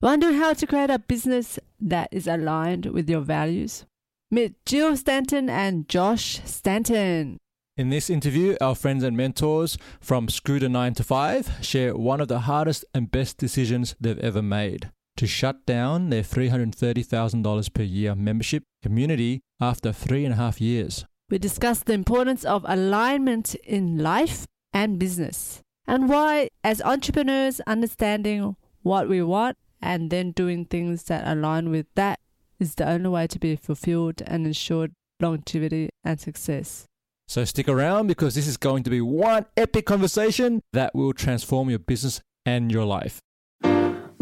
Wonder 0.00 0.32
how 0.32 0.52
to 0.52 0.64
create 0.64 0.90
a 0.90 1.00
business 1.00 1.58
that 1.80 2.08
is 2.12 2.28
aligned 2.28 2.86
with 2.86 3.10
your 3.10 3.20
values? 3.20 3.84
Meet 4.30 4.64
Jill 4.64 4.96
Stanton 4.96 5.50
and 5.50 5.88
Josh 5.88 6.40
Stanton. 6.44 7.38
In 7.76 7.90
this 7.90 8.08
interview, 8.08 8.56
our 8.60 8.76
friends 8.76 9.02
and 9.02 9.16
mentors 9.16 9.76
from 10.00 10.28
Screw 10.28 10.60
the 10.60 10.68
9 10.68 10.94
to 10.94 11.02
5 11.02 11.50
share 11.62 11.96
one 11.96 12.20
of 12.20 12.28
the 12.28 12.40
hardest 12.40 12.84
and 12.94 13.10
best 13.10 13.38
decisions 13.38 13.96
they've 14.00 14.20
ever 14.20 14.40
made 14.40 14.92
to 15.16 15.26
shut 15.26 15.66
down 15.66 16.10
their 16.10 16.22
$330,000 16.22 17.74
per 17.74 17.82
year 17.82 18.14
membership 18.14 18.62
community 18.84 19.40
after 19.60 19.90
three 19.92 20.24
and 20.24 20.34
a 20.34 20.36
half 20.36 20.60
years. 20.60 21.06
We 21.28 21.38
discuss 21.38 21.80
the 21.80 21.94
importance 21.94 22.44
of 22.44 22.64
alignment 22.68 23.56
in 23.56 23.98
life 23.98 24.46
and 24.72 24.96
business 24.96 25.60
and 25.88 26.08
why, 26.08 26.50
as 26.62 26.80
entrepreneurs, 26.82 27.58
understanding 27.66 28.54
what 28.82 29.08
we 29.08 29.22
want 29.22 29.56
and 29.80 30.10
then 30.10 30.32
doing 30.32 30.64
things 30.64 31.04
that 31.04 31.26
align 31.26 31.70
with 31.70 31.86
that 31.94 32.20
is 32.58 32.74
the 32.74 32.88
only 32.88 33.08
way 33.08 33.26
to 33.26 33.38
be 33.38 33.56
fulfilled 33.56 34.22
and 34.26 34.46
ensured 34.46 34.92
longevity 35.20 35.90
and 36.04 36.20
success. 36.20 36.86
So 37.28 37.44
stick 37.44 37.68
around 37.68 38.06
because 38.06 38.34
this 38.34 38.46
is 38.46 38.56
going 38.56 38.84
to 38.84 38.90
be 38.90 39.00
one 39.00 39.46
epic 39.56 39.86
conversation 39.86 40.62
that 40.72 40.94
will 40.94 41.12
transform 41.12 41.68
your 41.70 41.78
business 41.78 42.20
and 42.46 42.72
your 42.72 42.84
life. 42.84 43.20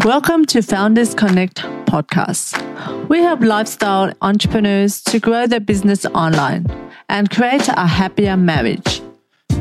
Welcome 0.05 0.45
to 0.46 0.62
Founders 0.62 1.15
Connect 1.15 1.57
podcast. 1.87 3.09
We 3.09 3.20
help 3.20 3.41
lifestyle 3.41 4.12
entrepreneurs 4.23 5.02
to 5.04 5.18
grow 5.18 5.46
their 5.46 5.60
business 5.60 6.04
online 6.07 6.66
and 7.09 7.30
create 7.30 7.68
a 7.68 7.87
happier 7.87 8.37
marriage. 8.37 9.01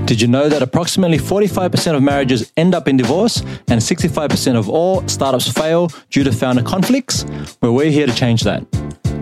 Did 0.06 0.22
you 0.22 0.28
know 0.28 0.48
that 0.50 0.62
approximately 0.62 1.18
45% 1.18 1.96
of 1.96 2.04
marriages 2.04 2.54
end 2.58 2.76
up 2.76 2.88
in 2.88 2.96
divorce 2.96 3.42
and 3.68 3.82
65% 3.82 4.56
of 4.56 4.70
all 4.70 5.06
startups 5.08 5.52
fail 5.52 5.90
due 6.12 6.24
to 6.24 6.32
founder 6.32 6.62
conflicts? 6.62 7.26
Well, 7.60 7.74
we're 7.74 7.90
here 7.90 8.06
to 8.06 8.14
change 8.14 8.44
that. 8.44 8.64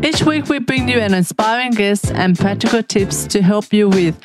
Each 0.03 0.21
week, 0.23 0.49
we 0.49 0.59
bring 0.59 0.89
you 0.89 0.99
an 0.99 1.13
inspiring 1.13 1.71
guest 1.71 2.11
and 2.11 2.37
practical 2.37 2.83
tips 2.83 3.25
to 3.27 3.41
help 3.41 3.71
you 3.71 3.87
with 3.87 4.19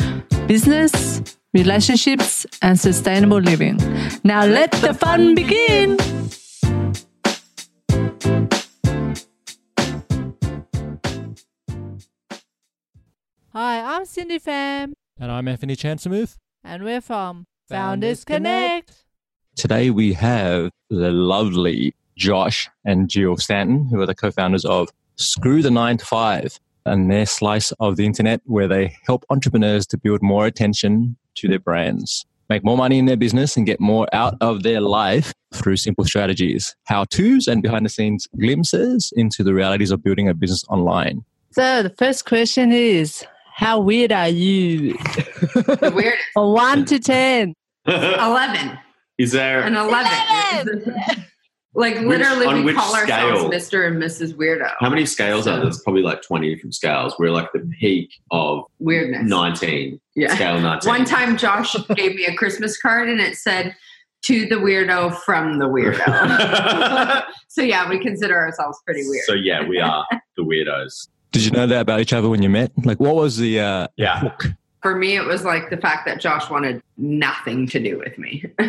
business, 0.48 1.22
relationships, 1.54 2.44
and 2.60 2.78
sustainable 2.78 3.38
living. 3.38 3.76
Now, 4.24 4.44
let 4.44 4.72
the 4.72 4.94
fun 4.94 5.36
begin. 5.36 5.96
Hi, 13.52 13.96
I'm 13.96 14.04
Cindy 14.04 14.38
Pham, 14.38 14.92
And 15.20 15.30
I'm 15.32 15.48
Anthony 15.48 15.76
Chansamuth. 15.76 16.36
And 16.68 16.84
we're 16.84 17.00
from 17.00 17.46
Founders 17.70 18.24
Founders 18.24 18.24
Connect. 18.24 19.04
Today 19.56 19.88
we 19.88 20.12
have 20.12 20.70
the 20.90 21.10
lovely 21.10 21.94
Josh 22.14 22.68
and 22.84 23.08
Jill 23.08 23.38
Stanton, 23.38 23.88
who 23.88 23.98
are 24.00 24.06
the 24.06 24.14
co-founders 24.14 24.66
of 24.66 24.90
Screw 25.16 25.62
the 25.62 25.70
9 25.70 25.96
to 25.96 26.04
5 26.04 26.60
and 26.84 27.10
their 27.10 27.24
slice 27.24 27.72
of 27.80 27.96
the 27.96 28.04
internet 28.04 28.42
where 28.44 28.68
they 28.68 28.94
help 29.06 29.24
entrepreneurs 29.30 29.86
to 29.86 29.96
build 29.96 30.22
more 30.22 30.44
attention 30.44 31.16
to 31.36 31.48
their 31.48 31.58
brands, 31.58 32.26
make 32.50 32.62
more 32.62 32.76
money 32.76 32.98
in 32.98 33.06
their 33.06 33.16
business 33.16 33.56
and 33.56 33.64
get 33.64 33.80
more 33.80 34.06
out 34.12 34.36
of 34.42 34.62
their 34.62 34.82
life 34.82 35.32
through 35.54 35.76
simple 35.76 36.04
strategies, 36.04 36.76
how-tos 36.84 37.48
and 37.48 37.62
behind 37.62 37.86
the 37.86 37.90
scenes 37.90 38.28
glimpses 38.38 39.10
into 39.16 39.42
the 39.42 39.54
realities 39.54 39.90
of 39.90 40.02
building 40.02 40.28
a 40.28 40.34
business 40.34 40.64
online. 40.68 41.24
So, 41.50 41.82
the 41.82 41.90
first 41.90 42.26
question 42.26 42.72
is 42.72 43.24
How 43.58 43.80
weird 43.80 44.12
are 44.12 44.28
you? 44.28 44.92
The 44.92 45.92
weirdest. 45.92 46.24
From 46.32 46.52
1 46.52 46.84
to 46.84 47.00
10. 47.00 47.54
11. 47.86 48.78
Is 49.18 49.32
there? 49.32 49.62
An 49.62 49.74
11. 49.74 50.94
like 51.74 51.98
literally, 51.98 52.46
on 52.46 52.58
we 52.58 52.66
which 52.66 52.76
call 52.76 52.94
ourselves? 52.94 53.52
Mr. 53.52 53.88
and 53.88 54.00
Mrs. 54.00 54.34
Weirdo. 54.34 54.70
How 54.78 54.88
many 54.88 55.04
scales 55.04 55.48
are 55.48 55.56
there? 55.56 55.64
There's 55.64 55.82
probably 55.82 56.02
like 56.02 56.22
20 56.22 56.54
different 56.54 56.76
scales. 56.76 57.16
We're 57.18 57.32
like 57.32 57.50
the 57.52 57.68
peak 57.80 58.12
of 58.30 58.62
Weirdness. 58.78 59.28
19. 59.28 60.00
Yeah. 60.14 60.36
Scale 60.36 60.60
19. 60.60 60.88
One 60.88 61.04
time, 61.04 61.36
Josh 61.36 61.74
gave 61.96 62.14
me 62.14 62.26
a 62.26 62.36
Christmas 62.36 62.80
card 62.80 63.08
and 63.08 63.20
it 63.20 63.34
said, 63.34 63.74
to 64.26 64.46
the 64.46 64.54
weirdo 64.54 65.16
from 65.22 65.58
the 65.58 65.64
weirdo. 65.64 67.24
so, 67.48 67.62
yeah, 67.62 67.88
we 67.90 67.98
consider 67.98 68.36
ourselves 68.36 68.78
pretty 68.86 69.02
weird. 69.08 69.24
so, 69.24 69.34
yeah, 69.34 69.66
we 69.66 69.80
are 69.80 70.06
the 70.36 70.44
weirdos. 70.44 71.08
Did 71.32 71.44
you 71.44 71.50
know 71.50 71.66
that 71.66 71.80
about 71.82 72.00
each 72.00 72.12
other 72.12 72.28
when 72.28 72.42
you 72.42 72.48
met? 72.48 72.72
Like, 72.84 72.98
what 73.00 73.14
was 73.14 73.36
the 73.36 73.60
uh, 73.60 73.88
Yeah. 73.96 74.18
hook? 74.20 74.46
For 74.82 74.94
me, 74.94 75.16
it 75.16 75.24
was 75.26 75.44
like 75.44 75.70
the 75.70 75.76
fact 75.76 76.06
that 76.06 76.20
Josh 76.20 76.48
wanted 76.48 76.80
nothing 76.96 77.66
to 77.68 77.80
do 77.80 77.98
with 77.98 78.16
me. 78.16 78.44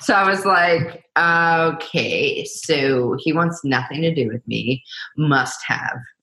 so 0.00 0.12
I 0.14 0.28
was 0.28 0.44
like, 0.44 1.02
okay, 1.16 2.44
so 2.44 3.16
he 3.18 3.32
wants 3.32 3.64
nothing 3.64 4.02
to 4.02 4.14
do 4.14 4.28
with 4.28 4.46
me, 4.46 4.84
must 5.16 5.58
have. 5.66 5.96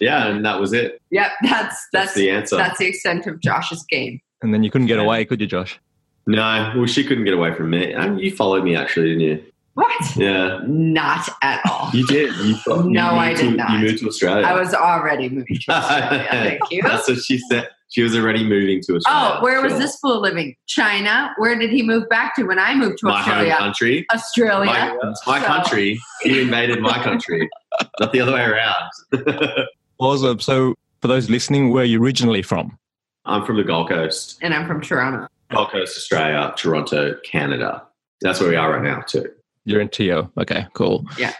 yeah, 0.00 0.26
and 0.26 0.44
that 0.44 0.58
was 0.60 0.72
it. 0.72 1.00
Yep, 1.10 1.30
that's 1.42 1.52
That's, 1.52 1.86
that's 1.92 2.14
the 2.14 2.30
answer. 2.30 2.56
that's 2.56 2.78
the 2.78 2.86
extent 2.86 3.26
of 3.26 3.40
Josh's 3.40 3.84
game. 3.84 4.20
And 4.42 4.52
then 4.52 4.62
you 4.64 4.70
couldn't 4.70 4.86
get 4.88 4.96
Yeah. 4.98 5.04
away, 5.04 5.24
could 5.24 5.40
you, 5.40 5.46
Josh? 5.46 5.78
no, 6.26 6.72
well, 6.76 6.86
she 6.86 7.02
couldn't 7.04 7.24
get 7.24 7.34
away 7.34 7.52
from 7.54 7.70
me. 7.70 7.94
Um, 7.94 8.18
you 8.18 8.30
followed 8.34 8.62
me, 8.64 8.76
actually, 8.76 9.06
didn't 9.08 9.20
you? 9.20 9.44
What? 9.74 10.16
Yeah. 10.16 10.60
Not 10.66 11.28
at 11.42 11.60
all. 11.70 11.90
You 11.92 12.06
did. 12.06 12.34
You 12.36 12.54
thought, 12.64 12.84
you 12.84 12.90
No, 12.90 13.10
I 13.10 13.28
moved 13.30 13.40
did 13.40 13.50
to, 13.50 13.56
not. 13.56 13.70
You 13.70 13.78
moved 13.78 13.98
to 14.00 14.08
Australia. 14.08 14.46
I 14.46 14.58
was 14.58 14.74
already 14.74 15.28
moving 15.28 15.58
to 15.58 15.72
Australia. 15.72 16.26
Thank 16.30 16.60
you. 16.70 16.82
That's 16.82 17.08
what 17.08 17.18
she 17.18 17.38
said. 17.38 17.68
She 17.88 18.02
was 18.02 18.14
already 18.16 18.44
moving 18.44 18.80
to 18.82 18.96
Australia. 18.96 19.36
Oh, 19.38 19.42
where 19.42 19.60
was 19.62 19.76
this 19.78 19.96
fool 19.98 20.20
living? 20.20 20.54
China. 20.68 21.32
Where 21.38 21.58
did 21.58 21.70
he 21.70 21.82
move 21.82 22.08
back 22.08 22.36
to 22.36 22.44
when 22.44 22.58
I 22.58 22.74
moved 22.74 22.98
to 22.98 23.06
My 23.06 23.18
Australia? 23.20 23.52
home 23.54 23.60
country. 23.62 24.06
Australia. 24.12 24.66
My, 25.02 25.12
my 25.26 25.40
So- 25.40 25.46
country. 25.46 26.00
You 26.24 26.42
invaded 26.42 26.80
my 26.80 27.02
country, 27.02 27.48
not 28.00 28.12
the 28.12 28.20
other 28.20 28.32
way 28.32 28.44
around. 28.44 29.66
Awesome. 29.98 30.38
So, 30.40 30.74
for 31.02 31.08
those 31.08 31.28
listening, 31.30 31.70
where 31.72 31.82
are 31.82 31.86
you 31.86 32.00
originally 32.02 32.42
from? 32.42 32.78
I'm 33.24 33.44
from 33.44 33.56
the 33.56 33.64
Gold 33.64 33.88
Coast, 33.88 34.38
and 34.42 34.54
I'm 34.54 34.66
from 34.66 34.80
Toronto. 34.80 35.26
Gold 35.50 35.70
Coast, 35.70 35.96
Australia, 35.96 36.52
Toronto, 36.56 37.14
Canada. 37.24 37.82
That's 38.20 38.38
where 38.40 38.50
we 38.50 38.56
are 38.56 38.72
right 38.72 38.82
now 38.82 39.00
too. 39.00 39.26
You're 39.70 39.80
in 39.80 39.88
TO. 39.88 40.30
Okay, 40.38 40.66
cool. 40.74 41.04
Yeah. 41.18 41.32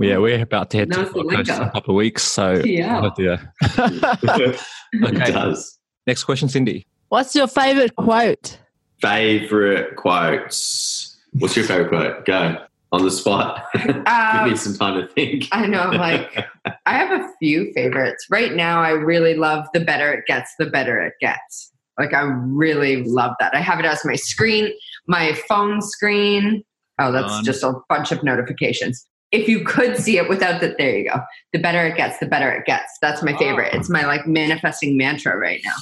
Yeah, 0.00 0.18
we're 0.18 0.40
about 0.40 0.70
to 0.70 0.78
head 0.78 0.90
to 0.92 1.00
the 1.00 1.04
the 1.04 1.12
Gold 1.12 1.32
Coast 1.34 1.50
in 1.50 1.62
a 1.62 1.70
couple 1.70 1.94
of 1.94 1.96
weeks. 1.98 2.22
So, 2.22 2.62
TO. 2.62 2.68
yeah. 2.70 3.10
it 3.60 4.60
okay. 5.04 5.32
does. 5.32 5.78
Next 6.06 6.24
question, 6.24 6.48
Cindy. 6.48 6.86
What's 7.08 7.34
your 7.34 7.46
favorite 7.46 7.94
quote? 7.96 8.58
Favorite 9.00 9.96
quotes. 9.96 11.18
What's 11.32 11.56
your 11.56 11.64
favorite 11.66 11.88
quote? 11.88 12.24
Go 12.24 12.56
on 12.92 13.04
the 13.04 13.10
spot. 13.10 13.64
Give 13.74 13.96
Um, 14.06 14.50
me 14.50 14.56
some 14.56 14.76
time 14.76 15.00
to 15.00 15.08
think. 15.08 15.48
I 15.52 15.66
know, 15.66 15.80
I'm 15.80 15.98
like, 15.98 16.46
I 16.86 16.92
have 16.94 17.10
a 17.20 17.28
few 17.38 17.72
favorites. 17.74 18.26
Right 18.30 18.52
now, 18.54 18.80
I 18.82 18.90
really 18.90 19.34
love 19.34 19.66
the 19.74 19.80
better 19.80 20.12
it 20.12 20.24
gets, 20.26 20.54
the 20.58 20.66
better 20.66 21.00
it 21.00 21.14
gets. 21.20 21.72
Like, 21.98 22.14
I 22.14 22.22
really 22.22 23.04
love 23.04 23.34
that. 23.40 23.54
I 23.54 23.60
have 23.60 23.78
it 23.78 23.84
as 23.84 24.04
my 24.04 24.14
screen, 24.16 24.70
my 25.06 25.34
phone 25.48 25.82
screen. 25.82 26.64
Oh, 26.98 27.12
that's 27.12 27.32
On. 27.32 27.44
just 27.44 27.62
a 27.62 27.74
bunch 27.88 28.12
of 28.12 28.22
notifications. 28.22 29.06
If 29.30 29.48
you 29.48 29.64
could 29.64 29.96
see 29.96 30.18
it 30.18 30.28
without 30.28 30.60
that, 30.60 30.76
there 30.76 30.96
you 30.98 31.08
go. 31.08 31.20
The 31.52 31.58
better 31.58 31.86
it 31.86 31.96
gets, 31.96 32.18
the 32.18 32.26
better 32.26 32.50
it 32.50 32.66
gets. 32.66 32.98
That's 33.00 33.22
my 33.22 33.36
favorite. 33.38 33.70
Ah. 33.72 33.78
It's 33.78 33.88
my 33.88 34.04
like 34.04 34.26
manifesting 34.26 34.96
mantra 34.96 35.36
right 35.36 35.60
now. 35.64 35.72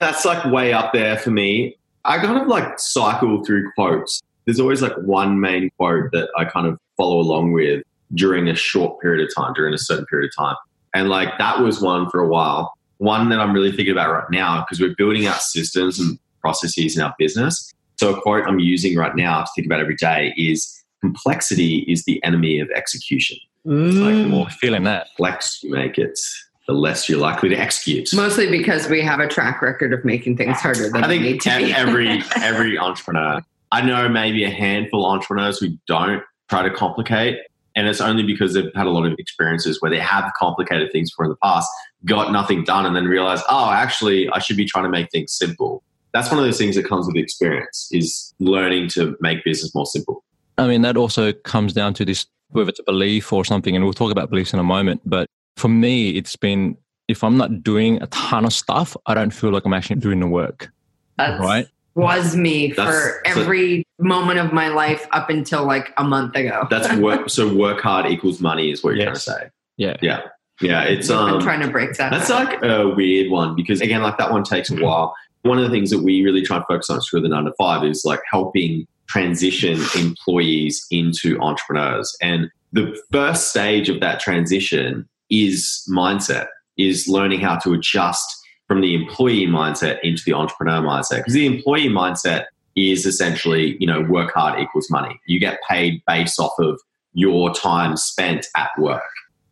That's 0.00 0.24
like 0.24 0.44
way 0.46 0.72
up 0.72 0.92
there 0.92 1.16
for 1.16 1.30
me. 1.30 1.76
I 2.04 2.18
kind 2.18 2.38
of 2.38 2.46
like 2.46 2.78
cycle 2.78 3.44
through 3.44 3.70
quotes. 3.72 4.22
There's 4.44 4.60
always 4.60 4.82
like 4.82 4.96
one 4.98 5.40
main 5.40 5.70
quote 5.78 6.12
that 6.12 6.28
I 6.36 6.44
kind 6.44 6.66
of 6.66 6.78
follow 6.96 7.20
along 7.20 7.52
with 7.52 7.82
during 8.14 8.48
a 8.48 8.54
short 8.54 9.00
period 9.00 9.26
of 9.26 9.34
time, 9.34 9.52
during 9.54 9.72
a 9.72 9.78
certain 9.78 10.06
period 10.06 10.30
of 10.30 10.44
time. 10.44 10.56
And 10.94 11.08
like 11.08 11.38
that 11.38 11.60
was 11.60 11.80
one 11.80 12.08
for 12.10 12.20
a 12.20 12.28
while. 12.28 12.74
One 12.98 13.30
that 13.30 13.40
I'm 13.40 13.52
really 13.54 13.70
thinking 13.70 13.92
about 13.92 14.12
right 14.12 14.30
now 14.30 14.60
because 14.60 14.80
we're 14.80 14.94
building 14.96 15.26
out 15.26 15.40
systems 15.40 15.98
and 15.98 16.18
processes 16.40 16.96
in 16.96 17.02
our 17.02 17.14
business. 17.18 17.72
So 18.00 18.14
a 18.14 18.20
quote 18.22 18.46
I'm 18.46 18.58
using 18.58 18.96
right 18.96 19.14
now 19.14 19.42
to 19.42 19.50
think 19.54 19.66
about 19.66 19.78
every 19.78 19.94
day 19.94 20.32
is 20.38 20.82
complexity 21.02 21.80
is 21.80 22.06
the 22.06 22.18
enemy 22.24 22.58
of 22.58 22.70
execution. 22.74 23.36
like 23.66 24.14
the 24.14 24.22
mm. 24.22 24.28
more 24.30 24.48
feeling 24.48 24.84
that. 24.84 25.08
complex 25.08 25.62
you 25.62 25.70
make 25.70 25.98
it, 25.98 26.18
the 26.66 26.72
less 26.72 27.10
you're 27.10 27.18
likely 27.18 27.50
to 27.50 27.56
execute. 27.56 28.08
Mostly 28.14 28.50
because 28.50 28.88
we 28.88 29.02
have 29.02 29.20
a 29.20 29.28
track 29.28 29.60
record 29.60 29.92
of 29.92 30.02
making 30.02 30.38
things 30.38 30.56
harder 30.60 30.88
than 30.88 31.04
I 31.04 31.08
they 31.08 31.18
need 31.18 31.42
think 31.42 31.58
to 31.58 31.66
be. 31.66 31.74
every 31.74 32.22
every 32.36 32.78
entrepreneur. 32.78 33.42
I 33.70 33.82
know 33.82 34.08
maybe 34.08 34.44
a 34.44 34.50
handful 34.50 35.04
of 35.04 35.12
entrepreneurs 35.12 35.58
who 35.58 35.68
don't 35.86 36.22
try 36.48 36.62
to 36.62 36.70
complicate, 36.70 37.36
and 37.76 37.86
it's 37.86 38.00
only 38.00 38.22
because 38.22 38.54
they've 38.54 38.72
had 38.74 38.86
a 38.86 38.90
lot 38.90 39.04
of 39.04 39.12
experiences 39.18 39.82
where 39.82 39.90
they 39.90 40.00
have 40.00 40.32
complicated 40.38 40.90
things 40.90 41.12
for 41.14 41.26
in 41.26 41.28
the 41.28 41.36
past, 41.42 41.68
got 42.06 42.32
nothing 42.32 42.64
done, 42.64 42.86
and 42.86 42.96
then 42.96 43.04
realize, 43.04 43.42
oh, 43.50 43.70
actually, 43.70 44.30
I 44.30 44.38
should 44.38 44.56
be 44.56 44.64
trying 44.64 44.84
to 44.84 44.90
make 44.90 45.10
things 45.10 45.34
simple. 45.34 45.82
That's 46.12 46.28
one 46.30 46.38
of 46.38 46.44
those 46.44 46.58
things 46.58 46.74
that 46.76 46.84
comes 46.86 47.06
with 47.06 47.16
experience 47.16 47.88
is 47.92 48.34
learning 48.40 48.88
to 48.90 49.16
make 49.20 49.44
business 49.44 49.74
more 49.74 49.86
simple. 49.86 50.24
I 50.58 50.66
mean, 50.66 50.82
that 50.82 50.96
also 50.96 51.32
comes 51.32 51.72
down 51.72 51.94
to 51.94 52.04
this 52.04 52.26
whether 52.50 52.68
it's 52.68 52.80
a 52.80 52.84
belief 52.84 53.32
or 53.32 53.44
something, 53.44 53.76
and 53.76 53.84
we'll 53.84 53.94
talk 53.94 54.10
about 54.10 54.28
beliefs 54.28 54.52
in 54.52 54.58
a 54.58 54.64
moment. 54.64 55.00
But 55.06 55.28
for 55.56 55.68
me, 55.68 56.10
it's 56.16 56.34
been 56.34 56.76
if 57.06 57.22
I'm 57.24 57.36
not 57.36 57.62
doing 57.62 58.02
a 58.02 58.06
ton 58.08 58.44
of 58.44 58.52
stuff, 58.52 58.96
I 59.06 59.14
don't 59.14 59.30
feel 59.30 59.50
like 59.50 59.64
I'm 59.64 59.72
actually 59.72 60.00
doing 60.00 60.18
the 60.20 60.26
work. 60.26 60.70
That's, 61.16 61.40
Right. 61.40 61.66
was 61.94 62.34
me 62.36 62.68
That's- 62.72 62.86
for 62.94 63.22
so- 63.34 63.40
every 63.40 63.84
moment 64.00 64.38
of 64.40 64.52
my 64.52 64.68
life 64.68 65.06
up 65.12 65.28
until 65.30 65.64
like 65.64 65.92
a 65.96 66.04
month 66.04 66.34
ago. 66.36 66.66
That's 66.70 66.92
work. 66.96 67.28
so 67.30 67.52
work 67.54 67.80
hard 67.80 68.06
equals 68.06 68.40
money 68.40 68.70
is 68.72 68.82
what 68.82 68.90
you're 68.96 69.06
Yes. 69.06 69.24
trying 69.24 69.38
to 69.38 69.44
say. 69.44 69.50
Yeah. 69.76 69.96
Yeah. 70.02 70.20
Yeah. 70.60 70.82
It's 70.82 71.08
I'm 71.10 71.34
um. 71.34 71.40
trying 71.40 71.60
to 71.60 71.68
break 71.68 71.94
that. 71.98 72.10
That's 72.10 72.28
down. 72.28 72.44
like 72.46 72.62
a 72.64 72.88
weird 72.88 73.30
one 73.30 73.54
because 73.56 73.80
again, 73.80 74.02
like 74.02 74.18
that 74.18 74.30
one 74.32 74.42
takes 74.44 74.70
a 74.70 74.76
while. 74.76 75.14
One 75.42 75.58
of 75.58 75.64
the 75.64 75.70
things 75.70 75.90
that 75.90 76.02
we 76.02 76.22
really 76.22 76.42
try 76.42 76.56
and 76.56 76.66
focus 76.66 76.90
on 76.90 77.00
Screw 77.00 77.20
the 77.20 77.28
nine 77.28 77.44
to 77.44 77.52
five 77.58 77.84
is 77.84 78.04
like 78.04 78.20
helping 78.30 78.86
transition 79.08 79.80
employees 79.96 80.86
into 80.90 81.38
entrepreneurs. 81.40 82.16
And 82.20 82.50
the 82.72 82.96
first 83.10 83.48
stage 83.50 83.88
of 83.88 84.00
that 84.00 84.20
transition 84.20 85.08
is 85.30 85.82
mindset, 85.90 86.46
is 86.76 87.08
learning 87.08 87.40
how 87.40 87.56
to 87.58 87.72
adjust 87.72 88.36
from 88.68 88.80
the 88.80 88.94
employee 88.94 89.46
mindset 89.46 89.98
into 90.02 90.22
the 90.24 90.32
entrepreneur 90.32 90.80
mindset. 90.80 91.18
Because 91.18 91.34
the 91.34 91.46
employee 91.46 91.88
mindset 91.88 92.44
is 92.76 93.04
essentially, 93.04 93.76
you 93.80 93.86
know, 93.86 94.02
work 94.02 94.32
hard 94.32 94.60
equals 94.60 94.88
money. 94.90 95.20
You 95.26 95.40
get 95.40 95.58
paid 95.68 96.02
based 96.06 96.38
off 96.38 96.52
of 96.58 96.80
your 97.12 97.52
time 97.52 97.96
spent 97.96 98.46
at 98.56 98.70
work. 98.78 99.02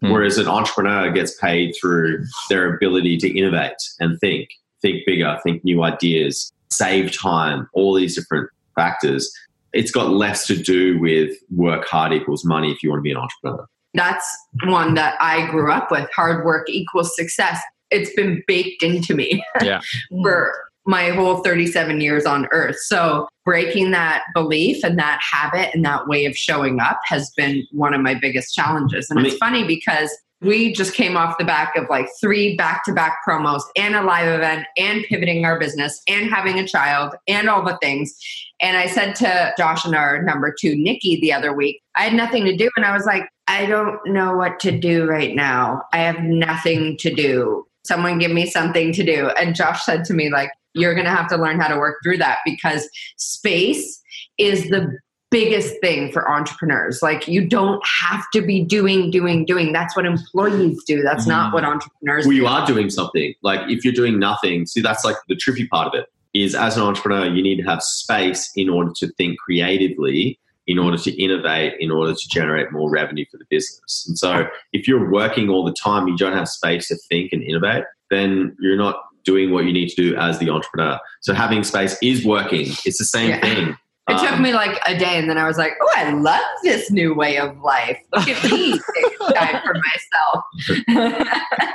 Hmm. 0.01 0.13
Whereas 0.13 0.39
an 0.39 0.47
entrepreneur 0.47 1.11
gets 1.11 1.37
paid 1.39 1.75
through 1.81 2.25
their 2.49 2.73
ability 2.75 3.17
to 3.19 3.37
innovate 3.37 3.77
and 3.99 4.19
think, 4.21 4.49
think 4.83 5.03
bigger, 5.07 5.39
think 5.43 5.65
new 5.65 5.83
ideas, 5.83 6.53
save 6.71 7.13
time, 7.17 7.69
all 7.73 7.95
these 7.95 8.15
different 8.15 8.49
factors. 8.75 9.31
It's 9.73 9.91
got 9.91 10.11
less 10.11 10.47
to 10.47 10.57
do 10.57 10.99
with 11.01 11.37
work 11.51 11.87
hard 11.87 12.13
equals 12.13 12.45
money 12.45 12.73
if 12.73 12.83
you 12.83 12.91
want 12.91 13.01
to 13.01 13.03
be 13.03 13.11
an 13.11 13.19
entrepreneur. 13.19 13.67
That's 13.95 14.27
one 14.65 14.95
that 14.95 15.17
I 15.21 15.51
grew 15.51 15.73
up 15.73 15.91
with. 15.91 16.09
Hard 16.15 16.45
work 16.45 16.69
equals 16.69 17.15
success. 17.17 17.61
It's 17.91 18.13
been 18.15 18.43
baked 18.47 18.83
into 18.83 19.15
me 19.15 19.43
Yeah. 19.63 19.81
for 20.23 20.53
my 20.87 21.11
whole 21.11 21.43
37 21.43 22.01
years 22.01 22.25
on 22.25 22.47
earth. 22.51 22.77
So 22.81 23.29
breaking 23.45 23.91
that 23.91 24.25
belief 24.35 24.83
and 24.85 24.99
that 24.99 25.21
habit 25.21 25.75
and 25.75 25.85
that 25.85 26.07
way 26.07 26.25
of 26.25 26.37
showing 26.37 26.81
up 26.81 26.99
has 27.05 27.31
been 27.37 27.67
one 27.73 27.93
of 27.93 28.01
my 28.01 28.15
biggest 28.15 28.55
challenges. 28.55 29.11
And 29.11 29.19
I 29.21 29.25
it's 29.25 29.37
funny 29.37 29.65
because 29.65 30.11
we 30.41 30.73
just 30.73 30.95
came 30.95 31.17
off 31.17 31.39
the 31.39 31.45
back 31.45 31.77
of 31.77 31.87
like 31.91 32.09
three 32.21 32.57
back 32.57 32.85
to 32.85 32.93
back 32.93 33.19
promos 33.27 33.63
and 33.77 33.97
a 33.97 34.03
live 34.03 34.29
event 34.29 34.67
and 34.77 35.05
pivoting 35.09 35.45
our 35.45 35.59
business 35.59 36.01
and 36.07 36.31
having 36.31 36.59
a 36.59 36.67
child 36.67 37.15
and 37.27 37.49
all 37.49 37.65
the 37.65 37.79
things. 37.83 38.15
And 38.61 38.77
I 38.77 38.87
said 38.87 39.15
to 39.17 39.53
Josh 39.59 39.85
and 39.85 39.97
our 39.97 40.23
number 40.23 40.55
two, 40.59 40.77
Nikki, 40.77 41.21
the 41.21 41.33
other 41.33 41.53
week, 41.53 41.83
I 41.97 42.05
had 42.05 42.15
nothing 42.15 42.45
to 42.45 42.57
do. 42.57 42.71
And 42.77 42.85
I 42.85 42.95
was 42.95 43.05
like, 43.05 43.29
I 43.49 43.67
don't 43.67 43.99
know 44.07 44.37
what 44.37 44.61
to 44.61 44.71
do 44.71 45.07
right 45.07 45.35
now. 45.35 45.83
I 45.93 45.99
have 45.99 46.21
nothing 46.21 46.97
to 46.99 47.13
do. 47.13 47.67
Someone 47.85 48.19
give 48.19 48.31
me 48.31 48.47
something 48.47 48.93
to 48.93 49.03
do. 49.03 49.31
And 49.41 49.57
Josh 49.57 49.85
said 49.85 50.05
to 50.05 50.15
me, 50.15 50.31
like, 50.31 50.51
you're 50.75 50.95
going 50.95 51.07
to 51.07 51.11
have 51.11 51.29
to 51.29 51.37
learn 51.37 51.59
how 51.59 51.69
to 51.69 51.79
work 51.79 51.97
through 52.05 52.19
that 52.19 52.39
because 52.45 52.89
space 53.17 54.01
is 54.37 54.69
the 54.69 54.99
biggest 55.31 55.75
thing 55.81 56.11
for 56.11 56.29
entrepreneurs. 56.31 57.01
Like, 57.03 57.29
you 57.29 57.47
don't 57.47 57.83
have 57.87 58.25
to 58.33 58.41
be 58.41 58.65
doing, 58.65 59.11
doing, 59.11 59.45
doing. 59.45 59.73
That's 59.73 59.95
what 59.95 60.07
employees 60.07 60.83
do. 60.87 61.03
That's 61.03 61.27
not 61.27 61.51
Mm. 61.51 61.55
what 61.55 61.65
entrepreneurs 61.65 62.25
Well, 62.25 62.31
do. 62.33 62.37
you 62.37 62.47
are 62.47 62.67
doing 62.67 62.89
something. 62.91 63.35
Like 63.43 63.61
if 63.69 63.85
you're 63.85 63.93
doing 63.95 64.19
nothing, 64.19 64.67
see, 64.67 64.81
that's 64.81 65.05
like 65.05 65.17
the 65.29 65.37
tricky 65.37 65.67
part 65.67 65.87
of 65.87 65.95
it 65.95 66.07
is 66.35 66.55
as 66.55 66.77
an 66.77 66.83
entrepreneur, 66.83 67.27
you 67.27 67.43
need 67.43 67.57
to 67.57 67.63
have 67.65 67.83
space 67.83 68.51
in 68.57 68.69
order 68.69 68.91
to 68.97 69.09
think 69.19 69.39
creatively, 69.39 70.39
in 70.67 70.79
order 70.79 70.97
to 70.99 71.11
innovate, 71.23 71.75
in 71.81 71.91
order 71.91 72.13
to 72.15 72.29
generate 72.31 72.71
more 72.73 72.91
revenue 72.91 73.25
for 73.31 73.39
the 73.39 73.45
business. 73.51 74.05
And 74.07 74.19
so 74.19 74.47
if 74.73 74.87
you're 74.89 75.11
working 75.11 75.49
all 75.49 75.65
the 75.65 75.73
time, 75.83 76.07
you 76.09 76.17
don't 76.17 76.35
have 76.35 76.49
space 76.49 76.89
to 76.89 76.97
think 77.09 77.33
and 77.33 77.43
innovate, 77.43 77.85
then 78.11 78.57
you're 78.61 78.77
not 78.77 78.97
doing 79.25 79.51
what 79.51 79.65
you 79.65 79.73
need 79.73 79.89
to 79.89 79.97
do 79.97 80.17
as 80.17 80.39
the 80.39 80.49
entrepreneur. 80.51 80.99
So 81.23 81.35
having 81.35 81.65
space 81.65 81.97
is 82.03 82.25
working. 82.25 82.67
It's 82.87 82.99
the 82.99 83.05
same 83.05 83.31
Yeah. 83.31 83.41
thing. 83.41 83.77
It 84.09 84.19
took 84.19 84.33
Um, 84.33 84.43
me 84.43 84.53
like 84.55 84.81
a 84.87 84.97
day, 84.99 85.19
and 85.19 85.29
then 85.29 85.37
I 85.39 85.47
was 85.47 85.59
like, 85.59 85.73
"Oh, 85.83 85.93
I 85.97 86.11
love 86.13 86.41
this 86.63 86.91
new 86.91 87.15
way 87.15 87.39
of 87.39 87.57
life. 87.59 87.99
Look 88.15 88.29
at 88.29 88.43
me, 88.51 88.73
time 89.35 89.61
for 89.63 89.75
myself." 89.75 90.45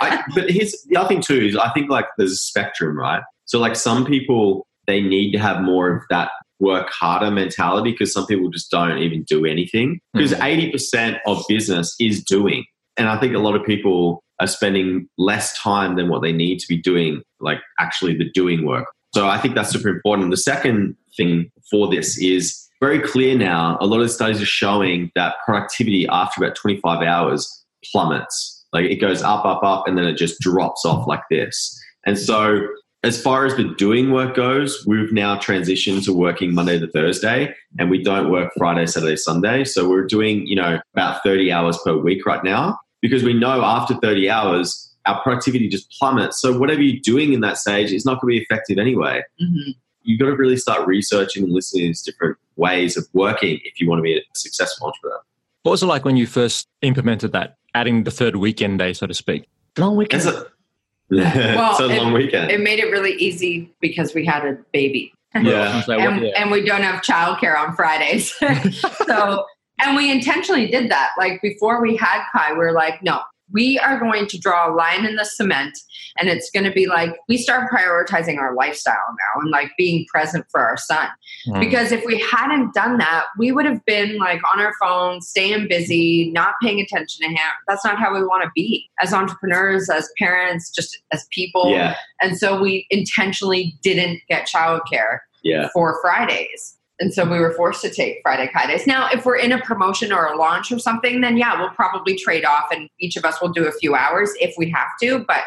I, 0.01 0.23
but 0.33 0.49
here's 0.49 0.75
the 0.87 0.97
other 0.97 1.07
thing 1.07 1.21
too 1.21 1.39
is 1.39 1.55
I 1.55 1.69
think 1.73 1.89
like 1.89 2.05
there's 2.17 2.31
a 2.31 2.35
spectrum, 2.37 2.97
right? 2.97 3.21
So 3.45 3.59
like 3.59 3.75
some 3.75 4.05
people 4.05 4.65
they 4.87 5.01
need 5.01 5.31
to 5.31 5.39
have 5.39 5.61
more 5.61 5.95
of 5.95 6.03
that 6.09 6.29
work 6.59 6.89
harder 6.89 7.31
mentality 7.31 7.91
because 7.91 8.13
some 8.13 8.25
people 8.25 8.49
just 8.49 8.69
don't 8.71 8.97
even 8.97 9.23
do 9.23 9.45
anything 9.45 9.99
because 10.13 10.33
eighty 10.33 10.71
percent 10.71 11.17
of 11.27 11.43
business 11.47 11.95
is 11.99 12.23
doing, 12.23 12.65
and 12.97 13.09
I 13.09 13.19
think 13.19 13.35
a 13.35 13.39
lot 13.39 13.55
of 13.55 13.63
people 13.65 14.23
are 14.39 14.47
spending 14.47 15.07
less 15.17 15.57
time 15.61 15.95
than 15.95 16.09
what 16.09 16.21
they 16.23 16.31
need 16.31 16.57
to 16.59 16.65
be 16.67 16.81
doing, 16.81 17.21
like 17.39 17.59
actually 17.79 18.17
the 18.17 18.29
doing 18.33 18.65
work. 18.65 18.87
So 19.13 19.27
I 19.27 19.37
think 19.37 19.53
that's 19.53 19.69
super 19.69 19.89
important. 19.89 20.31
The 20.31 20.37
second 20.37 20.95
thing 21.17 21.51
for 21.69 21.89
this 21.89 22.17
is 22.17 22.67
very 22.79 22.99
clear 22.99 23.37
now. 23.37 23.77
A 23.79 23.85
lot 23.85 24.01
of 24.01 24.07
the 24.07 24.13
studies 24.13 24.41
are 24.41 24.45
showing 24.45 25.11
that 25.15 25.35
productivity 25.45 26.07
after 26.07 26.43
about 26.43 26.55
25 26.55 27.01
hours 27.01 27.63
plummets. 27.91 28.65
Like 28.73 28.85
it 28.85 28.97
goes 28.97 29.21
up, 29.21 29.45
up, 29.45 29.63
up, 29.63 29.87
and 29.87 29.97
then 29.97 30.05
it 30.05 30.17
just 30.17 30.39
drops 30.41 30.83
off 30.85 31.07
like 31.07 31.23
this. 31.29 31.79
And 32.05 32.17
so, 32.17 32.67
as 33.03 33.21
far 33.21 33.45
as 33.45 33.55
the 33.55 33.65
doing 33.77 34.11
work 34.11 34.33
goes, 34.35 34.85
we've 34.87 35.11
now 35.11 35.35
transitioned 35.37 36.05
to 36.05 36.13
working 36.13 36.53
Monday 36.53 36.79
to 36.79 36.87
Thursday, 36.87 37.53
and 37.77 37.89
we 37.89 38.01
don't 38.01 38.31
work 38.31 38.51
Friday, 38.57 38.85
Saturday, 38.85 39.17
Sunday. 39.17 39.65
So 39.65 39.89
we're 39.89 40.05
doing, 40.05 40.47
you 40.47 40.55
know, 40.55 40.79
about 40.93 41.21
30 41.21 41.51
hours 41.51 41.77
per 41.83 41.97
week 41.97 42.25
right 42.25 42.41
now 42.43 42.77
because 43.01 43.21
we 43.21 43.33
know 43.33 43.61
after 43.61 43.95
30 43.95 44.29
hours, 44.29 44.89
our 45.05 45.21
productivity 45.21 45.67
just 45.67 45.91
plummets. 45.99 46.39
So 46.41 46.57
whatever 46.57 46.81
you're 46.81 47.01
doing 47.03 47.33
in 47.33 47.41
that 47.41 47.57
stage 47.57 47.91
is 47.91 48.05
not 48.05 48.21
going 48.21 48.35
to 48.35 48.39
be 48.39 48.43
effective 48.43 48.77
anyway 48.79 49.21
Mhm. 49.41 49.75
You've 50.03 50.19
got 50.19 50.27
to 50.27 50.35
really 50.35 50.57
start 50.57 50.87
researching 50.87 51.43
and 51.43 51.51
listening 51.51 51.83
to 51.83 51.87
these 51.87 52.01
different 52.01 52.37
ways 52.55 52.97
of 52.97 53.07
working 53.13 53.59
if 53.63 53.79
you 53.79 53.89
want 53.89 53.99
to 53.99 54.03
be 54.03 54.17
a 54.17 54.21
successful 54.33 54.87
entrepreneur. 54.87 55.19
What 55.63 55.71
was 55.71 55.83
it 55.83 55.87
like 55.87 56.05
when 56.05 56.17
you 56.17 56.27
first 56.27 56.67
implemented 56.81 57.31
that, 57.31 57.57
adding 57.73 58.03
the 58.03 58.11
third 58.11 58.35
weekend 58.35 58.79
day, 58.79 58.93
so 58.93 59.07
to 59.07 59.13
speak? 59.13 59.47
Long 59.77 59.95
weekend. 59.95 60.23
It's 60.23 60.31
a, 60.31 60.47
it's 61.09 61.79
a 61.79 61.89
it- 61.89 61.97
long 61.97 62.13
weekend. 62.13 62.51
It 62.51 62.59
made 62.59 62.79
it 62.79 62.91
really 62.91 63.13
easy 63.13 63.73
because 63.79 64.13
we 64.13 64.25
had 64.25 64.45
a 64.45 64.57
baby, 64.73 65.13
yeah. 65.41 65.83
And, 65.87 66.25
and 66.25 66.51
we 66.51 66.63
don't 66.63 66.81
have 66.83 67.01
childcare 67.01 67.57
on 67.57 67.75
Fridays. 67.75 68.33
so, 69.07 69.45
and 69.79 69.95
we 69.95 70.11
intentionally 70.11 70.67
did 70.67 70.91
that. 70.91 71.11
Like 71.17 71.41
before 71.41 71.81
we 71.81 71.95
had 71.95 72.23
Kai, 72.31 72.51
we 72.51 72.59
were 72.59 72.73
like, 72.73 73.01
no, 73.01 73.21
we 73.53 73.79
are 73.79 73.99
going 73.99 74.27
to 74.27 74.39
draw 74.39 74.69
a 74.69 74.73
line 74.73 75.05
in 75.05 75.15
the 75.15 75.25
cement, 75.25 75.77
and 76.17 76.27
it's 76.27 76.49
going 76.49 76.65
to 76.65 76.71
be 76.71 76.87
like 76.87 77.15
we 77.29 77.37
start 77.37 77.71
prioritizing 77.71 78.37
our 78.37 78.53
lifestyle 78.55 78.93
now 78.95 79.41
and 79.41 79.51
like 79.51 79.71
being 79.77 80.05
present 80.11 80.45
for 80.51 80.61
our 80.61 80.77
son. 80.77 81.07
Mm. 81.47 81.59
Because 81.59 81.91
if 81.91 82.03
we 82.05 82.19
hadn't 82.19 82.73
done 82.73 82.97
that, 82.97 83.25
we 83.37 83.51
would 83.51 83.65
have 83.65 83.83
been 83.85 84.17
like 84.17 84.41
on 84.53 84.59
our 84.59 84.73
phone 84.81 85.21
staying 85.21 85.67
busy, 85.67 86.31
not 86.31 86.55
paying 86.61 86.79
attention 86.79 87.27
to 87.27 87.29
him. 87.29 87.51
That's 87.67 87.85
not 87.85 87.97
how 87.97 88.13
we 88.13 88.23
want 88.23 88.43
to 88.43 88.51
be 88.55 88.89
as 89.01 89.13
entrepreneurs, 89.13 89.89
as 89.89 90.09
parents, 90.17 90.69
just 90.69 90.97
as 91.11 91.25
people. 91.31 91.71
yeah, 91.71 91.95
And 92.21 92.37
so 92.37 92.61
we 92.61 92.87
intentionally 92.89 93.77
didn't 93.81 94.19
get 94.27 94.47
childcare 94.47 95.19
yeah, 95.43 95.69
for 95.73 95.99
Fridays. 96.01 96.77
And 96.99 97.13
so 97.13 97.25
we 97.25 97.39
were 97.39 97.51
forced 97.53 97.81
to 97.81 97.89
take 97.89 98.19
Friday 98.21 98.49
Kai 98.53 98.67
days. 98.67 98.85
Now, 98.85 99.09
if 99.11 99.25
we're 99.25 99.37
in 99.37 99.51
a 99.51 99.59
promotion 99.59 100.11
or 100.13 100.25
a 100.27 100.37
launch 100.37 100.71
or 100.71 100.79
something, 100.79 101.21
then 101.21 101.37
yeah, 101.37 101.59
we'll 101.59 101.71
probably 101.71 102.15
trade 102.15 102.45
off 102.45 102.65
and 102.71 102.87
each 102.99 103.15
of 103.15 103.25
us 103.25 103.41
will 103.41 103.49
do 103.49 103.65
a 103.65 103.71
few 103.71 103.95
hours 103.95 104.31
if 104.39 104.53
we 104.57 104.69
have 104.69 104.87
to. 105.01 105.25
But 105.27 105.41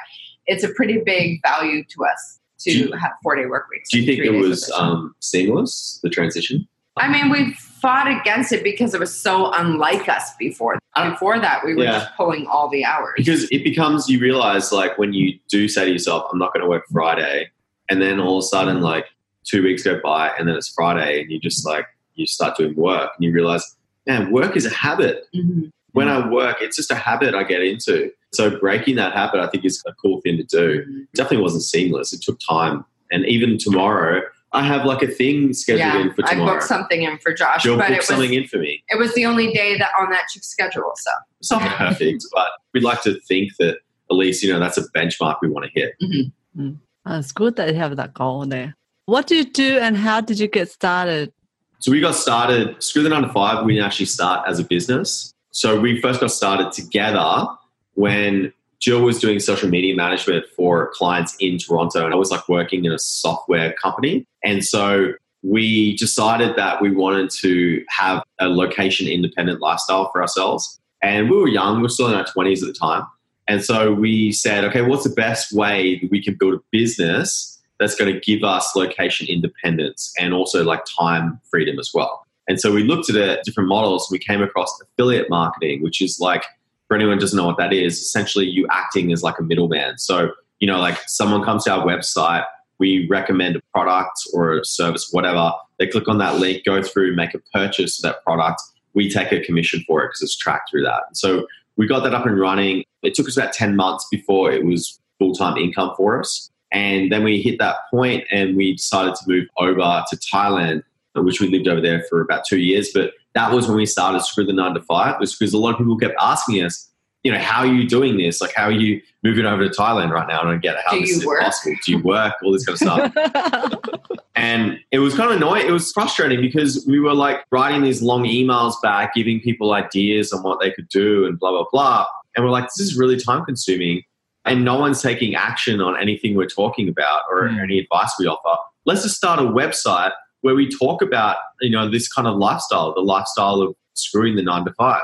it's 0.47 0.65
a 0.65 0.69
pretty 0.71 0.99
big 1.05 1.41
value 1.43 1.85
to 1.85 2.05
us 2.05 2.41
to 2.61 2.71
you- 2.73 2.93
have 2.93 3.13
four 3.23 3.37
day 3.37 3.47
work 3.47 3.67
weeks. 3.71 3.91
Do 3.91 4.01
you 4.01 4.07
think 4.07 4.21
it 4.25 4.31
was 4.39 4.71
um, 4.73 5.15
seamless, 5.21 6.01
the 6.03 6.11
transition? 6.11 6.67
I 6.99 7.09
mean, 7.09 7.31
we 7.31 7.53
fought 7.53 8.09
against 8.09 8.53
it 8.53 8.65
because 8.65 8.95
it 8.95 9.01
was 9.01 9.15
so 9.15 9.53
unlike 9.53 10.09
us 10.09 10.35
before. 10.39 10.79
Before 11.11 11.39
that, 11.39 11.63
we 11.63 11.75
were 11.75 11.85
Yeah. 11.85 11.93
just 12.01 12.17
pulling 12.17 12.47
all 12.47 12.69
the 12.71 12.87
hours. 12.87 13.13
Because 13.19 13.45
it 13.53 13.63
becomes, 13.63 14.09
you 14.09 14.19
realize, 14.19 14.73
like, 14.73 14.97
when 14.97 15.13
you 15.13 15.39
do 15.51 15.69
say 15.69 15.85
to 15.85 15.91
yourself, 15.93 16.27
I'm 16.33 16.39
not 16.39 16.55
going 16.55 16.63
to 16.65 16.69
work 16.71 16.85
Friday, 16.91 17.51
and 17.91 18.01
then 18.01 18.19
all 18.19 18.39
of 18.39 18.45
a 18.45 18.47
sudden, 18.47 18.81
like, 18.81 19.05
two 19.47 19.63
weeks 19.63 19.83
go 19.83 20.01
by, 20.03 20.31
and 20.39 20.49
then 20.49 20.57
it's 20.57 20.69
Friday, 20.69 21.21
and 21.23 21.31
you 21.31 21.39
just, 21.41 21.65
like, 21.67 21.87
you 22.15 22.27
start 22.27 22.57
doing 22.57 22.75
work, 22.77 23.11
and 23.17 23.25
you 23.25 23.33
realize, 23.33 23.77
man, 24.07 24.31
work 24.31 24.57
is 24.57 24.67
a 24.67 24.71
habit. 24.71 25.27
Mhm. 25.35 25.71
When 25.93 26.09
I 26.09 26.29
work, 26.29 26.59
it's 26.61 26.77
just 26.77 26.91
a 26.91 26.95
habit 26.95 27.35
I 27.35 27.43
get 27.45 27.63
into. 27.63 28.11
So 28.35 28.59
breaking 28.59 28.97
that 28.97 29.13
habit, 29.15 29.41
I 29.41 29.47
think, 29.49 29.65
is 29.65 29.83
a 29.87 29.93
cool 29.95 30.21
thing 30.21 30.37
to 30.37 30.43
do. 30.45 30.83
Mm-hmm. 30.83 31.01
definitely 31.15 31.43
wasn't 31.43 31.63
seamless. 31.63 32.13
It 32.13 32.21
took 32.21 32.39
time. 32.47 32.85
And 33.11 33.25
even 33.27 33.57
tomorrow, 33.57 34.21
I 34.53 34.63
have 34.63 34.85
like 34.85 35.03
a 35.03 35.07
thing 35.07 35.55
scheduled 35.55 35.81
Yeah, 35.81 36.01
in 36.03 36.13
for 36.13 36.23
tomorrow. 36.23 36.51
I 36.51 36.55
booked 36.55 36.65
something 36.69 37.03
in 37.03 37.17
for 37.19 37.33
Josh, 37.33 37.65
You'll 37.65 37.77
but 37.79 37.85
book 37.89 37.93
it 37.93 37.97
was 37.99 38.07
something 38.07 38.35
in 38.35 38.47
for 38.47 38.59
me. 38.59 38.83
it 38.91 38.99
was 38.99 39.15
the 39.15 39.25
only 39.25 39.53
day 39.53 39.79
that 39.79 39.91
on 39.99 40.11
that 40.11 40.25
chick's 40.33 40.49
schedule. 40.49 40.93
So 40.97 41.11
It's 41.41 41.51
not 41.51 41.63
perfect, 41.79 42.25
but 42.35 42.49
we'd 42.75 42.83
like 42.83 43.03
to 43.03 43.19
think 43.21 43.53
that 43.59 43.79
at 44.11 44.17
least, 44.17 44.43
you 44.43 44.53
know, 44.53 44.61
that's 44.61 44.77
a 44.77 44.83
benchmark 44.93 45.37
we 45.41 45.49
want 45.49 45.65
to 45.67 45.81
hit. 45.81 45.95
Mm-hmm. 46.03 46.61
Mm-hmm. 46.61 46.75
Oh, 47.07 47.19
it's 47.19 47.33
good 47.33 47.57
that 47.57 47.69
you 47.73 47.75
have 47.77 47.97
that 47.97 48.13
goal 48.13 48.45
there. 48.45 48.76
What 49.07 49.29
do 49.29 49.37
you 49.37 49.45
do 49.45 49.79
and 49.79 49.97
how 49.97 50.21
did 50.21 50.41
you 50.41 50.49
get 50.49 50.69
started? 50.69 51.33
So 51.79 51.93
we 51.93 52.01
got 52.01 52.17
started, 52.17 52.83
Screw 52.83 53.05
the 53.05 53.09
9 53.09 53.23
to 53.23 53.29
5, 53.29 53.65
we 53.65 53.75
didn't 53.75 53.87
actually 53.87 54.07
start 54.07 54.49
as 54.49 54.59
a 54.59 54.65
business. 54.65 55.33
So 55.53 55.79
we 55.79 56.01
first 56.01 56.21
got 56.21 56.33
started 56.33 56.73
together 56.73 57.47
when 57.95 58.53
Jill 58.81 59.03
was 59.03 59.21
doing 59.21 59.39
social 59.39 59.69
media 59.69 59.95
management 59.95 60.45
for 60.57 60.91
clients 60.95 61.37
in 61.39 61.57
Toronto, 61.57 62.05
and 62.05 62.13
I 62.13 62.17
was 62.17 62.33
like 62.33 62.49
working 62.49 62.85
in 62.85 62.91
a 62.91 62.99
software 62.99 63.73
company. 63.75 64.27
And 64.43 64.65
so 64.65 65.13
we 65.45 65.97
decided 65.97 66.57
that 66.57 66.83
we 66.83 66.91
wanted 66.91 67.31
to 67.43 67.85
have 67.89 68.25
a 68.41 68.49
location 68.49 69.07
independent 69.07 69.61
lifestyle 69.61 70.11
for 70.11 70.21
ourselves. 70.21 70.81
And 71.01 71.31
we 71.31 71.37
were 71.37 71.49
young, 71.49 71.77
we 71.77 71.83
were 71.83 71.89
still 71.89 72.09
in 72.09 72.15
our 72.15 72.25
20s 72.25 72.61
at 72.61 72.67
the 72.67 72.75
time. 72.75 73.05
And 73.47 73.65
so 73.65 73.93
we 73.93 74.33
said, 74.33 74.65
okay, 74.65 74.83
what's 74.83 75.05
the 75.05 75.11
best 75.11 75.53
way 75.53 76.01
that 76.01 76.11
we 76.11 76.21
can 76.21 76.35
build 76.35 76.55
a 76.55 76.61
business 76.73 77.56
that's 77.79 77.95
going 77.95 78.13
to 78.13 78.21
give 78.21 78.43
us 78.43 78.75
location 78.75 79.27
independence 79.29 80.13
and 80.19 80.33
also 80.33 80.65
like 80.65 80.81
time 80.99 81.41
freedom 81.51 81.79
as 81.79 81.91
well? 81.93 82.25
And 82.49 82.61
so 82.61 82.73
we 82.73 82.85
looked 82.85 83.11
at 83.11 83.17
it, 83.17 83.45
different 83.45 83.69
models. 83.69 84.09
We 84.11 84.19
came 84.19 84.43
across 84.43 84.81
affiliate 84.81 85.29
marketing, 85.29 85.83
which 85.83 86.01
is 86.01 86.19
like, 86.21 86.45
for 86.89 86.97
anyone 86.97 87.19
doesn't 87.19 87.37
know 87.37 87.47
what 87.47 87.59
that 87.59 87.73
is, 87.73 88.01
essentially 88.01 88.47
you 88.47 88.67
acting 88.71 89.13
as 89.13 89.23
like 89.23 89.39
a 89.39 89.43
middleman. 89.43 89.99
So, 89.99 90.31
you 90.61 90.67
know, 90.67 90.79
like 90.79 90.99
someone 91.07 91.43
comes 91.45 91.65
to 91.65 91.73
our 91.73 91.85
website, 91.85 92.45
we 92.79 93.07
recommend 93.09 93.57
a 93.57 93.61
product 93.75 94.21
or 94.33 94.59
a 94.59 94.65
service, 94.65 95.09
whatever. 95.11 95.53
They 95.79 95.87
click 95.87 96.09
on 96.09 96.19
that 96.19 96.37
link, 96.37 96.65
go 96.65 96.83
through, 96.83 97.17
make 97.17 97.35
a 97.35 97.39
purchase 97.53 97.99
of 97.99 98.03
that 98.05 98.23
product. 98.25 98.63
We 98.95 99.11
take 99.11 99.33
a 99.33 99.41
commission 99.41 99.83
for 99.87 100.05
it 100.05 100.09
because 100.09 100.23
it's 100.23 100.37
tracked 100.37 100.71
through 100.71 100.83
that. 100.85 101.03
So 101.15 101.47
we 101.77 101.87
got 101.87 102.01
that 102.05 102.15
up 102.15 102.27
and 102.27 102.39
running. 102.39 102.85
It 103.03 103.15
took 103.15 103.27
us 103.27 103.37
about 103.37 103.53
10 103.53 103.77
months 103.77 104.07
before 104.11 104.53
it 104.53 104.65
was 104.65 105.01
full 105.19 105.35
time 105.35 105.57
income 105.57 105.93
for 105.97 106.21
us. 106.21 106.51
And 106.73 107.11
then 107.13 107.23
we 107.25 107.41
hit 107.41 107.59
that 107.59 107.77
point 107.91 108.25
and 108.31 108.57
we 108.57 108.75
decided 108.75 109.15
to 109.15 109.25
move 109.27 109.47
over 109.59 110.05
to 110.11 110.17
Thailand, 110.17 110.83
which 111.15 111.41
we 111.41 111.49
lived 111.49 111.69
over 111.69 111.81
there 111.81 112.05
for 112.09 112.21
about 112.21 112.45
two 112.47 112.59
years. 112.59 112.91
But 112.93 113.13
that 113.35 113.53
was 113.53 113.69
when 113.69 113.77
we 113.77 113.87
started 113.87 114.21
Screw 114.23 114.45
the 114.45 114.53
Nine 114.53 114.75
to 114.75 114.83
Five, 114.83 115.21
was 115.21 115.35
because 115.35 115.55
a 115.55 115.59
lot 115.59 115.73
of 115.73 115.79
people 115.79 115.97
kept 115.97 116.17
asking 116.21 116.63
us, 116.65 116.91
you 117.23 117.33
know, 117.33 117.39
how 117.39 117.61
are 117.61 117.67
you 117.67 117.89
doing 117.89 118.17
this? 118.17 118.41
Like, 118.41 118.53
how 118.55 118.65
are 118.65 118.73
you 118.73 119.01
moving 119.25 119.47
over 119.47 119.69
to 119.69 119.71
Thailand 119.71 120.11
right 120.11 120.29
now? 120.29 120.43
I 120.43 120.45
don't 120.45 120.61
get 120.61 120.77
how 120.85 120.93
Do 120.93 121.01
this 121.01 121.11
is 121.19 121.27
work? 121.27 121.41
possible. 121.41 121.77
Do 121.85 121.93
you 121.93 121.99
work? 122.03 122.35
All 122.45 122.53
this 122.53 122.65
kind 122.65 122.75
of 122.75 123.13
stuff. 123.13 123.97
And 124.37 124.79
it 124.93 124.99
was 124.99 125.15
kind 125.15 125.31
of 125.31 125.37
annoying. 125.39 125.67
It 125.67 125.73
was 125.73 125.91
frustrating 125.93 126.43
because 126.43 126.85
we 126.87 127.01
were 127.01 127.15
like 127.15 127.45
writing 127.51 127.83
these 127.83 128.03
long 128.03 128.25
emails 128.25 128.75
back, 128.83 129.15
giving 129.15 129.41
people 129.41 129.73
ideas 129.73 130.31
on 130.31 130.43
what 130.43 130.61
they 130.61 130.71
could 130.71 130.89
do 130.89 131.25
and 131.25 131.39
blah, 131.39 131.51
blah, 131.51 131.65
blah. 131.73 132.07
And 132.37 132.45
we're 132.45 132.51
like, 132.51 132.65
this 132.65 132.81
is 132.81 132.99
really 132.99 133.19
time 133.19 133.47
consuming. 133.47 134.03
And 134.47 134.65
no 134.65 134.79
one's 134.79 135.03
taking 135.03 135.35
action 135.35 135.81
on 135.81 136.01
anything 136.01 136.37
we're 136.37 136.47
talking 136.47 136.89
about 136.89 137.23
or 137.31 137.49
Hmm. 137.49 137.59
any 137.59 137.79
advice 137.79 138.13
we 138.19 138.27
offer. 138.27 138.61
Let's 138.85 139.03
just 139.03 139.17
start 139.17 139.41
a 139.41 139.43
website 139.43 140.13
where 140.43 140.55
we 140.55 140.69
talk 140.69 141.03
about, 141.03 141.37
you 141.61 141.71
know, 141.71 141.91
this 141.91 142.11
kind 142.13 142.29
of 142.29 142.37
lifestyle, 142.37 142.95
the 142.95 143.01
lifestyle 143.01 143.61
of 143.61 143.75
screwing 143.95 144.37
the 144.37 144.43
nine 144.43 144.65
to 144.65 144.73
five. 144.75 145.03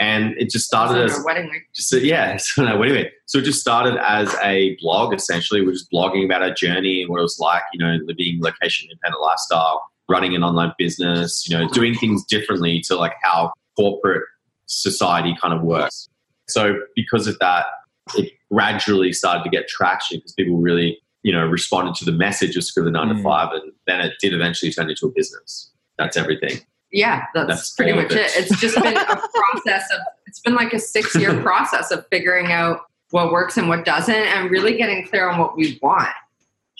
And 0.00 0.34
it 0.38 0.50
just 0.50 0.66
started 0.66 1.02
as 1.04 1.12
on 1.14 1.18
our 1.20 1.26
wedding 1.26 1.50
ring. 1.50 1.62
just 1.74 1.92
yeah. 1.92 2.36
So 2.36 2.64
no, 2.64 2.80
anyway, 2.80 3.10
so 3.26 3.38
it 3.38 3.44
just 3.44 3.60
started 3.60 3.96
as 3.96 4.32
a 4.44 4.76
blog 4.80 5.12
essentially. 5.12 5.60
We're 5.66 5.72
just 5.72 5.90
blogging 5.90 6.24
about 6.24 6.42
our 6.42 6.54
journey 6.54 7.02
and 7.02 7.10
what 7.10 7.18
it 7.18 7.22
was 7.22 7.38
like, 7.40 7.62
you 7.72 7.80
know, 7.80 7.98
living 8.04 8.38
location 8.40 8.88
independent 8.88 9.20
lifestyle, 9.20 9.82
running 10.08 10.36
an 10.36 10.44
online 10.44 10.72
business, 10.78 11.48
you 11.48 11.58
know, 11.58 11.68
doing 11.70 11.94
things 11.96 12.24
differently 12.26 12.80
to 12.86 12.94
like 12.94 13.14
how 13.24 13.52
corporate 13.76 14.22
society 14.66 15.36
kind 15.42 15.52
of 15.52 15.62
works. 15.62 16.08
So 16.46 16.78
because 16.94 17.26
of 17.26 17.36
that, 17.40 17.66
it 18.14 18.32
gradually 18.52 19.12
started 19.12 19.44
to 19.44 19.50
get 19.50 19.68
traction 19.68 20.18
because 20.18 20.32
people 20.32 20.56
really, 20.58 20.98
you 21.22 21.32
know, 21.32 21.44
responded 21.46 21.94
to 21.96 22.04
the 22.04 22.12
message 22.12 22.56
of 22.56 22.64
Screw 22.64 22.84
the 22.84 22.90
Nine 22.90 23.08
to 23.08 23.14
Mm. 23.14 23.22
Five, 23.22 23.52
and 23.52 23.72
then 23.86 24.00
it 24.00 24.14
did 24.20 24.32
eventually 24.34 24.72
turn 24.72 24.88
into 24.88 25.06
a 25.06 25.10
business. 25.14 25.70
That's 25.98 26.16
everything. 26.16 26.58
Yeah, 26.90 27.24
that's, 27.34 27.48
That's 27.48 27.70
pretty 27.74 27.92
much 27.92 28.12
it. 28.12 28.18
it. 28.18 28.32
It's 28.36 28.60
just 28.60 28.80
been 28.80 28.96
a 28.96 29.04
process 29.04 29.86
of, 29.92 30.00
it's 30.26 30.40
been 30.40 30.54
like 30.54 30.72
a 30.72 30.78
six 30.78 31.14
year 31.14 31.38
process 31.42 31.90
of 31.90 32.06
figuring 32.10 32.50
out 32.52 32.80
what 33.10 33.30
works 33.30 33.56
and 33.58 33.68
what 33.68 33.84
doesn't 33.84 34.14
and 34.14 34.50
really 34.50 34.76
getting 34.76 35.06
clear 35.06 35.28
on 35.28 35.38
what 35.38 35.54
we 35.56 35.78
want 35.82 36.08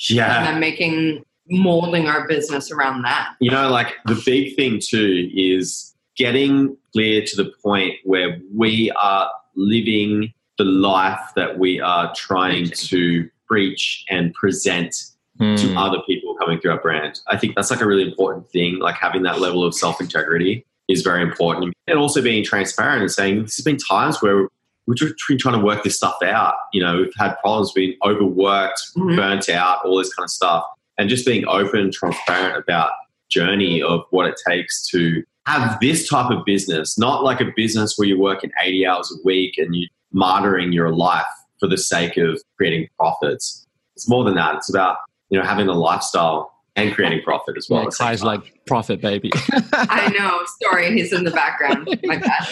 Yeah. 0.09 0.39
and 0.39 0.47
then 0.47 0.61
making, 0.61 1.25
molding 1.51 2.07
our 2.09 2.27
business 2.27 2.71
around 2.71 3.03
that. 3.03 3.35
You 3.41 3.51
know, 3.51 3.69
like 3.71 3.95
the 4.07 4.21
big 4.25 4.57
thing 4.57 4.81
too 4.83 5.29
is 5.35 5.95
getting 6.17 6.77
clear 6.93 7.23
to 7.27 7.37
the 7.37 7.53
point 7.63 7.95
where 8.05 8.39
we 8.55 8.91
are 8.93 9.31
living 9.57 10.33
the 10.59 10.65
life 10.65 11.21
that 11.37 11.59
we 11.59 11.81
are 11.81 12.13
trying 12.15 12.69
to 12.71 13.29
preach 13.47 14.05
and 14.11 14.35
present 14.35 14.95
Hmm. 15.39 15.55
to 15.55 15.73
other 15.77 15.99
people 16.05 16.35
coming 16.35 16.59
through 16.59 16.73
our 16.73 16.81
brand. 16.81 17.21
I 17.29 17.37
think 17.37 17.55
that's 17.55 17.71
like 17.71 17.81
a 17.81 17.87
really 17.87 18.03
important 18.03 18.51
thing. 18.51 18.81
Like 18.81 18.97
having 18.97 19.23
that 19.23 19.39
level 19.39 19.63
of 19.63 19.73
self 19.73 20.01
integrity 20.01 20.67
is 20.89 21.03
very 21.03 21.23
important. 21.23 21.73
And 21.87 21.97
also 21.97 22.21
being 22.21 22.43
transparent 22.43 23.03
and 23.03 23.11
saying 23.11 23.37
there's 23.37 23.61
been 23.61 23.77
times 23.77 24.21
where 24.21 24.49
we've 24.89 24.97
just 24.97 25.15
been 25.29 25.39
trying 25.39 25.57
to 25.57 25.65
work 25.65 25.85
this 25.85 25.95
stuff 25.97 26.17
out. 26.25 26.55
You 26.73 26.83
know, 26.83 26.97
we've 26.97 27.13
had 27.17 27.39
problems, 27.39 27.71
been 27.71 27.95
overworked, 28.05 28.81
Mhm. 28.97 29.15
burnt 29.15 29.49
out, 29.49 29.85
all 29.85 29.97
this 29.99 30.13
kind 30.13 30.25
of 30.25 30.31
stuff. 30.31 30.65
And 30.99 31.09
just 31.09 31.25
being 31.25 31.47
open 31.47 31.93
transparent 31.93 32.57
about 32.57 32.91
journey 33.31 33.81
of 33.81 34.07
what 34.11 34.27
it 34.27 34.35
takes 34.45 34.89
to 34.89 35.23
have 35.47 35.79
this 35.81 36.09
type 36.09 36.31
of 36.33 36.45
business, 36.45 36.99
not 36.99 37.23
like 37.23 37.41
a 37.41 37.53
business 37.55 37.95
where 37.97 38.09
you're 38.09 38.19
working 38.19 38.51
80 38.61 38.85
hours 38.87 39.13
a 39.17 39.23
week 39.25 39.57
and 39.57 39.77
you're 39.77 39.89
martyring 40.15 40.73
your 40.73 40.93
life 40.95 41.27
for 41.61 41.69
the 41.69 41.77
sake 41.77 42.17
of 42.17 42.41
creating 42.57 42.89
profits. 42.99 43.67
It's 43.97 44.09
more 44.09 44.25
than 44.25 44.35
that. 44.35 44.55
It's 44.57 44.71
about, 44.71 44.99
you 45.31 45.39
know, 45.39 45.45
having 45.45 45.69
a 45.69 45.73
lifestyle 45.73 46.53
and 46.77 46.95
creating 46.95 47.23
profit 47.23 47.57
as 47.57 47.67
well. 47.69 47.81
Yeah, 47.81 47.87
at 47.87 47.91
the 47.91 47.97
same 47.97 48.07
Kai's 48.07 48.23
like 48.23 48.61
profit 48.67 49.01
baby. 49.01 49.31
I 49.73 50.09
know. 50.17 50.39
Sorry, 50.63 50.93
he's 50.93 51.13
in 51.13 51.25
the 51.25 51.31
background. 51.31 51.89
My 52.05 52.19
bad. 52.19 52.47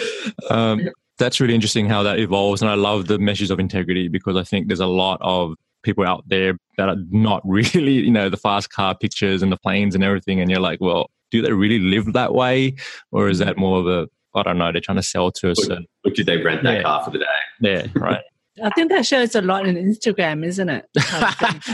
um, 0.49 0.89
that's 1.17 1.39
really 1.39 1.55
interesting 1.55 1.87
how 1.87 2.03
that 2.03 2.19
evolves, 2.19 2.61
and 2.61 2.69
I 2.69 2.75
love 2.75 3.07
the 3.07 3.17
measures 3.17 3.49
of 3.49 3.59
integrity 3.59 4.07
because 4.07 4.35
I 4.35 4.43
think 4.43 4.67
there's 4.67 4.79
a 4.79 4.85
lot 4.85 5.19
of 5.21 5.55
people 5.83 6.05
out 6.05 6.23
there 6.27 6.57
that 6.77 6.89
are 6.89 6.97
not 7.09 7.41
really, 7.45 7.93
you 7.93 8.11
know, 8.11 8.29
the 8.29 8.37
fast 8.37 8.69
car 8.69 8.95
pictures 8.95 9.41
and 9.41 9.51
the 9.51 9.57
planes 9.57 9.95
and 9.95 10.03
everything, 10.03 10.39
and 10.39 10.51
you're 10.51 10.59
like, 10.59 10.79
well, 10.81 11.09
do 11.31 11.41
they 11.41 11.51
really 11.51 11.79
live 11.79 12.13
that 12.13 12.33
way, 12.33 12.75
or 13.11 13.29
is 13.29 13.39
that 13.39 13.57
more 13.57 13.79
of 13.79 13.87
a 13.87 14.07
I 14.37 14.43
don't 14.43 14.57
know, 14.57 14.71
they're 14.71 14.81
trying 14.81 14.97
to 14.97 15.03
sell 15.03 15.31
to 15.31 15.49
a 15.51 15.55
certain 15.55 15.85
Or 16.05 16.11
did 16.11 16.25
they 16.25 16.37
rent 16.37 16.63
that 16.63 16.75
Yeah. 16.77 16.83
car 16.83 17.03
for 17.03 17.11
the 17.11 17.19
day? 17.19 17.25
yeah, 17.61 17.87
right. 17.95 18.21
I 18.63 18.69
think 18.71 18.89
that 18.91 19.05
shows 19.05 19.35
a 19.35 19.41
lot 19.41 19.67
in 19.67 19.75
Instagram, 19.75 20.45
isn't 20.45 20.69
it? 20.69 20.85
the 20.93 21.01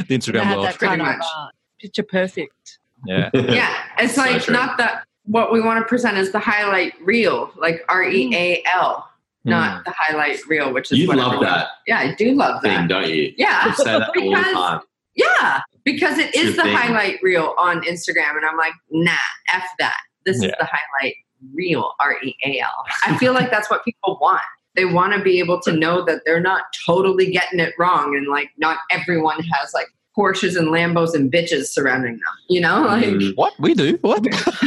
Instagram 0.09 0.53
world. 0.53 0.65
that 0.67 0.77
Pretty 0.77 0.97
kind 0.97 1.01
of 1.01 1.07
much. 1.07 1.25
uh, 1.37 1.47
picture 1.79 2.03
perfect. 2.03 2.79
Yeah. 3.05 3.29
Yeah, 3.33 3.73
it's 3.99 4.17
like 4.17 4.41
true. 4.43 4.53
not 4.53 4.77
that 4.77 5.03
what 5.25 5.51
we 5.53 5.61
want 5.61 5.79
to 5.79 5.85
present 5.87 6.17
is 6.17 6.31
the 6.33 6.39
highlight 6.39 6.93
reel, 7.01 7.51
like 7.57 7.83
R 7.89 8.03
E 8.03 8.33
A 8.35 8.63
L, 8.73 9.09
not 9.45 9.85
the 9.85 9.93
highlight 9.97 10.39
reel, 10.47 10.73
which 10.73 10.91
is 10.91 10.99
You 10.99 11.07
what 11.07 11.17
love 11.17 11.33
everyone- 11.33 11.45
that 11.53 11.67
Yeah, 11.87 11.99
I 11.99 12.15
do 12.15 12.33
love 12.33 12.61
thing, 12.61 12.71
that. 12.73 12.89
don't 12.89 13.09
you? 13.09 13.33
Yeah, 13.37 13.67
You 13.67 13.73
say 13.75 13.83
that 13.85 14.01
all 14.01 14.13
the 14.13 14.21
Because- 14.21 14.53
time. 14.53 14.79
yeah, 15.15 15.61
because 15.85 16.17
it 16.17 16.27
It's 16.29 16.37
is 16.49 16.55
the 16.57 16.63
thing. 16.63 16.75
highlight 16.75 17.19
reel 17.21 17.55
on 17.57 17.81
Instagram, 17.83 18.35
and 18.37 18.45
I'm 18.45 18.57
like, 18.57 18.73
nah, 18.91 19.11
f 19.53 19.63
that. 19.79 19.97
This 20.25 20.37
is 20.37 20.43
the 20.43 20.55
highlight 20.69 21.15
reel, 21.53 21.93
R 21.99 22.15
E 22.23 22.35
A 22.45 22.59
L. 22.59 22.85
I 23.05 23.17
feel 23.17 23.33
like 23.33 23.51
that's 23.51 23.69
what 23.69 23.83
people 23.83 24.17
want. 24.21 24.41
They 24.75 24.85
want 24.85 25.13
to 25.13 25.21
be 25.21 25.39
able 25.39 25.59
to 25.61 25.71
know 25.71 26.03
that 26.05 26.21
they're 26.25 26.39
not 26.39 26.63
totally 26.85 27.31
getting 27.31 27.59
it 27.59 27.73
wrong, 27.77 28.15
and 28.15 28.27
like 28.27 28.49
not 28.57 28.77
everyone 28.89 29.41
has 29.43 29.73
like 29.73 29.87
Porsches 30.17 30.57
and 30.57 30.67
Lambos 30.67 31.13
and 31.15 31.31
bitches 31.31 31.65
surrounding 31.67 32.13
them. 32.13 32.21
You 32.49 32.61
know, 32.61 32.81
like. 32.81 33.05
Mm. 33.05 33.35
What 33.35 33.53
we 33.59 33.73
do? 33.73 33.97
What? 34.01 34.23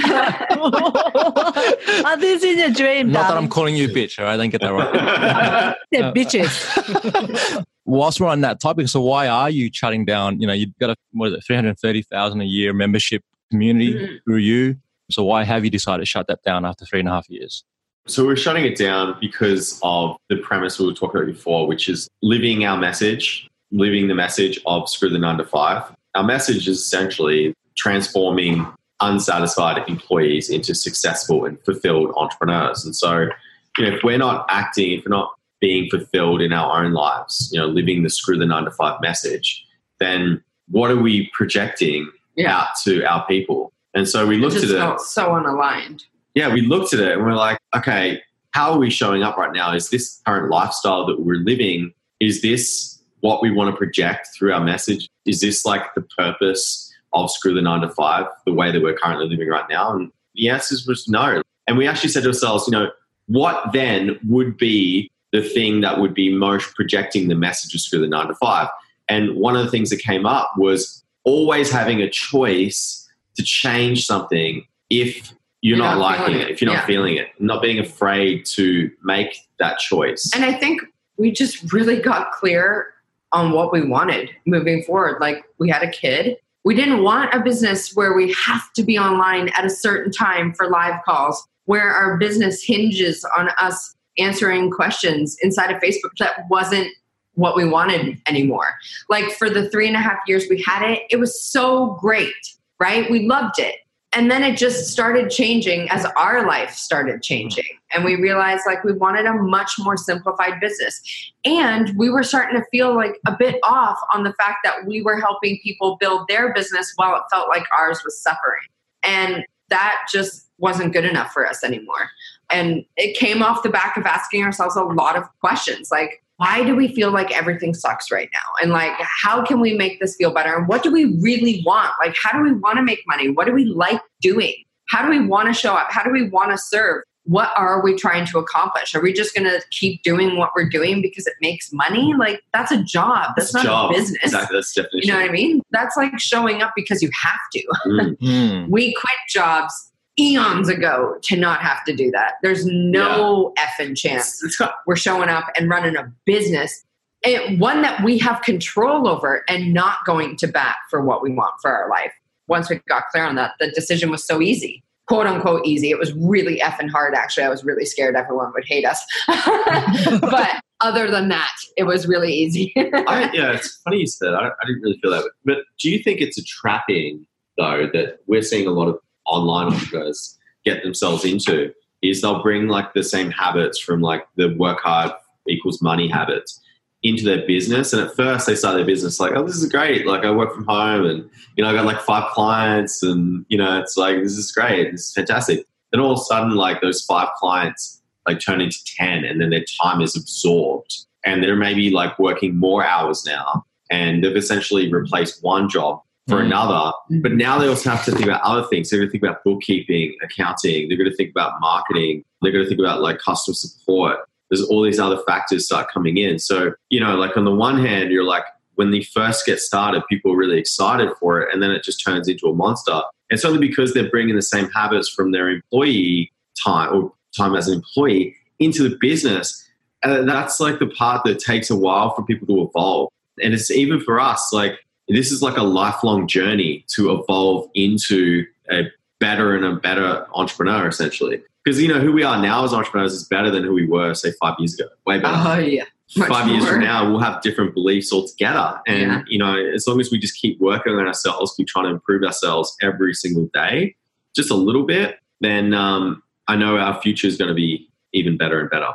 oh, 2.04 2.16
this 2.18 2.42
is 2.42 2.59
a 2.61 2.71
dream. 2.73 3.12
Not 3.12 3.28
that 3.28 3.37
I'm 3.37 3.49
calling 3.49 3.76
you 3.76 3.88
a 3.88 3.92
bitch. 3.92 4.18
All 4.18 4.25
right, 4.25 4.37
don't 4.37 4.50
get 4.50 4.61
that 4.61 4.71
right. 4.71 5.76
They're 5.92 6.12
bitches. 6.12 7.64
Whilst 7.85 8.21
we're 8.21 8.26
on 8.26 8.40
that 8.40 8.61
topic, 8.61 8.88
so 8.88 9.00
why 9.00 9.28
are 9.28 9.49
you 9.50 9.71
shutting 9.73 10.04
down? 10.04 10.40
You 10.40 10.49
know, 10.49 10.52
you've 10.52 10.76
got 10.80 10.90
a 10.90 10.97
what 11.12 11.28
is 11.28 11.35
it, 11.35 11.45
three 11.47 11.54
hundred 11.56 11.78
thirty 11.78 12.02
thousand 12.02 12.40
a 12.40 12.45
year 12.45 12.73
membership 12.73 13.23
community 13.50 13.95
Mhm. 13.95 14.18
through 14.25 14.38
you. 14.38 14.76
So 15.10 15.25
why 15.25 15.44
have 15.44 15.64
you 15.64 15.70
decided 15.70 16.02
to 16.02 16.06
shut 16.06 16.26
that 16.28 16.42
down 16.42 16.64
after 16.64 16.84
three 16.84 17.00
and 17.00 17.08
a 17.08 17.12
half 17.12 17.28
years? 17.28 17.64
So 18.06 18.25
we're 18.25 18.36
shutting 18.36 18.64
it 18.64 18.76
down 18.76 19.16
because 19.20 19.80
of 19.82 20.16
the 20.28 20.36
premise 20.36 20.78
we 20.78 20.86
were 20.86 20.94
talking 20.94 21.20
about 21.20 21.32
before, 21.32 21.66
which 21.66 21.88
is 21.88 22.08
living 22.22 22.64
our 22.64 22.76
message, 22.76 23.48
living 23.72 24.08
the 24.08 24.14
message 24.14 24.60
of 24.66 24.88
screw 24.88 25.10
the 25.10 25.18
nine 25.18 25.38
to 25.38 25.44
five. 25.44 25.82
Our 26.14 26.22
message 26.25 26.68
is 26.68 26.78
essentially 26.78 27.52
transforming 27.76 28.66
unsatisfied 29.00 29.84
employees 29.88 30.48
into 30.48 30.75
successful 30.75 31.44
and 31.44 31.58
fulfilled 31.64 32.12
entrepreneurs. 32.16 32.84
And 32.84 32.94
so, 32.96 33.28
you 33.76 33.84
know, 33.90 33.96
if 33.96 34.02
we're 34.02 34.18
not 34.18 34.46
acting, 34.48 34.92
if 34.92 35.04
we're 35.04 35.10
not 35.16 35.32
being 35.60 35.88
fulfilled 35.90 36.40
in 36.40 36.52
our 36.52 36.84
own 36.84 36.92
lives, 36.92 37.50
you 37.52 37.58
know, 37.60 37.66
living 37.66 38.02
the 38.02 38.10
screw 38.10 38.38
the 38.38 38.46
nine 38.46 38.64
to 38.64 38.70
five 38.70 39.00
message, 39.00 39.64
then 40.00 40.42
what 40.68 40.90
are 40.90 41.00
we 41.00 41.28
projecting 41.34 42.10
Yeah. 42.36 42.56
out 42.56 42.68
to 42.84 43.04
our 43.04 43.26
people? 43.26 43.72
And 43.97 44.09
so 44.09 44.26
we 44.26 44.37
looked 44.37 44.57
at 44.57 44.65
it 44.65 44.69
felt 44.69 45.00
so 45.00 45.31
unaligned. 45.31 46.05
yeah, 46.35 46.53
we 46.53 46.61
looked 46.61 46.93
at 46.93 47.00
it 47.00 47.12
and 47.12 47.23
we're 47.23 47.35
like, 47.35 47.59
okay, 47.75 48.23
how 48.53 48.73
are 48.73 48.79
we 48.79 48.91
showing 48.91 49.23
up 49.23 49.37
right 49.37 49.53
now? 49.53 49.75
Is 49.75 49.91
this 49.91 50.21
current 50.26 50.50
lifestyle 50.50 51.07
that 51.07 51.21
we're 51.21 51.41
living? 51.41 51.93
Is 52.21 52.43
this 52.43 52.99
what 53.21 53.43
we 53.43 53.50
want 53.50 53.71
to 53.71 53.76
project 53.76 54.29
Screw 54.29 54.53
our 54.53 54.62
message? 54.62 55.09
Is 55.25 55.41
this 55.41 55.65
like 55.65 55.95
the 55.95 56.03
purpose 56.03 56.93
of 57.12 57.31
Screw 57.31 57.55
the 57.55 57.62
Nine 57.62 57.81
to 57.81 57.88
Five, 57.88 58.26
the 58.45 58.53
way 58.53 58.71
that 58.71 58.83
we're 58.83 58.97
currently 58.97 59.29
living 59.29 59.49
right 59.49 59.69
now? 59.69 59.95
And 59.95 60.12
the 60.35 60.50
answer 60.50 60.76
was 60.87 61.09
no. 61.09 61.43
And 61.67 61.76
we 61.76 61.88
actually 61.88 62.11
said 62.11 62.23
to 62.23 62.29
ourselves, 62.29 62.67
you 62.67 62.73
know, 62.73 62.91
what 63.26 63.73
then 63.73 64.19
would 64.29 64.57
be 64.57 65.11
the 65.33 65.37
the 65.37 65.49
thing 65.49 65.81
that 65.83 66.00
would 66.00 66.15
be 66.15 66.33
most 66.33 66.75
projecting 66.75 67.29
the 67.29 67.35
messages 67.35 67.87
through 67.87 68.00
the 68.00 68.09
nine 68.09 68.29
to 68.29 68.35
five. 68.37 68.69
And 69.09 69.37
one 69.37 69.57
of 69.57 69.65
the 69.65 69.71
things 69.71 69.91
that 69.91 69.99
came 69.99 70.26
up 70.26 70.53
was 70.57 71.03
always 71.25 71.71
having 71.71 72.00
a 72.00 72.11
choice 72.11 73.05
to 73.37 73.43
change 73.43 74.05
something 74.05 74.64
if 74.90 75.33
you're, 75.62 75.76
You're 75.76 75.78
not, 75.78 75.99
not 75.99 76.19
liking 76.19 76.37
it, 76.37 76.50
if 76.50 76.61
you're 76.61 76.71
not 76.71 76.81
Yeah. 76.81 76.87
feeling 76.87 77.16
it, 77.16 77.28
not 77.38 77.62
being 77.62 77.78
afraid 77.78 78.45
to 78.55 78.90
make 79.02 79.37
that 79.59 79.78
choice. 79.78 80.31
And 80.35 80.45
I 80.45 80.52
think 80.52 80.83
we 81.16 81.31
just 81.31 81.73
really 81.73 82.00
got 82.00 82.33
clear 82.33 82.88
on 83.33 83.52
what 83.52 83.73
we 83.73 83.83
wanted 83.87 84.31
moving 84.47 84.83
forward. 84.83 85.21
Like 85.21 85.45
we 85.59 85.69
had 85.69 85.83
a 85.83 85.90
kid. 85.90 86.37
We 86.64 86.75
didn't 86.75 87.02
want 87.02 87.33
a 87.33 87.40
business 87.40 87.95
where 87.95 88.12
we 88.14 88.33
have 88.45 88.73
to 88.75 88.83
be 88.83 88.99
online 88.99 89.49
at 89.50 89.64
a 89.64 89.71
certain 89.71 90.12
time 90.12 90.52
for 90.52 90.69
live 90.69 91.00
calls, 91.05 91.47
where 91.64 91.90
our 91.90 92.16
business 92.16 92.62
hinges 92.62 93.25
on 93.37 93.50
us 93.59 93.95
answering 94.19 94.71
questions 94.71 95.37
inside 95.43 95.71
of 95.71 95.81
Facebook. 95.83 96.11
That 96.19 96.45
wasn't 96.50 96.88
what 97.35 97.55
we 97.57 97.69
wanted 97.69 98.21
anymore. 98.26 98.69
Like 99.09 99.31
for 99.33 99.50
the 99.50 99.69
three 99.69 99.87
and 99.87 99.97
a 99.97 100.00
half 100.00 100.19
years 100.26 100.47
we 100.49 100.62
had 100.66 100.88
it, 100.90 101.02
it 101.11 101.16
was 101.16 101.40
so 101.43 101.97
great, 102.00 102.33
right? 102.80 103.11
We 103.11 103.26
loved 103.26 103.59
it. 103.59 103.76
And 104.12 104.30
then 104.30 104.42
it 104.42 104.56
just 104.56 104.90
started 104.90 105.30
changing 105.30 105.90
as 105.90 106.06
our 106.16 106.47
life 106.47 106.71
started 106.71 107.16
hmm. 107.16 107.21
changing. 107.21 107.64
And 107.92 108.04
we 108.04 108.16
realized 108.16 108.62
like 108.66 108.83
we 108.83 108.92
wanted 108.92 109.26
a 109.26 109.35
much 109.35 109.73
more 109.78 109.97
simplified 109.97 110.61
business. 110.61 111.00
And 111.45 111.97
we 111.97 112.09
were 112.09 112.23
starting 112.23 112.59
to 112.59 112.66
feel 112.71 112.95
like 112.95 113.18
a 113.26 113.37
bit 113.38 113.56
off 113.62 113.99
on 114.14 114.25
the 114.25 114.33
fact 114.35 114.59
that 114.64 114.87
we 114.87 115.02
were 115.02 115.21
helping 115.21 115.59
people 115.62 115.97
build 116.00 116.26
their 116.28 116.52
business 116.54 116.92
while 116.97 117.14
it 117.16 117.23
felt 117.30 117.49
like 117.49 117.64
ours 117.76 118.00
was 118.04 118.21
suffering. 118.21 118.62
And 119.02 119.45
that 119.68 120.06
just 120.11 120.49
wasn't 120.59 120.92
good 120.92 121.04
enough 121.04 121.33
for 121.33 121.47
us 121.47 121.62
anymore. 121.62 122.09
And 122.50 122.85
it 122.97 123.16
came 123.16 123.42
off 123.42 123.62
the 123.62 123.68
back 123.68 123.97
of 123.97 124.06
asking 124.06 124.45
ourselves 124.45 124.76
a 124.76 124.83
lot 124.83 125.16
of 125.16 125.25
questions 125.40 125.90
like, 125.90 126.23
why 126.38 126.64
do 126.64 126.76
we 126.76 126.95
feel 126.95 127.11
like 127.11 127.35
everything 127.35 127.73
sucks 127.73 128.11
right 128.11 128.28
now? 128.33 128.40
And 128.62 128.71
like, 128.71 128.93
how 129.00 129.45
can 129.45 129.61
we 129.61 129.75
make 129.75 130.00
this 130.00 130.16
feel 130.16 130.33
better? 130.33 130.55
And 130.55 130.69
what 130.69 130.83
do 130.83 130.93
we 130.93 131.16
really 131.21 131.62
want? 131.64 131.93
Like, 131.99 132.14
how 132.23 132.37
do 132.37 132.43
we 132.43 132.52
want 132.52 132.76
to 132.76 132.83
make 132.83 133.00
money? 133.07 133.31
What 133.31 133.47
do 133.47 133.52
we 133.52 133.64
like 133.64 134.00
doing? 134.21 134.55
How 134.88 135.02
do 135.02 135.09
we 135.11 135.26
want 135.26 135.49
to 135.49 135.55
show 135.55 135.75
up? 135.75 135.88
How 135.90 136.05
do 136.05 136.11
we 136.11 136.28
want 136.28 136.50
to 136.50 136.59
serve? 136.59 137.02
What 137.25 137.50
are 137.57 137.83
we 137.83 137.97
trying 137.97 138.25
to 138.26 138.38
accomplish? 138.38 138.95
Are 138.95 139.00
we 139.00 139.12
just 139.12 139.35
going 139.35 139.50
to 139.50 139.61
keep 139.71 140.02
doing 140.02 140.37
what 140.37 140.50
we're 140.55 140.69
doing 140.69 141.02
because 141.02 141.26
it 141.26 141.35
makes 141.40 141.73
money? 141.73 142.14
Like, 142.16 142.40
that's 142.52 142.71
a 142.71 142.83
job. 142.85 143.33
That's 143.37 143.52
not 143.52 143.64
Job. 143.64 143.90
a 143.90 143.95
business. 143.95 144.23
Exactly, 144.23 144.57
that's 144.57 144.73
definition. 144.73 145.00
You 145.02 145.12
know 145.12 145.21
what 145.21 145.31
I 145.31 145.33
mean? 145.33 145.61
That's 145.73 145.97
like 145.97 146.16
showing 146.21 146.62
up 146.62 146.73
because 146.76 147.02
you 147.02 147.11
have 147.21 147.40
to. 147.52 147.66
Mm. 147.87 148.19
Mm. 148.19 148.69
We 148.71 148.95
quit 148.95 149.16
jobs 149.28 149.93
eons 150.18 150.68
ago 150.68 151.16
to 151.23 151.37
not 151.37 151.61
have 151.61 151.85
to 151.85 151.94
do 151.94 152.11
that. 152.11 152.35
There's 152.42 152.66
no 152.66 153.52
effing 153.58 153.96
chance 153.96 154.35
It's, 154.35 154.44
it's 154.44 154.56
got, 154.56 154.75
we're 154.87 154.96
showing 154.96 155.28
up 155.28 155.44
and 155.58 155.68
running 155.68 155.96
a 155.96 156.11
business, 156.25 156.85
and 157.25 157.61
one 157.61 157.82
that 157.82 158.02
we 158.04 158.18
have 158.18 158.42
control 158.42 159.08
over 159.08 159.44
and 159.49 159.73
not 159.75 159.99
going 160.06 160.37
to 160.38 160.46
bat 160.46 160.76
for 160.90 161.02
what 161.02 161.23
we 161.23 161.32
want 161.32 161.54
for 161.61 161.70
our 161.70 161.88
life. 161.90 162.12
Once 162.49 162.70
we 162.70 162.80
got 162.88 163.04
clear 163.11 163.25
on 163.25 163.35
that, 163.35 163.52
the 163.58 163.70
decision 163.70 164.11
was 164.11 164.25
so 164.25 164.40
easy. 164.40 164.82
Quote 165.08 165.26
unquote 165.26 165.64
easy. 165.66 165.90
It 165.90 165.99
was 165.99 166.12
really 166.14 166.58
effing 166.61 166.90
hard, 166.90 167.14
actually. 167.14 167.44
I 167.44 167.49
was 167.49 167.64
really 167.64 167.85
scared 167.85 168.16
everyone 168.16 168.52
would 168.54 168.64
hate 168.66 168.85
us. 168.85 169.04
but 170.20 170.61
other 170.80 171.11
than 171.11 171.28
that, 171.28 171.52
it 171.76 171.85
was 171.85 172.06
really 172.06 172.32
easy. 172.32 172.73
I, 172.76 173.30
yeah, 173.32 173.52
it's 173.52 173.80
funny 173.85 173.99
you 173.99 174.06
said. 174.06 174.32
that. 174.32 174.42
I, 174.42 174.49
I 174.49 174.66
didn't 174.66 174.82
really 174.82 174.99
feel 175.02 175.11
that, 175.12 175.30
but 175.44 175.58
do 175.80 175.90
you 175.90 176.02
think 176.02 176.20
it's 176.20 176.38
a 176.38 176.44
trapping 176.44 177.26
though 177.56 177.88
that 177.92 178.18
we're 178.26 178.42
seeing 178.42 178.66
a 178.66 178.70
lot 178.70 178.88
of 178.88 178.99
online 179.26 179.66
entrepreneurs 179.73 180.38
get 180.64 180.83
themselves 180.83 181.25
into? 181.25 181.73
Is 182.02 182.23
they'll 182.23 182.42
bring 182.42 182.68
like 182.68 182.92
the 182.92 183.02
same 183.02 183.30
habits 183.30 183.78
from 183.80 184.00
like 184.00 184.26
the 184.37 184.54
work 184.56 184.80
hard 184.80 185.12
equals 185.49 185.80
money 185.80 186.09
habits 186.09 186.61
into 187.02 187.25
their 187.25 187.47
business, 187.47 187.92
and 187.92 188.02
at 188.02 188.14
first 188.14 188.47
they 188.47 188.54
start 188.54 188.76
their 188.76 188.85
business 188.85 189.21
like, 189.21 189.33
oh, 189.35 189.45
this 189.45 189.56
is 189.56 189.71
great. 189.71 190.06
Like 190.06 190.25
I 190.25 190.30
work 190.30 190.54
from 190.54 190.66
home, 190.66 191.06
and 191.06 191.28
you 191.56 191.64
know 191.64 191.71
I 191.71 191.73
got 191.73 191.85
like 191.85 192.00
five 192.00 192.30
clients, 192.33 193.02
and 193.02 193.45
you 193.49 193.59
know 193.59 193.80
it's 193.80 193.97
like 193.97 194.23
this 194.23 194.37
is 194.37 194.52
great, 194.52 194.92
this 194.92 195.06
is 195.06 195.12
fantastic. 195.12 195.66
Then 195.90 196.00
all 196.00 196.12
of 196.12 196.18
a 196.18 196.23
sudden, 196.23 196.54
like 196.54 196.80
those 196.80 197.02
five 197.02 197.28
clients 197.38 197.97
like 198.26 198.40
turn 198.40 198.61
into 198.61 198.78
10 198.97 199.25
and 199.25 199.40
then 199.40 199.50
their 199.50 199.64
time 199.80 200.00
is 200.00 200.16
absorbed 200.16 201.06
and 201.25 201.43
they're 201.43 201.56
maybe 201.56 201.91
like 201.91 202.19
working 202.19 202.56
more 202.56 202.84
hours 202.84 203.25
now 203.25 203.65
and 203.91 204.23
they've 204.23 204.36
essentially 204.36 204.93
replaced 204.93 205.43
one 205.43 205.69
job 205.69 206.00
for 206.28 206.39
Mm. 206.39 206.47
another 206.47 206.93
but 207.23 207.32
now 207.32 207.58
they 207.58 207.69
also 207.69 207.89
have 207.91 208.04
to 208.04 208.10
think 208.10 208.25
about 208.25 208.43
other 208.43 208.67
things 208.69 208.91
they're 208.91 208.99
going 208.99 209.08
to 209.08 209.12
think 209.12 209.23
about 209.23 209.45
bookkeeping 209.45 210.17
accounting 210.23 210.89
they're 210.89 210.99
going 210.99 211.10
to 211.10 211.17
think 211.17 211.30
about 211.30 211.52
marketing 211.60 212.25
they're 212.43 212.52
going 212.52 212.65
to 212.65 212.69
think 212.69 212.80
about 212.80 213.00
like 213.00 213.19
customer 213.19 213.54
support 213.54 214.19
there's 214.50 214.62
all 214.62 214.82
these 214.82 214.99
other 214.99 215.19
factors 215.26 215.65
start 215.65 215.89
coming 215.93 216.17
in 216.17 216.39
so 216.39 216.73
you 216.91 216.99
know 216.99 217.17
like 217.17 217.36
on 217.36 217.45
the 217.45 217.54
one 217.54 217.78
hand 217.78 218.10
you're 218.10 218.25
like 218.25 218.45
when 218.75 218.91
they 218.91 219.02
first 219.02 219.47
get 219.47 219.60
started 219.60 220.02
people 220.08 220.32
are 220.32 220.36
really 220.36 220.58
excited 220.58 221.10
for 221.21 221.41
it 221.41 221.52
and 221.52 221.62
then 221.62 221.71
it 221.71 221.82
just 221.82 222.04
turns 222.04 222.28
into 222.28 222.47
a 222.49 222.54
monster 222.54 223.00
it's 223.30 223.45
only 223.45 223.58
because 223.58 223.93
they're 223.93 224.10
bringing 224.10 224.36
the 224.36 224.43
same 224.43 224.69
habits 224.71 225.08
from 225.08 225.32
their 225.32 225.49
employee 225.49 226.32
time 226.62 226.95
or 226.95 227.12
time 227.36 227.54
as 227.54 227.69
an 227.69 227.75
employee 227.75 228.34
into 228.58 228.89
the 228.89 228.97
business. 229.00 229.69
And 230.02 230.28
that's 230.28 230.60
like 230.60 230.78
the 230.78 230.86
part 230.86 231.25
that 231.25 231.39
takes 231.39 231.71
a 231.71 231.76
while 231.76 232.15
for 232.15 232.25
people 232.25 232.47
to 232.47 232.62
evolve. 232.62 233.10
And 233.43 233.52
it's 233.52 233.71
even 233.71 234.00
for 234.00 234.21
us, 234.21 234.52
like 234.52 234.78
this 235.08 235.30
is 235.32 235.42
like 235.42 235.56
a 235.56 235.62
lifelong 235.62 236.26
journey 236.26 236.84
to 236.95 237.12
evolve 237.12 237.69
into 237.75 238.45
a 238.71 238.82
better 239.21 239.54
and 239.56 239.64
a 239.64 239.76
better 239.76 240.26
entrepreneur, 240.34 240.88
essentially. 240.88 241.42
Because 241.64 241.80
you 241.80 241.88
know 241.88 241.99
who 241.99 242.12
we 242.12 242.23
are 242.23 242.40
now 242.40 242.64
as 242.64 242.73
entrepreneurs 242.73 243.12
is 243.12 243.25
better 243.25 243.50
than 243.50 243.64
who 243.64 243.73
we 243.73 243.86
were, 243.86 244.14
say, 244.14 244.32
five 244.40 244.54
years 244.58 244.75
ago. 244.78 244.88
Way 245.06 245.19
better 245.21 245.36
oh, 245.36 245.58
yeah. 245.58 245.84
Much 246.16 246.28
five 246.28 246.49
years 246.49 246.64
from 246.69 246.80
now 246.80 247.10
we'll 247.10 247.19
have 247.19 247.42
different 247.42 247.75
beliefs 247.75 248.12
altogether 248.12 248.80
and 248.86 249.00
Yeah. 249.10 249.23
you 249.26 249.38
know 249.40 249.56
as 249.56 249.88
long 249.88 249.99
as 250.00 250.08
we 250.08 250.21
just 250.21 250.36
keep 250.40 250.60
working 250.60 250.92
on 250.92 251.04
ourselves 251.04 251.52
keep 251.56 251.66
trying 251.66 251.86
to 251.86 251.90
improve 251.90 252.23
ourselves 252.23 252.76
every 252.80 253.12
single 253.12 253.50
day 253.52 253.97
just 254.36 254.49
a 254.52 254.54
little 254.54 254.84
bit 254.86 255.16
then 255.40 255.75
um, 255.75 256.23
i 256.47 256.54
know 256.54 256.78
our 256.78 257.02
future 257.02 257.26
is 257.26 257.36
going 257.36 257.49
to 257.49 257.56
be 257.56 257.90
even 258.12 258.36
better 258.36 258.60
and 258.60 258.71
better 258.71 258.86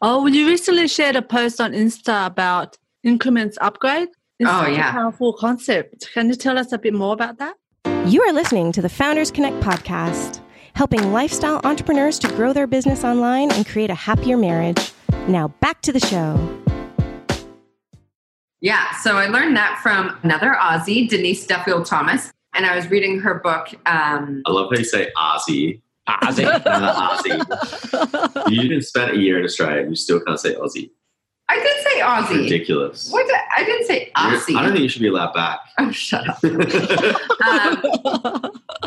Oh, 0.00 0.26
you 0.26 0.46
recently 0.48 0.88
shared 0.88 1.16
a 1.16 1.22
post 1.22 1.60
on 1.60 1.72
Insta 1.72 2.26
about 2.26 2.76
increments 3.04 3.56
upgrade. 3.60 4.08
It's 4.42 4.50
Oh, 4.50 4.60
such 4.62 4.68
a 4.70 4.72
yeah. 4.72 4.90
powerful 4.90 5.32
concept. 5.34 6.08
Can 6.12 6.28
you 6.28 6.34
tell 6.34 6.58
us 6.58 6.72
a 6.72 6.78
bit 6.78 6.94
more 6.94 7.12
about 7.12 7.38
that? 7.38 7.54
You 8.06 8.22
are 8.22 8.32
listening 8.32 8.72
to 8.72 8.82
the 8.82 8.88
Founders 8.88 9.30
Connect 9.30 9.60
podcast, 9.60 10.40
helping 10.74 11.12
lifestyle 11.12 11.60
entrepreneurs 11.62 12.18
to 12.18 12.28
grow 12.28 12.52
their 12.52 12.66
business 12.66 13.04
online 13.04 13.52
and 13.52 13.64
create 13.64 13.88
a 13.90 13.94
happier 13.94 14.36
marriage. 14.36 14.92
Now 15.28 15.48
back 15.60 15.80
to 15.82 15.92
the 15.92 16.00
show. 16.00 16.34
Yeah, 18.60 18.90
so 18.96 19.16
I 19.16 19.26
learned 19.28 19.56
that 19.56 19.78
from 19.80 20.16
another 20.24 20.56
Aussie, 20.60 21.08
Denise 21.08 21.46
Duffield 21.46 21.86
Thomas, 21.86 22.32
and 22.54 22.66
I 22.66 22.74
was 22.74 22.90
reading 22.90 23.20
her 23.20 23.34
book. 23.34 23.68
Um, 23.86 24.42
i 24.46 24.50
love 24.50 24.70
how 24.72 24.78
you 24.78 24.84
say 24.84 25.08
aussie 25.16 25.80
Aussie. 26.08 26.62
aussie 26.64 28.48
you 28.50 28.62
even 28.62 28.82
spent 28.82 29.12
a 29.12 29.18
year 29.18 29.38
in 29.38 29.44
australia 29.44 29.82
and 29.82 29.90
you 29.90 29.96
still 29.96 30.18
can't 30.20 30.38
say 30.40 30.54
aussie 30.56 30.90
I 31.52 31.56
did 31.62 31.84
say 31.84 32.00
Aussie. 32.00 32.42
ridiculous 32.44 33.10
What 33.10 33.26
did, 33.26 33.36
I 33.54 33.62
didn't 33.64 33.86
say 33.86 34.10
You're- 34.16 34.38
Aussie. 34.38 34.56
i 34.56 34.62
don't 34.62 34.72
think 34.72 34.82
you 34.82 34.88
should 34.88 35.02
be 35.02 35.08
allowed 35.08 35.34
back 35.34 35.60
oh, 35.78 35.90
shut 35.90 36.26
up. 36.28 36.38
Um, 37.42 37.82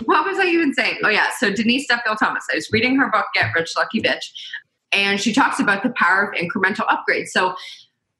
what 0.05 0.25
was 0.25 0.39
I 0.39 0.45
even 0.47 0.73
saying? 0.73 0.97
Oh, 1.03 1.09
yeah. 1.09 1.27
So 1.37 1.51
Denise 1.51 1.87
Duffield 1.87 2.17
Thomas. 2.19 2.45
I 2.51 2.55
was 2.55 2.69
reading 2.71 2.95
her 2.97 3.09
book, 3.11 3.25
Get 3.33 3.53
Rich 3.53 3.73
Lucky 3.77 4.01
Bitch, 4.01 4.23
and 4.93 5.19
she 5.19 5.33
talks 5.33 5.59
about 5.59 5.83
the 5.83 5.89
power 5.89 6.23
of 6.31 6.33
incremental 6.35 6.85
upgrades. 6.87 7.27
So, 7.27 7.55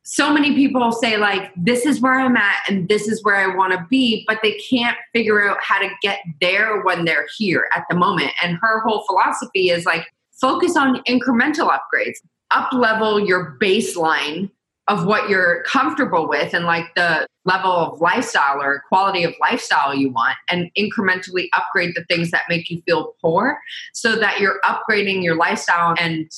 so 0.04 0.32
many 0.34 0.54
people 0.54 0.92
say, 0.92 1.18
like, 1.18 1.52
this 1.56 1.86
is 1.86 2.02
where 2.02 2.20
I'm 2.20 2.36
at 2.36 2.58
and 2.68 2.88
this 2.90 3.08
is 3.08 3.24
where 3.24 3.36
I 3.38 3.56
want 3.56 3.74
to 3.74 3.86
be, 3.90 4.26
but 4.28 4.40
they 4.44 4.54
can't 4.70 4.98
figure 5.14 5.50
out 5.50 5.58
how 5.62 5.80
to 5.80 5.90
get 6.02 6.20
there 6.42 6.82
when 6.84 7.06
they're 7.06 7.28
here 7.38 7.70
at 7.76 7.86
the 7.90 7.96
moment. 7.96 8.32
And 8.44 8.58
her 8.62 8.82
whole 8.82 9.04
philosophy 9.06 9.70
is 9.70 9.86
like, 9.86 10.06
focus 10.42 10.76
on 10.76 11.02
incremental 11.08 11.70
upgrades, 11.72 12.18
up 12.52 12.72
level 12.74 13.20
your 13.20 13.58
baseline 13.62 14.50
of 14.88 15.06
what 15.06 15.30
you're 15.30 15.64
comfortable 15.64 16.28
with 16.30 16.54
and 16.54 16.66
like 16.66 16.86
the 16.96 17.26
level 17.44 17.72
of 17.72 18.00
lifestyle 18.02 18.62
or 18.62 18.84
quality 18.88 19.24
of 19.24 19.34
lifestyle 19.42 19.96
you 19.96 20.12
want 20.12 20.36
and 20.50 20.70
incrementally 20.78 21.48
upgrade 21.54 21.94
the 21.96 22.04
things 22.06 22.30
that 22.32 22.44
make 22.50 22.70
you 22.70 22.82
feel 22.86 23.16
poor 23.22 23.60
so 23.94 24.16
that 24.16 24.40
you're 24.40 24.60
upgrading 24.64 25.24
your 25.24 25.36
lifestyle 25.36 25.96
and 26.00 26.30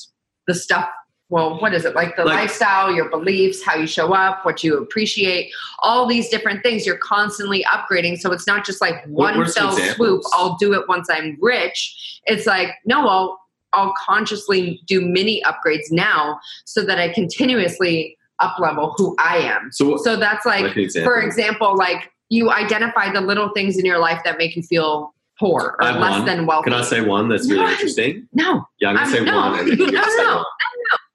the 0.46 0.54
stuff 0.54 0.88
well 1.30 1.60
what 1.60 1.74
is 1.74 1.84
it? 1.84 1.94
Like 1.94 2.16
the 2.16 2.24
Like- 2.24 2.36
lifestyle 2.48 2.90
your 2.90 3.10
beliefs 3.10 3.62
how 3.62 3.74
you 3.74 3.86
show 3.86 4.14
up 4.14 4.46
what 4.46 4.64
you 4.64 4.78
appreciate 4.78 5.52
all 5.80 6.06
these 6.06 6.30
different 6.30 6.62
things 6.62 6.86
you're 6.86 6.96
constantly 6.96 7.62
upgrading. 7.64 8.18
So 8.18 8.32
it's 8.32 8.46
not 8.46 8.64
just 8.64 8.80
like 8.80 9.04
one 9.04 9.36
what 9.36 9.46
are 9.46 9.50
some 9.50 9.76
fell 9.76 9.94
swoop 9.94 10.22
i'll 10.32 10.56
do 10.56 10.72
it 10.72 10.88
once 10.88 11.08
i'm 11.10 11.36
rich. 11.40 12.20
It's 12.24 12.46
like 12.46 12.70
no 12.86 13.06
i'll 13.06 13.38
i'll 13.72 13.92
consciously 14.04 14.80
do 14.86 15.00
mini 15.00 15.42
upgrades 15.44 15.90
now 15.90 16.38
so 16.64 16.82
that 16.84 16.98
i 16.98 17.08
continuously 17.08 18.16
up 18.40 18.58
level 18.58 18.94
who 18.96 19.14
i 19.18 19.36
am 19.38 19.70
so 19.72 19.96
so 19.96 20.16
that's 20.16 20.46
like, 20.46 20.62
like 20.62 20.76
example. 20.76 21.10
for 21.12 21.20
example, 21.20 21.76
like 21.76 22.10
you 22.30 22.50
identify 22.50 23.10
the 23.12 23.20
little 23.20 23.48
things 23.54 23.78
in 23.78 23.84
your 23.84 23.98
life 23.98 24.20
that 24.24 24.36
make 24.38 24.54
you 24.54 24.62
feel 24.62 25.12
poor 25.40 25.76
or 25.80 25.92
less 25.92 26.10
one. 26.18 26.24
than 26.24 26.46
wealthy. 26.46 26.70
can 26.70 26.78
i 26.78 26.82
say 26.82 27.00
one 27.00 27.28
that's 27.28 27.48
really 27.50 27.64
No. 27.64 27.70
interesting 27.70 28.28
no, 28.32 28.64
yeah 28.80 28.90
i'm 28.90 28.96
going 28.96 29.06
to 29.06 29.12
say 29.12 29.24
no. 29.24 29.36
one 29.36 29.58
and 29.60 29.68
then 29.70 29.78
you 29.78 29.90
get 29.90 30.04
No, 30.18 30.24
no. 30.34 30.44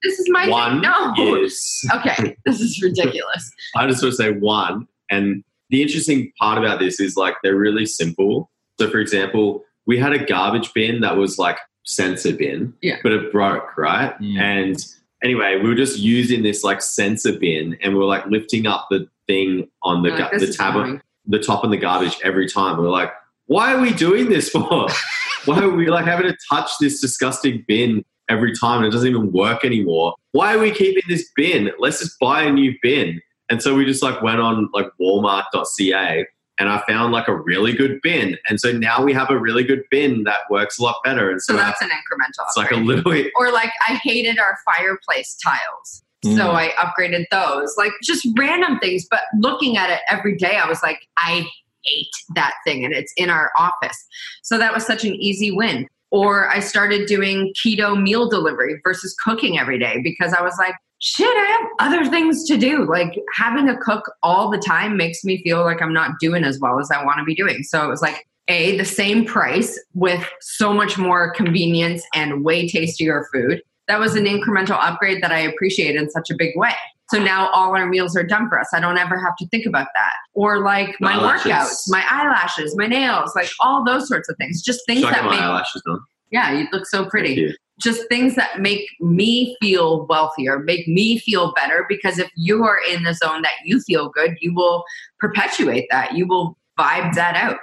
This 0.04 0.20
is 0.20 0.28
my 0.30 0.50
one 0.50 0.82
thing. 0.82 0.92
No. 0.92 1.36
is 1.42 1.82
Okay, 1.96 2.36
this 2.46 2.60
is 2.60 2.82
ridiculous. 2.84 3.50
I 3.78 3.88
just 3.88 4.04
want 4.04 4.12
to 4.14 4.18
say 4.18 4.32
one. 4.32 4.86
And 5.10 5.46
the 5.70 5.82
interesting 5.82 6.32
part 6.38 6.58
about 6.58 6.80
this 6.80 7.00
is 7.00 7.16
like 7.16 7.36
they're 7.42 7.56
really 7.56 7.86
simple. 7.86 8.52
So, 8.80 8.90
for 8.90 9.00
example, 9.00 9.64
we 9.88 9.98
had 9.98 10.12
a 10.12 10.26
garbage 10.26 10.74
bin 10.74 11.00
that 11.02 11.16
was 11.16 11.38
like 11.40 11.58
sensor 11.84 12.34
bin, 12.34 12.74
Yeah. 12.82 12.98
but 13.04 13.12
it 13.12 13.32
broke, 13.32 13.78
right? 13.78 14.18
Mm. 14.20 14.40
And 14.40 14.86
anyway, 15.24 15.60
we 15.62 15.70
were 15.70 15.76
just 15.76 16.00
using 16.00 16.44
this 16.44 16.64
like 16.64 16.82
sensor 16.82 17.38
bin, 17.38 17.78
and 17.82 17.94
we 17.94 18.00
were 18.00 18.06
like 18.06 18.26
lifting 18.28 18.66
up 18.68 18.88
the 18.90 19.08
thing 19.28 19.68
on 19.84 20.04
the 20.04 20.10
Like, 20.10 20.18
ga- 20.20 20.30
this 20.34 20.42
the 20.44 20.48
is 20.50 20.58
tab, 20.58 20.76
annoying. 20.76 21.02
the 21.28 21.40
top 21.40 21.64
on 21.64 21.70
the 21.72 21.78
garbage 21.78 22.18
every 22.24 22.48
time. 22.48 22.78
We 22.78 22.84
were 22.84 22.90
like, 22.90 23.12
why 23.48 23.74
are 23.74 23.80
we 23.82 23.94
doing 23.94 24.30
this 24.30 24.50
for? 24.50 24.88
why 25.46 25.60
are 25.60 25.70
we 25.70 25.90
like 25.90 26.06
having 26.06 26.28
to 26.28 26.38
touch 26.50 26.70
this 26.80 27.00
disgusting 27.02 27.64
bin 27.68 28.04
every 28.30 28.56
time 28.56 28.78
and 28.78 28.88
it 28.88 28.92
doesn't 28.92 29.10
even 29.10 29.32
work 29.32 29.64
anymore? 29.66 30.16
Why 30.32 30.56
are 30.56 30.60
we 30.60 30.72
keeping 30.72 31.04
this 31.10 31.30
bin? 31.36 31.72
Let's 31.80 32.00
just 32.00 32.18
buy 32.20 32.44
a 32.44 32.52
new 32.52 32.74
bin. 32.82 33.22
And 33.50 33.62
so 33.62 33.76
we 33.76 33.86
just 33.86 34.02
like 34.02 34.22
went 34.22 34.40
on 34.40 34.70
like 34.74 34.88
walmart.ca 35.00 36.26
and 36.60 36.70
I 36.70 36.82
found 36.88 37.12
like 37.14 37.28
a 37.28 37.36
really 37.36 37.74
good 37.74 38.00
bin. 38.02 38.38
And 38.48 38.60
so 38.60 38.72
now 38.72 39.04
we 39.04 39.12
have 39.14 39.30
a 39.30 39.38
really 39.40 39.64
good 39.64 39.84
bin 39.90 40.24
that 40.24 40.40
works 40.50 40.78
a 40.80 40.84
lot 40.84 40.98
better. 41.04 41.30
And 41.32 41.42
so, 41.42 41.54
So 41.54 41.58
that's 41.58 41.82
an 41.82 41.90
incremental. 41.90 42.46
it's 42.48 42.58
like 42.58 42.72
a 42.72 42.76
upgrade. 42.76 42.86
little 43.06 43.32
or 43.36 43.52
like 43.52 43.72
I 43.88 43.96
hated 43.96 44.40
our 44.40 44.58
fireplace 44.66 45.36
tiles. 45.44 46.04
So 46.24 46.30
Mm. 46.30 46.40
I 46.56 46.70
upgraded 46.78 47.26
those. 47.32 47.76
Like 47.78 47.92
just 48.02 48.26
random 48.38 48.80
things. 48.80 49.06
But 49.10 49.22
looking 49.40 49.76
at 49.78 49.90
it 49.90 50.00
every 50.08 50.38
day, 50.38 50.56
I 50.58 50.68
was 50.70 50.82
like, 50.82 51.00
I 51.18 51.46
hate 51.84 52.08
that 52.36 52.54
thing. 52.66 52.86
And 52.86 52.94
it's 52.94 53.12
in 53.18 53.30
our 53.30 53.52
office. 53.58 54.06
So 54.42 54.58
that 54.58 54.74
was 54.74 54.86
such 54.86 55.04
an 55.04 55.16
easy 55.16 55.52
win. 55.52 55.86
Or 56.12 56.48
I 56.50 56.60
started 56.60 57.08
doing 57.08 57.54
keto 57.62 58.02
meal 58.02 58.30
delivery 58.30 58.80
versus 58.86 59.14
cooking 59.22 59.60
every 59.60 59.78
day 59.80 60.00
because 60.02 60.32
I 60.32 60.42
was 60.44 60.56
like, 60.58 60.76
shit, 61.04 61.28
I 61.28 61.60
have 61.60 61.92
other 61.92 62.10
things 62.10 62.46
to 62.46 62.58
do. 62.58 62.86
Like 62.90 63.20
having 63.36 63.68
to 63.68 63.78
cook 63.78 64.10
all 64.24 64.50
the 64.50 64.58
time 64.58 64.96
makes 64.96 65.24
me 65.24 65.44
feel 65.44 65.64
like 65.64 65.82
I'm 65.82 65.94
not 65.94 66.12
doing 66.20 66.46
as 66.46 66.60
well 66.60 66.80
as 66.80 66.90
I 66.92 67.04
want 67.04 67.20
to 67.20 67.26
be 67.26 67.36
doing. 67.36 67.62
So 67.64 67.84
it 67.84 67.90
was 67.90 68.02
like, 68.02 68.26
a 68.50 68.78
the 68.78 68.86
same 68.86 69.24
price 69.26 69.80
with 69.94 70.28
so 70.42 70.74
much 70.74 70.98
more 70.98 71.32
convenience 71.34 72.04
and 72.14 72.44
way 72.44 72.68
tastier 72.68 73.26
food 73.34 73.62
that 73.88 74.00
was 74.00 74.16
an 74.16 74.26
incremental 74.26 74.78
upgrade 74.82 75.24
that 75.24 75.32
i 75.32 75.40
appreciate 75.40 75.96
in 75.96 76.10
such 76.10 76.30
a 76.30 76.36
big 76.38 76.52
way 76.58 76.74
so 77.10 77.24
now 77.24 77.50
all 77.52 77.74
our 77.74 77.86
meals 77.86 78.18
are 78.18 78.24
done 78.24 78.50
for 78.50 78.60
us 78.60 78.68
i 78.74 78.82
don't 78.82 78.98
ever 78.98 79.18
have 79.18 79.34
to 79.38 79.48
think 79.48 79.66
about 79.66 79.88
that 79.96 80.12
or 80.34 80.60
like 80.62 80.94
my 81.00 81.14
Eyelashes. 81.14 81.52
workouts 81.52 81.84
my 81.88 82.04
eyelashes 82.10 82.76
my 82.76 82.86
nails 82.86 83.32
like 83.34 83.50
all 83.62 83.86
those 83.86 84.10
sorts 84.10 84.28
of 84.28 84.36
things 84.36 84.62
just 84.62 84.82
things 84.88 85.06
I 85.06 85.12
that 85.12 85.24
my 85.24 85.32
make 85.32 85.40
eyelashes 85.40 85.82
done? 85.86 86.00
yeah 86.32 86.52
you 86.52 86.68
look 86.74 86.86
so 86.86 87.06
pretty. 87.06 87.56
Just 87.80 88.08
things 88.08 88.36
that 88.36 88.60
make 88.60 88.88
me 89.00 89.58
feel 89.62 90.06
wealthier, 90.08 90.60
make 90.60 90.88
me 90.88 91.20
feel 91.20 91.54
better. 91.54 91.86
Because 91.90 92.20
if 92.20 92.30
you 92.36 92.64
are 92.64 92.80
in 92.92 93.04
the 93.04 93.14
zone 93.14 93.42
that 93.42 93.54
you 93.66 93.82
feel 93.82 94.10
good, 94.10 94.36
you 94.42 94.54
will 94.54 94.84
perpetuate 95.20 95.88
that. 95.90 96.14
You 96.14 96.28
will 96.28 96.58
vibe 96.80 97.14
that 97.16 97.36
out 97.36 97.58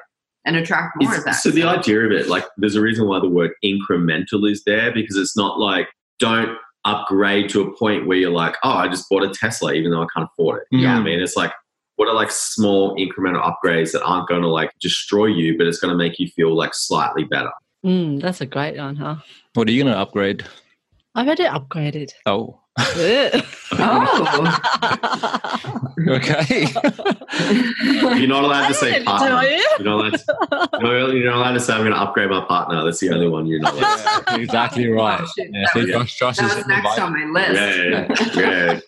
and 0.45 0.57
attract 0.57 0.95
more 1.01 1.15
of 1.15 1.25
that. 1.25 1.33
So 1.33 1.51
the 1.51 1.65
idea 1.65 2.01
of 2.01 2.13
it, 2.13 2.29
like, 2.29 2.45
there's 2.57 2.75
a 2.75 2.81
reason 2.81 3.07
why 3.07 3.21
the 3.21 3.29
word 3.29 3.53
incremental 3.65 4.51
is 4.51 4.63
there 4.65 4.93
because 4.93 5.17
it's 5.17 5.37
not 5.37 5.59
like 5.59 5.89
don't 6.19 6.57
upgrade 6.85 7.49
to 7.51 7.61
a 7.63 7.77
point 7.77 8.07
where 8.07 8.17
you're 8.17 8.31
like, 8.31 8.57
oh, 8.65 8.71
I 8.71 8.89
just 8.89 9.09
bought 9.11 9.23
a 9.23 9.31
Tesla 9.31 9.75
even 9.75 9.91
though 9.91 10.03
I 10.03 10.07
can't 10.15 10.29
afford 10.33 10.63
it. 10.63 10.69
You 10.71 10.83
know 10.83 10.93
what 10.93 10.97
I 10.97 11.01
mm. 11.01 11.05
mean? 11.05 11.21
It's 11.21 11.37
like 11.37 11.53
what 11.97 12.09
are 12.09 12.15
like 12.15 12.31
small 12.31 12.97
incremental 12.97 13.43
upgrades 13.43 13.93
that 13.93 14.03
aren't 14.03 14.27
going 14.27 14.41
to 14.41 14.49
like 14.49 14.73
destroy 14.81 15.27
you, 15.27 15.59
but 15.59 15.67
it's 15.67 15.79
going 15.79 15.93
to 15.93 15.99
make 15.99 16.19
you 16.19 16.29
feel 16.29 16.57
like 16.57 16.71
slightly 16.73 17.25
better. 17.25 17.51
Mm, 17.85 18.21
that's 18.21 18.41
a 18.41 18.47
great 18.47 18.77
one, 18.77 18.97
huh? 18.97 19.17
What 19.55 19.69
are 19.69 19.73
you 19.73 19.83
going 19.83 19.93
to 19.95 19.99
upgrade? 19.99 20.45
I've 21.15 21.27
already 21.27 21.45
upgraded. 21.45 22.11
Oh, 22.27 22.61
oh, 22.79 23.43
okay. 26.09 26.67
You're 28.19 28.29
not 28.29 28.45
allowed 28.45 28.69
to 28.69 28.75
say 28.75 28.91
I 28.91 28.99
didn't 28.99 29.07
tell 29.07 29.19
partner. 29.19 29.43
you. 29.51 29.57
You're 29.79 29.85
not 29.87 30.01
allowed 30.01 30.13
to, 30.13 30.25
you're 31.17 31.25
not 31.31 31.37
allowed 31.37 31.53
to 31.55 31.61
say 31.61 31.73
I'm 31.73 31.81
going 31.81 31.93
to 31.93 31.99
upgrade 32.01 32.31
my 32.31 32.45
partner. 32.45 32.85
That's 32.85 33.01
the 33.01 33.11
only 33.11 33.29
one 33.29 33.47
you're 33.47 33.61
not 33.61 33.75
allowed. 33.75 34.23
Yeah, 34.29 34.37
exactly 34.37 34.89
right. 34.89 35.21
Oh. 35.23 35.29
Yeah, 35.37 35.47
That 35.53 35.69
see, 35.73 35.81
was- 35.81 35.91
Josh, 35.91 36.19
Josh 36.19 36.37
that 36.39 36.51
is 36.51 36.57
was 36.59 36.67
next 36.67 36.99
on 36.99 37.13
my 37.13 37.41
list. 37.41 38.37
Yeah, 38.37 38.41
yeah, 38.41 38.81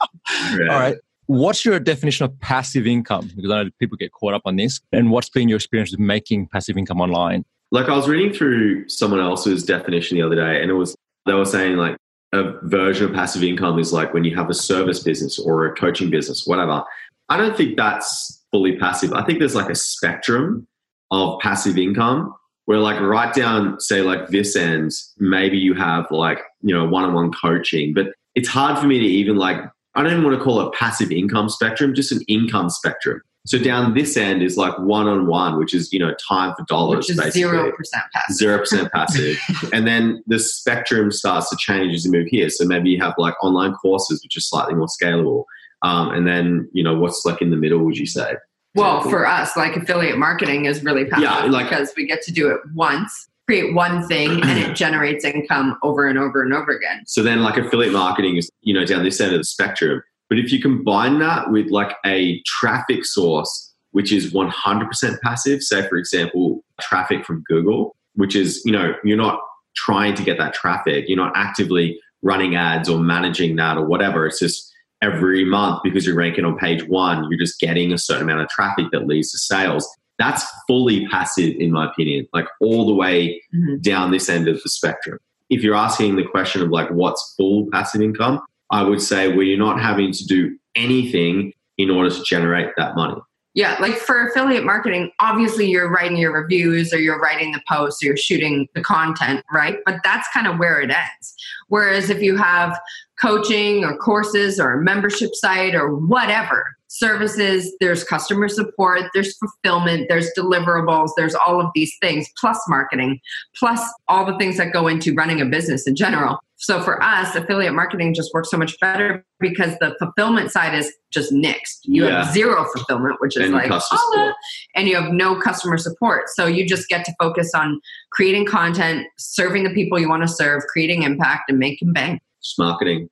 yeah. 0.58 0.72
All 0.72 0.78
right. 0.78 0.96
What's 1.26 1.64
your 1.64 1.78
definition 1.80 2.24
of 2.24 2.38
passive 2.40 2.86
income? 2.86 3.30
Because 3.34 3.50
I 3.50 3.62
know 3.64 3.70
people 3.78 3.96
get 3.96 4.12
caught 4.12 4.34
up 4.34 4.42
on 4.44 4.56
this. 4.56 4.80
And 4.92 5.10
what's 5.10 5.28
been 5.30 5.48
your 5.48 5.56
experience 5.56 5.90
with 5.90 6.00
making 6.00 6.48
passive 6.48 6.76
income 6.76 7.00
online? 7.00 7.44
Like 7.72 7.88
I 7.88 7.96
was 7.96 8.06
reading 8.06 8.32
through 8.32 8.88
someone 8.88 9.18
else's 9.18 9.64
definition 9.64 10.16
the 10.16 10.22
other 10.22 10.36
day, 10.36 10.62
and 10.62 10.70
it 10.70 10.74
was 10.74 10.94
they 11.26 11.32
were 11.32 11.46
saying 11.46 11.76
like 11.76 11.96
a 12.32 12.52
version 12.62 13.06
of 13.06 13.14
passive 13.14 13.42
income 13.42 13.78
is 13.78 13.92
like 13.92 14.14
when 14.14 14.24
you 14.24 14.36
have 14.36 14.50
a 14.50 14.54
service 14.54 15.02
business 15.02 15.38
or 15.38 15.66
a 15.66 15.74
coaching 15.74 16.10
business, 16.10 16.46
whatever. 16.46 16.84
I 17.28 17.36
don't 17.36 17.56
think 17.56 17.76
that's 17.76 18.44
fully 18.50 18.76
passive. 18.76 19.12
I 19.14 19.24
think 19.24 19.38
there's 19.38 19.54
like 19.54 19.70
a 19.70 19.74
spectrum 19.74 20.66
of 21.10 21.40
passive 21.40 21.78
income 21.78 22.34
where 22.66 22.78
like 22.78 23.00
right 23.00 23.32
down 23.34 23.80
say 23.80 24.02
like 24.02 24.28
this 24.28 24.54
end, 24.54 24.92
maybe 25.18 25.58
you 25.58 25.74
have 25.74 26.06
like, 26.10 26.40
you 26.60 26.74
know, 26.74 26.86
one-on-one 26.86 27.32
coaching, 27.32 27.94
but 27.94 28.08
it's 28.34 28.48
hard 28.48 28.78
for 28.78 28.86
me 28.86 28.98
to 28.98 29.04
even 29.04 29.36
like 29.36 29.58
I 29.94 30.02
don't 30.02 30.12
even 30.12 30.24
want 30.24 30.38
to 30.38 30.44
call 30.44 30.66
it 30.66 30.74
passive 30.74 31.10
income 31.10 31.48
spectrum, 31.48 31.94
just 31.94 32.12
an 32.12 32.22
income 32.28 32.70
spectrum. 32.70 33.20
So 33.44 33.58
down 33.58 33.94
this 33.94 34.16
end 34.16 34.40
is 34.42 34.56
like 34.56 34.78
one-on-one, 34.78 35.58
which 35.58 35.74
is, 35.74 35.92
you 35.92 35.98
know, 35.98 36.14
time 36.14 36.54
for 36.56 36.64
dollars 36.66 36.98
Which 37.08 37.10
is 37.10 37.16
basically 37.16 37.40
zero 37.40 37.72
percent 37.76 38.04
passive. 38.14 38.36
zero 38.36 38.58
percent 38.58 38.92
passive. 38.94 39.36
and 39.72 39.86
then 39.86 40.22
the 40.28 40.38
spectrum 40.38 41.10
starts 41.10 41.50
to 41.50 41.56
change 41.56 41.92
as 41.92 42.04
you 42.04 42.12
move 42.12 42.28
here. 42.28 42.48
So 42.50 42.64
maybe 42.64 42.90
you 42.90 43.00
have 43.02 43.14
like 43.18 43.34
online 43.42 43.72
courses, 43.74 44.22
which 44.22 44.36
is 44.36 44.48
slightly 44.48 44.74
more 44.74 44.86
scalable. 44.86 45.44
Um, 45.82 46.10
and 46.10 46.26
then 46.26 46.68
you 46.72 46.84
know 46.84 46.94
what's 46.96 47.24
like 47.24 47.42
in 47.42 47.50
the 47.50 47.56
middle? 47.56 47.80
Would 47.80 47.98
you 47.98 48.06
say? 48.06 48.36
Well, 48.76 49.02
for 49.02 49.26
us, 49.26 49.56
like 49.56 49.76
affiliate 49.76 50.16
marketing 50.18 50.64
is 50.66 50.82
really 50.84 51.04
passive 51.06 51.24
Yeah, 51.24 51.44
like- 51.46 51.68
because 51.68 51.92
we 51.96 52.06
get 52.06 52.22
to 52.22 52.32
do 52.32 52.48
it 52.48 52.60
once, 52.74 53.28
create 53.48 53.74
one 53.74 54.06
thing, 54.06 54.30
and 54.44 54.58
it 54.60 54.74
generates 54.76 55.24
income 55.24 55.76
over 55.82 56.06
and 56.06 56.18
over 56.18 56.42
and 56.42 56.54
over 56.54 56.70
again. 56.70 57.02
So 57.06 57.22
then 57.24 57.42
like 57.42 57.56
affiliate 57.56 57.92
marketing 57.92 58.36
is 58.36 58.48
you 58.60 58.72
know 58.72 58.86
down 58.86 59.02
this 59.02 59.20
end 59.20 59.32
of 59.32 59.40
the 59.40 59.44
spectrum. 59.44 60.00
But 60.32 60.38
if 60.38 60.50
you 60.50 60.62
combine 60.62 61.18
that 61.18 61.50
with 61.50 61.68
like 61.70 61.94
a 62.06 62.40
traffic 62.46 63.04
source, 63.04 63.70
which 63.90 64.10
is 64.10 64.32
100% 64.32 65.20
passive, 65.20 65.62
say 65.62 65.86
for 65.86 65.96
example, 65.98 66.64
traffic 66.80 67.26
from 67.26 67.44
Google, 67.46 67.94
which 68.14 68.34
is 68.34 68.62
you 68.64 68.72
know 68.72 68.94
you're 69.04 69.18
not 69.18 69.40
trying 69.76 70.14
to 70.14 70.22
get 70.22 70.38
that 70.38 70.54
traffic, 70.54 71.04
you're 71.06 71.18
not 71.18 71.34
actively 71.36 72.00
running 72.22 72.56
ads 72.56 72.88
or 72.88 72.98
managing 72.98 73.56
that 73.56 73.76
or 73.76 73.84
whatever. 73.84 74.26
It's 74.26 74.38
just 74.38 74.72
every 75.02 75.44
month 75.44 75.80
because 75.84 76.06
you're 76.06 76.16
ranking 76.16 76.46
on 76.46 76.56
page 76.56 76.82
one, 76.88 77.26
you're 77.28 77.38
just 77.38 77.60
getting 77.60 77.92
a 77.92 77.98
certain 77.98 78.22
amount 78.22 78.40
of 78.40 78.48
traffic 78.48 78.86
that 78.92 79.06
leads 79.06 79.32
to 79.32 79.38
sales. 79.38 79.86
That's 80.18 80.46
fully 80.66 81.06
passive, 81.08 81.56
in 81.58 81.72
my 81.72 81.90
opinion, 81.90 82.26
like 82.32 82.46
all 82.62 82.86
the 82.86 82.94
way 82.94 83.42
Mhm. 83.54 83.82
down 83.82 84.12
this 84.12 84.30
end 84.30 84.48
of 84.48 84.62
the 84.62 84.70
spectrum. 84.70 85.18
If 85.50 85.62
you're 85.62 85.74
asking 85.74 86.16
the 86.16 86.24
question 86.24 86.62
of 86.62 86.70
like 86.70 86.88
what's 86.88 87.34
full 87.36 87.68
passive 87.70 88.00
income, 88.00 88.40
I 88.72 88.82
would 88.82 89.00
say 89.00 89.28
where 89.28 89.44
you're 89.44 89.58
not 89.58 89.80
having 89.80 90.12
to 90.12 90.26
do 90.26 90.56
anything 90.74 91.52
in 91.78 91.90
order 91.90 92.10
to 92.10 92.22
generate 92.24 92.70
that 92.76 92.96
money. 92.96 93.20
Yeah, 93.54 93.76
like 93.80 93.96
for 93.96 94.28
affiliate 94.28 94.64
marketing, 94.64 95.10
obviously 95.20 95.68
you're 95.68 95.90
writing 95.90 96.16
your 96.16 96.32
reviews 96.32 96.92
or 96.92 96.98
you're 96.98 97.20
writing 97.20 97.52
the 97.52 97.60
posts 97.68 98.02
or 98.02 98.06
you're 98.06 98.16
shooting 98.16 98.66
the 98.74 98.80
content, 98.80 99.44
right? 99.52 99.76
But 99.84 99.96
that's 100.02 100.26
kind 100.32 100.46
of 100.46 100.58
where 100.58 100.80
it 100.80 100.90
ends. 100.90 101.34
Whereas 101.68 102.08
if 102.08 102.22
you 102.22 102.36
have 102.38 102.78
coaching 103.20 103.84
or 103.84 103.96
courses 103.98 104.58
or 104.58 104.72
a 104.72 104.82
membership 104.82 105.34
site 105.34 105.74
or 105.74 105.94
whatever, 105.94 106.64
services, 106.96 107.74
there's 107.80 108.04
customer 108.04 108.48
support, 108.48 109.00
there's 109.14 109.36
fulfillment, 109.38 110.06
there's 110.08 110.30
deliverables, 110.36 111.10
there's 111.16 111.34
all 111.34 111.58
of 111.60 111.68
these 111.74 111.92
things, 112.02 112.28
plus 112.38 112.60
marketing, 112.68 113.18
plus 113.56 113.80
all 114.08 114.26
the 114.26 114.36
things 114.36 114.58
that 114.58 114.72
go 114.72 114.88
into 114.88 115.14
running 115.14 115.40
a 115.40 115.46
business 115.46 115.86
in 115.86 115.96
general. 115.96 116.38
So 116.56 116.80
for 116.80 117.02
us, 117.02 117.34
affiliate 117.34 117.74
marketing 117.74 118.14
just 118.14 118.32
works 118.34 118.50
so 118.50 118.56
much 118.56 118.78
better 118.78 119.24
because 119.40 119.76
the 119.80 119.96
fulfillment 119.98 120.52
side 120.52 120.74
is 120.78 120.92
just 121.10 121.32
nixed. 121.32 121.80
You 121.84 122.06
Yeah. 122.06 122.24
have 122.24 122.32
zero 122.34 122.64
fulfillment, 122.72 123.16
which 123.20 123.36
is 123.36 123.44
And 123.46 123.54
like 123.54 123.68
customer 123.68 124.32
and 124.76 124.86
you 124.86 124.94
have 124.94 125.12
no 125.12 125.34
customer 125.40 125.76
support. 125.78 126.28
So 126.28 126.46
you 126.46 126.68
just 126.68 126.88
get 126.88 127.04
to 127.06 127.14
focus 127.18 127.52
on 127.54 127.80
creating 128.12 128.46
content, 128.46 129.06
serving 129.18 129.64
the 129.64 129.70
people 129.70 129.98
you 129.98 130.08
want 130.08 130.22
to 130.22 130.28
serve, 130.28 130.62
creating 130.72 131.02
impact, 131.02 131.50
and 131.50 131.58
making 131.58 131.92
bank. 131.94 132.20
It's 132.38 132.56
marketing. 132.58 133.08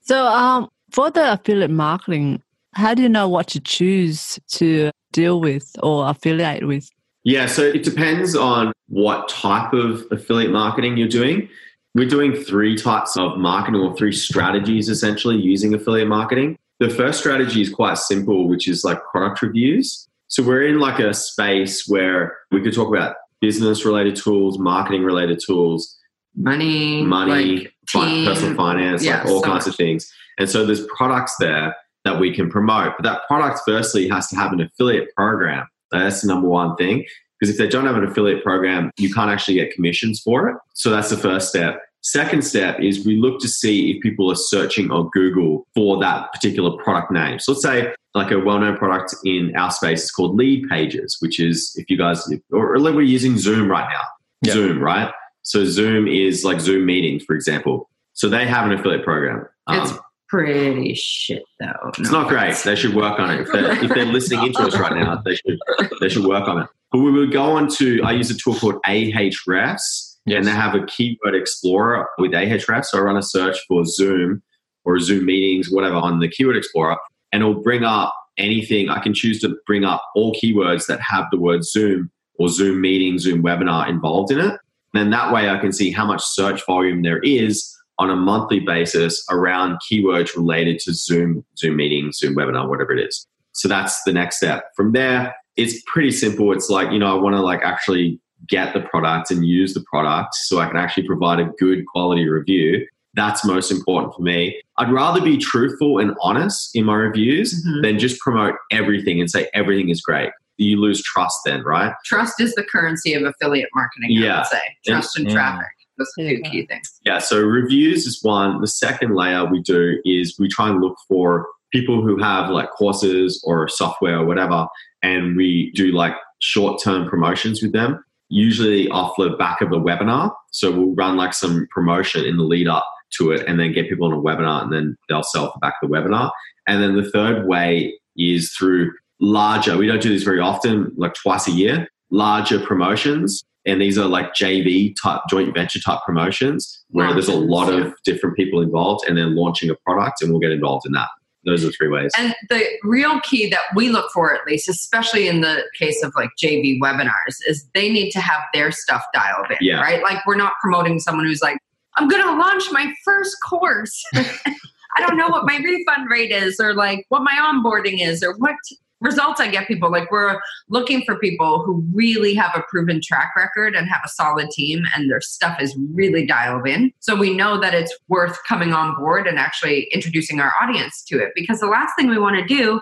So, 0.00 0.24
um, 0.26 0.68
for 0.90 1.10
the 1.12 1.34
affiliate 1.34 1.70
marketing, 1.70 2.42
how 2.74 2.94
do 2.94 3.02
you 3.02 3.08
know 3.08 3.28
what 3.28 3.48
to 3.48 3.60
choose 3.60 4.38
to 4.52 4.90
deal 5.12 5.40
with 5.40 5.70
or 5.82 6.08
affiliate 6.08 6.66
with? 6.66 6.88
Yeah, 7.24 7.46
so 7.46 7.62
it 7.62 7.82
depends 7.82 8.34
on 8.34 8.72
what 8.88 9.28
type 9.28 9.72
of 9.72 10.04
affiliate 10.10 10.50
marketing 10.52 10.96
you're 10.96 11.08
doing. 11.08 11.48
We're 11.94 12.08
doing 12.08 12.34
three 12.34 12.76
types 12.76 13.16
of 13.16 13.36
marketing 13.38 13.80
or 13.80 13.94
three 13.96 14.12
strategies 14.12 14.88
essentially 14.88 15.36
using 15.36 15.74
affiliate 15.74 16.08
marketing. 16.08 16.56
The 16.78 16.88
first 16.88 17.18
strategy 17.20 17.60
is 17.60 17.68
quite 17.68 17.98
simple, 17.98 18.48
which 18.48 18.68
is 18.68 18.84
like 18.84 18.98
product 19.12 19.42
reviews. 19.42 20.08
So 20.28 20.42
we're 20.42 20.66
in 20.66 20.78
like 20.78 20.98
a 21.00 21.12
space 21.12 21.88
where 21.88 22.38
we 22.52 22.62
could 22.62 22.72
talk 22.74 22.88
about 22.88 23.16
business 23.40 23.84
related 23.84 24.16
tools, 24.16 24.58
marketing 24.58 25.02
related 25.02 25.40
tools, 25.44 25.96
Money, 26.36 27.02
money, 27.02 27.56
like 27.56 27.74
fi- 27.88 28.08
Team. 28.08 28.24
personal 28.24 28.54
finance, 28.54 29.04
Yeah, 29.04 29.18
like 29.18 29.26
all 29.26 29.40
so 29.42 29.46
kinds 29.50 29.66
of 29.66 29.74
things. 29.74 30.10
And 30.38 30.48
so 30.48 30.64
there's 30.64 30.86
products 30.96 31.34
there 31.40 31.74
that 32.04 32.18
we 32.18 32.34
can 32.34 32.50
promote. 32.50 32.94
But 32.96 33.04
that 33.04 33.26
product 33.26 33.60
firstly 33.66 34.08
has 34.08 34.28
to 34.28 34.36
have 34.36 34.52
an 34.52 34.60
affiliate 34.60 35.14
program. 35.14 35.66
That's 35.90 36.22
the 36.22 36.28
number 36.28 36.48
one 36.48 36.76
thing. 36.76 37.04
Because 37.38 37.52
if 37.52 37.58
they 37.58 37.68
don't 37.68 37.86
have 37.86 37.96
an 37.96 38.04
affiliate 38.04 38.44
program, 38.44 38.90
you 38.98 39.12
can't 39.12 39.30
actually 39.30 39.54
get 39.54 39.72
commissions 39.74 40.20
for 40.20 40.48
it. 40.50 40.56
So 40.74 40.90
that's 40.90 41.10
the 41.10 41.16
first 41.16 41.48
step. 41.48 41.80
Second 42.02 42.42
step 42.42 42.80
is 42.80 43.04
we 43.04 43.16
look 43.16 43.40
to 43.40 43.48
see 43.48 43.90
if 43.90 44.02
people 44.02 44.30
are 44.30 44.36
searching 44.36 44.90
on 44.90 45.10
Google 45.12 45.66
for 45.74 45.98
that 46.00 46.32
particular 46.32 46.82
product 46.82 47.10
name. 47.10 47.38
So 47.38 47.52
let's 47.52 47.62
say 47.62 47.92
like 48.14 48.30
a 48.30 48.38
well-known 48.38 48.76
product 48.76 49.14
in 49.24 49.54
our 49.56 49.70
space 49.70 50.04
is 50.04 50.10
called 50.10 50.36
Lead 50.36 50.68
Pages, 50.68 51.18
which 51.20 51.38
is 51.38 51.72
if 51.76 51.90
you 51.90 51.98
guys 51.98 52.26
or, 52.52 52.74
or 52.74 52.80
we're 52.80 53.02
using 53.02 53.36
Zoom 53.38 53.70
right 53.70 53.88
now. 53.90 54.02
Yeah. 54.42 54.52
Zoom, 54.54 54.80
right? 54.80 55.12
So 55.42 55.64
Zoom 55.64 56.08
is 56.08 56.44
like 56.44 56.60
Zoom 56.60 56.86
meetings, 56.86 57.24
for 57.24 57.34
example. 57.34 57.90
So 58.14 58.28
they 58.28 58.46
have 58.46 58.66
an 58.66 58.72
affiliate 58.72 59.04
program. 59.04 59.46
Um, 59.66 59.98
pretty 60.30 60.94
shit 60.94 61.42
though. 61.58 61.90
it's 61.98 62.10
not 62.10 62.28
great. 62.28 62.54
They 62.56 62.76
should 62.76 62.94
work 62.94 63.18
on 63.18 63.30
it. 63.30 63.40
If 63.40 63.52
they're, 63.52 63.84
if 63.84 63.90
they're 63.90 64.04
listening 64.06 64.46
into 64.46 64.60
us 64.60 64.78
right 64.78 64.94
now, 64.94 65.20
they 65.24 65.34
should 65.34 65.58
they 66.00 66.08
should 66.08 66.24
work 66.24 66.48
on 66.48 66.62
it. 66.62 66.68
But 66.92 67.00
we 67.00 67.10
would 67.10 67.32
go 67.32 67.42
on 67.42 67.68
to 67.74 68.00
I 68.04 68.12
use 68.12 68.30
a 68.30 68.36
tool 68.36 68.54
called 68.54 68.80
Ahrefs, 68.86 70.16
and 70.26 70.46
they 70.46 70.50
have 70.50 70.74
a 70.74 70.86
keyword 70.86 71.34
explorer 71.34 72.08
with 72.18 72.30
Ahrefs. 72.32 72.86
So 72.86 72.98
I 72.98 73.02
run 73.02 73.16
a 73.16 73.22
search 73.22 73.58
for 73.68 73.84
Zoom 73.84 74.42
or 74.84 74.98
Zoom 75.00 75.26
meetings, 75.26 75.70
whatever, 75.70 75.96
on 75.96 76.20
the 76.20 76.28
keyword 76.28 76.56
explorer, 76.56 76.96
and 77.32 77.42
it'll 77.42 77.62
bring 77.62 77.84
up 77.84 78.14
anything. 78.38 78.88
I 78.88 79.00
can 79.00 79.12
choose 79.12 79.40
to 79.40 79.56
bring 79.66 79.84
up 79.84 80.02
all 80.14 80.32
keywords 80.34 80.86
that 80.86 81.00
have 81.00 81.26
the 81.30 81.38
word 81.38 81.64
Zoom 81.64 82.10
or 82.38 82.48
Zoom 82.48 82.80
meeting, 82.80 83.18
Zoom 83.18 83.42
webinar 83.42 83.88
involved 83.88 84.32
in 84.32 84.38
it. 84.38 84.58
And 84.94 85.12
that 85.12 85.32
way 85.32 85.48
I 85.48 85.58
can 85.58 85.72
see 85.72 85.90
how 85.90 86.06
much 86.06 86.22
search 86.22 86.64
volume 86.66 87.02
there 87.02 87.20
is 87.20 87.76
on 88.00 88.10
a 88.10 88.16
monthly 88.16 88.58
basis 88.60 89.24
around 89.30 89.78
keywords 89.90 90.34
related 90.34 90.78
to 90.80 90.92
Zoom, 90.92 91.44
Zoom 91.58 91.76
meeting, 91.76 92.10
Zoom 92.12 92.34
webinar, 92.34 92.68
whatever 92.68 92.92
it 92.92 93.06
is. 93.06 93.26
So 93.52 93.68
that's 93.68 94.02
the 94.04 94.12
next 94.12 94.38
step. 94.38 94.64
From 94.74 94.92
there, 94.92 95.34
it's 95.56 95.80
pretty 95.86 96.10
simple. 96.10 96.52
It's 96.52 96.70
like, 96.70 96.90
you 96.90 96.98
know, 96.98 97.14
I 97.16 97.20
want 97.20 97.36
to 97.36 97.42
like 97.42 97.60
actually 97.62 98.18
get 98.48 98.72
the 98.72 98.80
product 98.80 99.30
and 99.30 99.44
use 99.44 99.74
the 99.74 99.84
product 99.92 100.34
so 100.34 100.58
I 100.60 100.66
can 100.66 100.78
actually 100.78 101.06
provide 101.06 101.40
a 101.40 101.50
good 101.58 101.84
quality 101.86 102.26
review. 102.26 102.86
That's 103.14 103.44
most 103.44 103.70
important 103.70 104.14
for 104.14 104.22
me. 104.22 104.58
I'd 104.78 104.90
rather 104.90 105.20
be 105.20 105.36
truthful 105.36 105.98
and 105.98 106.14
honest 106.22 106.70
in 106.74 106.86
my 106.86 106.94
reviews 106.94 107.62
Mhm. 107.66 107.82
than 107.82 107.98
just 107.98 108.18
promote 108.20 108.54
everything 108.70 109.20
and 109.20 109.30
say 109.30 109.48
everything 109.52 109.90
is 109.90 110.00
great. 110.00 110.30
You 110.56 110.80
lose 110.80 111.02
trust 111.02 111.38
then, 111.44 111.62
right? 111.64 111.92
Trust 112.06 112.40
is 112.40 112.54
the 112.54 112.62
currency 112.62 113.12
of 113.12 113.24
affiliate 113.24 113.68
marketing, 113.74 114.16
I 114.16 114.20
Yeah. 114.20 114.38
would 114.38 114.46
say. 114.46 114.60
Trust 114.86 115.18
and 115.18 115.26
Mm. 115.26 115.32
traffic. 115.32 115.66
Those 116.00 116.08
are 116.18 116.28
two 116.30 116.40
Yeah. 116.42 116.50
key 116.50 116.66
things. 116.66 117.00
Yeah, 117.04 117.18
so 117.18 117.40
reviews 117.42 118.06
is 118.06 118.18
one. 118.22 118.60
The 118.60 118.66
second 118.66 119.14
layer 119.14 119.44
we 119.44 119.60
do 119.60 120.00
is 120.04 120.34
we 120.38 120.48
try 120.48 120.68
and 120.70 120.80
look 120.80 120.96
for 121.06 121.46
people 121.72 122.02
who 122.02 122.16
have 122.18 122.50
like 122.50 122.70
courses 122.72 123.40
or 123.46 123.68
software 123.68 124.18
or 124.18 124.24
whatever, 124.26 124.66
and 125.02 125.36
we 125.36 125.70
do 125.74 125.92
like 125.92 126.14
short 126.40 126.82
term 126.82 127.08
promotions 127.08 127.62
with 127.62 127.72
them, 127.72 128.02
usually 128.30 128.88
off 128.88 129.12
the 129.18 129.30
back 129.30 129.60
of 129.60 129.70
a 129.72 129.76
webinar. 129.78 130.32
So 130.50 130.70
we'll 130.70 130.94
run 130.94 131.16
like 131.16 131.34
some 131.34 131.68
promotion 131.70 132.24
in 132.24 132.38
the 132.38 132.44
lead 132.44 132.66
up 132.66 132.86
to 133.18 133.30
it 133.32 133.44
and 133.46 133.60
then 133.60 133.72
get 133.72 133.88
people 133.88 134.06
on 134.06 134.12
a 134.12 134.20
webinar 134.20 134.62
and 134.62 134.72
then 134.72 134.96
they'll 135.08 135.22
sell 135.22 135.46
off 135.48 135.54
the 135.54 135.60
back 135.60 135.74
of 135.82 135.90
the 135.90 135.94
webinar. 135.94 136.30
And 136.66 136.82
then 136.82 136.96
the 136.96 137.10
third 137.10 137.46
way 137.46 137.94
is 138.16 138.52
through 138.52 138.92
larger, 139.20 139.76
we 139.76 139.86
don't 139.86 140.00
do 140.02 140.08
this 140.08 140.22
very 140.22 140.40
often, 140.40 140.92
like 140.96 141.14
twice 141.14 141.46
a 141.46 141.50
year, 141.52 141.88
larger 142.10 142.58
promotions. 142.58 143.44
And 143.70 143.80
these 143.80 143.96
are 143.98 144.06
like 144.06 144.34
JV 144.34 144.94
type, 145.02 145.20
joint 145.28 145.54
venture 145.54 145.80
type 145.80 146.00
promotions 146.04 146.82
where 146.90 147.12
there's 147.12 147.28
a 147.28 147.34
lot 147.34 147.68
Launches, 147.68 147.86
of 147.92 147.94
different 148.04 148.36
people 148.36 148.60
involved 148.60 149.04
and 149.08 149.16
they're 149.16 149.26
launching 149.28 149.70
a 149.70 149.74
product 149.86 150.20
and 150.22 150.30
we'll 150.30 150.40
get 150.40 150.52
involved 150.52 150.84
in 150.86 150.92
that. 150.92 151.08
Those 151.46 151.64
are 151.64 151.70
three 151.70 151.88
ways. 151.88 152.10
And 152.18 152.34
the 152.50 152.66
real 152.82 153.18
key 153.20 153.48
that 153.48 153.60
we 153.74 153.88
look 153.88 154.10
for, 154.12 154.34
at 154.34 154.44
least, 154.46 154.68
especially 154.68 155.26
in 155.26 155.40
the 155.40 155.62
case 155.78 156.02
of 156.02 156.12
like 156.14 156.28
JV 156.42 156.78
webinars, 156.80 157.36
is 157.46 157.66
they 157.72 157.90
need 157.90 158.10
to 158.10 158.20
have 158.20 158.40
their 158.52 158.70
stuff 158.70 159.02
dialed 159.14 159.46
in, 159.50 159.56
Yeah. 159.62 159.80
right? 159.80 160.02
Like 160.02 160.18
we're 160.26 160.36
not 160.36 160.52
promoting 160.60 160.98
someone 160.98 161.24
who's 161.24 161.40
like, 161.40 161.56
I'm 161.96 162.08
going 162.08 162.22
to 162.22 162.32
launch 162.32 162.64
my 162.72 162.92
first 163.04 163.36
course. 163.48 164.04
I 164.14 165.00
don't 165.06 165.16
know 165.16 165.28
what 165.28 165.46
my 165.46 165.56
refund 165.56 166.10
rate 166.10 166.30
is, 166.30 166.60
or 166.60 166.74
like 166.74 167.06
what 167.08 167.22
my 167.22 167.32
onboarding 167.40 168.06
is, 168.06 168.22
or 168.22 168.36
what 168.36 168.54
results 169.00 169.40
I 169.40 169.48
get 169.48 169.66
people. 169.66 169.90
Like 169.90 170.10
we're 170.10 170.38
looking 170.68 171.02
for 171.04 171.18
people 171.18 171.62
who 171.62 171.84
really 171.92 172.34
have 172.34 172.52
a 172.54 172.62
proven 172.68 173.00
track 173.02 173.32
record 173.36 173.74
and 173.74 173.88
have 173.88 174.02
a 174.04 174.08
solid 174.08 174.50
team 174.50 174.84
and 174.94 175.10
their 175.10 175.20
stuff 175.20 175.60
is 175.60 175.76
really 175.94 176.26
dialed 176.26 176.66
in. 176.68 176.92
So 177.00 177.16
we 177.16 177.34
know 177.34 177.60
that 177.60 177.74
it's 177.74 177.96
worth 178.08 178.38
coming 178.46 178.72
on 178.72 178.94
board 178.96 179.26
and 179.26 179.38
actually 179.38 179.88
introducing 179.92 180.40
our 180.40 180.52
audience 180.60 181.02
to 181.04 181.18
it. 181.18 181.32
Because 181.34 181.60
the 181.60 181.66
last 181.66 181.94
thing 181.96 182.08
we 182.08 182.18
want 182.18 182.36
to 182.36 182.44
do 182.44 182.80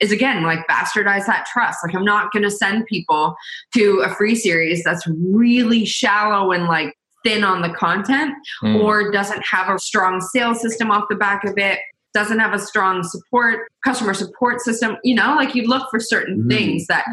is 0.00 0.12
again 0.12 0.42
like 0.42 0.66
bastardize 0.68 1.26
that 1.26 1.46
trust. 1.52 1.78
Like 1.84 1.94
I'm 1.94 2.04
not 2.04 2.32
going 2.32 2.42
to 2.42 2.50
send 2.50 2.86
people 2.86 3.36
to 3.74 4.00
a 4.04 4.14
free 4.14 4.34
series 4.34 4.82
that's 4.84 5.06
really 5.06 5.84
shallow 5.84 6.52
and 6.52 6.64
like 6.64 6.94
thin 7.22 7.44
on 7.44 7.60
the 7.62 7.70
content 7.70 8.32
Mm. 8.62 8.82
or 8.82 9.10
doesn't 9.10 9.42
have 9.46 9.68
a 9.74 9.78
strong 9.78 10.20
sales 10.20 10.60
system 10.60 10.90
off 10.90 11.04
the 11.08 11.16
back 11.16 11.44
of 11.44 11.54
it 11.56 11.78
doesn't 12.12 12.38
have 12.40 12.52
a 12.52 12.58
strong 12.58 13.02
support 13.02 13.68
customer 13.84 14.12
support 14.14 14.60
system 14.60 14.96
you 15.04 15.14
know 15.14 15.34
like 15.36 15.54
you 15.54 15.62
look 15.66 15.88
for 15.90 16.00
certain 16.00 16.42
Mhm. 16.44 16.48
things 16.48 16.86
that 16.88 17.04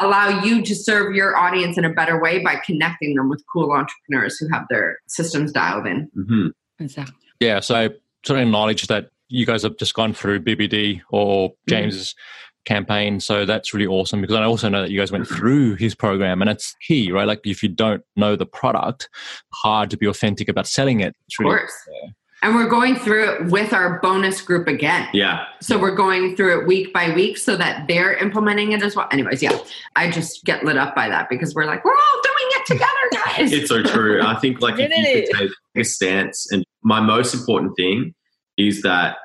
allow 0.00 0.42
you 0.44 0.62
to 0.62 0.74
serve 0.74 1.14
your 1.14 1.36
audience 1.36 1.78
in 1.78 1.84
a 1.84 1.92
better 1.92 2.20
way 2.20 2.42
by 2.42 2.56
connecting 2.56 3.14
them 3.14 3.28
with 3.28 3.42
cool 3.52 3.72
entrepreneurs 3.72 4.36
who 4.38 4.48
have 4.52 4.64
their 4.70 4.98
systems 5.06 5.52
dialed 5.52 5.86
in 5.86 6.08
hmm 6.14 6.48
Exactly. 6.80 7.14
Yeah, 7.40 7.60
so 7.60 7.74
I 7.76 7.88
sort 8.26 8.40
of 8.40 8.46
acknowledge 8.46 8.88
that 8.88 9.10
you 9.28 9.46
guys 9.46 9.62
have 9.62 9.76
just 9.76 9.94
gone 9.94 10.12
through 10.12 10.40
BBD 10.40 11.00
or 11.10 11.52
James's 11.68 12.14
campaign. 12.64 13.20
So 13.20 13.44
that's 13.44 13.72
really 13.74 13.86
awesome 13.86 14.20
because 14.20 14.36
I 14.36 14.42
also 14.44 14.68
know 14.68 14.82
that 14.82 14.90
you 14.90 14.98
guys 14.98 15.12
went 15.12 15.28
through 15.28 15.76
his 15.76 15.94
program 15.94 16.40
and 16.40 16.50
it's 16.50 16.74
key, 16.86 17.12
right? 17.12 17.26
Like 17.26 17.40
if 17.44 17.62
you 17.62 17.68
don't 17.68 18.02
know 18.16 18.36
the 18.36 18.46
product, 18.46 19.08
hard 19.52 19.90
to 19.90 19.96
be 19.96 20.06
authentic 20.06 20.48
about 20.48 20.66
selling 20.66 21.00
it. 21.00 21.14
It's 21.26 21.38
of 21.38 21.44
really, 21.44 21.58
course 21.58 21.72
and 22.44 22.54
we're 22.54 22.68
going 22.68 22.94
through 22.94 23.28
it 23.28 23.46
with 23.50 23.72
our 23.72 23.98
bonus 24.00 24.40
group 24.40 24.68
again 24.68 25.08
Yeah. 25.12 25.46
So 25.60 25.78
we're 25.78 25.94
going 25.96 26.36
through 26.36 26.60
it 26.60 26.66
week 26.66 26.92
by 26.92 27.12
week 27.14 27.38
so 27.38 27.56
that 27.56 27.88
they're 27.88 28.14
implementing 28.14 28.72
it 28.72 28.82
as 28.82 28.94
well. 28.94 29.08
Anyways, 29.10 29.42
yeah, 29.42 29.58
I 29.96 30.10
just 30.10 30.44
get 30.44 30.64
lit 30.64 30.76
up 30.76 30.94
by 30.94 31.08
that 31.08 31.28
because 31.28 31.54
we're 31.54 31.64
like, 31.64 31.84
we're 31.84 31.92
all 31.96 32.20
doing 32.22 32.50
it 32.50 32.66
together, 32.66 33.24
guys. 33.24 33.52
It's 33.52 33.68
so 33.68 33.82
true. 33.82 34.22
I 34.22 34.34
think 34.38 34.60
like 34.60 34.74
if 34.78 34.90
you 34.90 35.26
could 35.26 35.38
take 35.38 35.50
a 35.74 35.84
stance 35.84 36.52
and 36.52 36.64
my 36.82 37.00
most 37.00 37.34
important 37.34 37.74
thing 37.76 38.14
is 38.58 38.82
that 38.82 39.16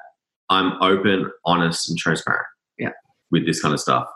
I'm 0.49 0.81
open, 0.81 1.29
honest, 1.45 1.89
and 1.89 1.99
transparent. 1.99 2.47
Yeah. 2.79 2.89
With 3.31 3.45
this 3.45 3.61
kind 3.61 3.73
of 3.73 3.79
stuff. 3.79 4.07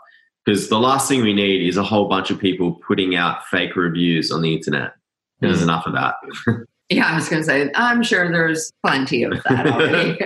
Because 0.44 0.68
the 0.68 0.80
last 0.80 1.08
thing 1.08 1.22
we 1.22 1.32
need 1.32 1.66
is 1.68 1.76
a 1.76 1.82
whole 1.82 2.08
bunch 2.08 2.30
of 2.30 2.38
people 2.38 2.80
putting 2.86 3.14
out 3.16 3.44
fake 3.46 3.76
reviews 3.76 4.30
on 4.32 4.42
the 4.42 4.54
internet. 4.54 4.92
There's 5.40 5.60
Mm. 5.60 5.64
enough 5.64 5.86
of 5.86 5.92
that. 5.94 6.14
yeah, 6.90 7.06
I 7.06 7.14
was 7.14 7.28
going 7.28 7.42
to 7.42 7.46
say, 7.46 7.70
I'm 7.74 8.02
sure 8.02 8.30
there's 8.30 8.70
plenty 8.84 9.22
of 9.22 9.42
that 9.44 9.66
already. 9.66 10.18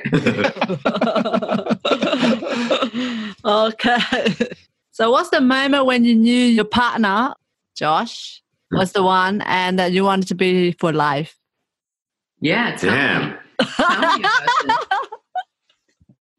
okay. 3.44 4.34
So, 4.90 5.10
what's 5.10 5.30
the 5.30 5.40
moment 5.40 5.86
when 5.86 6.04
you 6.04 6.14
knew 6.14 6.44
your 6.44 6.64
partner, 6.64 7.34
Josh, 7.76 8.42
was 8.72 8.92
the 8.92 9.02
one 9.02 9.42
and 9.42 9.78
that 9.78 9.92
you 9.92 10.02
wanted 10.04 10.28
to 10.28 10.34
be 10.34 10.72
for 10.72 10.92
life? 10.92 11.38
yeah, 12.40 12.76
tell 12.76 12.90
Damn. 12.90 13.30
me. 13.30 13.36
Tell 13.76 14.18
me 14.18 14.24
about. 14.64 14.88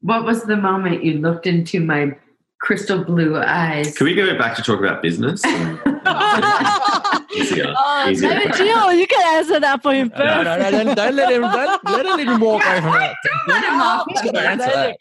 What 0.01 0.23
was 0.23 0.43
the 0.43 0.55
moment 0.55 1.03
you 1.03 1.17
looked 1.17 1.45
into 1.45 1.81
my 1.81 2.15
crystal 2.59 3.03
blue 3.03 3.37
eyes? 3.37 3.97
Can 3.97 4.05
we 4.05 4.13
go 4.13 4.37
back 4.37 4.55
to 4.55 4.61
talk 4.61 4.79
about 4.79 5.01
business? 5.01 5.43
Easier. 7.35 7.73
Oh, 7.77 8.07
Easier. 8.09 8.29
maybe 8.29 8.51
Jill, 8.53 8.93
you 8.93 9.07
can 9.07 9.37
answer 9.37 9.59
that 9.59 9.81
for 9.81 9.93
him 9.93 10.09
first. 10.09 10.23
No, 10.23 10.43
no, 10.43 10.57
no, 10.57 10.71
don't, 10.71 10.95
don't 10.95 11.15
let 11.15 11.31
him, 11.31 11.41
don't, 11.41 11.83
let 11.85 12.05
him 12.05 12.17
let 12.17 12.27
him 12.27 12.39
walk 12.39 12.65
away 12.65 12.81
from 12.81 12.91
that. 12.91 13.15
Don't 13.23 13.47
let 13.47 13.63
him 13.63 13.81
off. 13.81 14.05
He's 14.09 14.21
gonna 14.21 14.39
answer 14.39 14.65
that. 14.65 14.97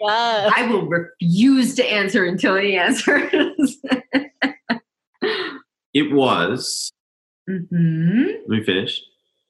I 0.57 0.66
will 0.68 0.87
refuse 0.87 1.75
to 1.77 1.85
answer 1.85 2.25
until 2.25 2.57
he 2.57 2.77
answers. 2.77 3.77
It 5.94 6.12
was 6.12 6.92
hmm 7.49 8.27
Let 8.47 8.49
me 8.49 8.62
finish. 8.64 9.03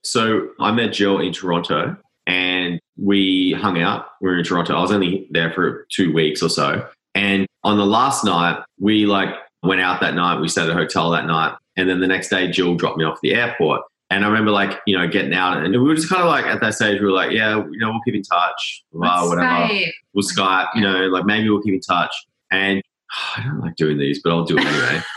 So 0.03 0.51
I 0.61 0.71
met 0.71 0.93
Jill 0.93 1.19
in 1.19 1.33
Toronto 1.33 1.97
and 2.27 2.79
we 2.97 3.53
hung 3.61 3.81
out. 3.81 4.07
We 4.21 4.29
were 4.29 4.39
in 4.39 4.45
Toronto. 4.45 4.77
I 4.77 4.81
was 4.81 4.93
only 4.93 5.27
there 5.31 5.53
for 5.53 5.87
two 5.91 6.13
weeks 6.13 6.43
or 6.43 6.49
so. 6.49 6.87
And 7.15 7.48
on 7.65 7.77
the 7.77 7.87
last 7.87 8.25
night, 8.25 8.63
we 8.81 9.07
like 9.07 9.35
went 9.63 9.81
out 9.81 10.01
that 10.01 10.15
night. 10.15 10.41
We 10.41 10.49
stayed 10.49 10.65
at 10.65 10.71
a 10.71 10.75
hotel 10.75 11.11
that 11.11 11.27
night. 11.27 11.57
And 11.77 11.89
then 11.89 12.01
the 12.01 12.07
next 12.07 12.29
day, 12.29 12.51
Jill 12.51 12.75
dropped 12.75 12.99
me 12.99 13.05
off 13.05 13.17
at 13.17 13.21
the 13.23 13.35
airport. 13.35 13.83
And 14.11 14.25
I 14.25 14.29
remember 14.29 14.51
like, 14.51 14.81
you 14.87 14.97
know, 14.97 15.07
getting 15.07 15.35
out 15.35 15.63
and 15.63 15.71
we 15.73 15.79
were 15.79 15.95
just 15.95 16.09
kind 16.09 16.23
of 16.23 16.29
like 16.29 16.47
at 16.47 16.61
that 16.63 16.75
stage, 16.75 16.99
we 16.99 17.07
were 17.07 17.13
like, 17.13 17.31
yeah, 17.31 17.57
you 17.57 17.79
know, 17.79 17.91
we'll 17.91 18.01
keep 18.07 18.15
in 18.15 18.23
touch. 18.23 18.85
Blah, 18.91 19.21
Let's 19.21 19.29
whatever. 19.29 19.49
Skype. 19.49 19.91
We'll 20.15 20.27
Skype, 20.27 20.69
you 20.75 20.81
know, 20.81 21.09
like 21.09 21.27
maybe 21.27 21.51
we'll 21.51 21.61
keep 21.61 21.75
in 21.75 21.81
touch. 21.81 22.15
And 22.51 22.83
I 23.37 23.43
don't 23.43 23.61
like 23.61 23.77
doing 23.77 23.99
these, 23.99 24.23
but 24.23 24.33
I'll 24.33 24.45
do 24.45 24.57
it 24.59 24.65
anyway. 24.65 25.03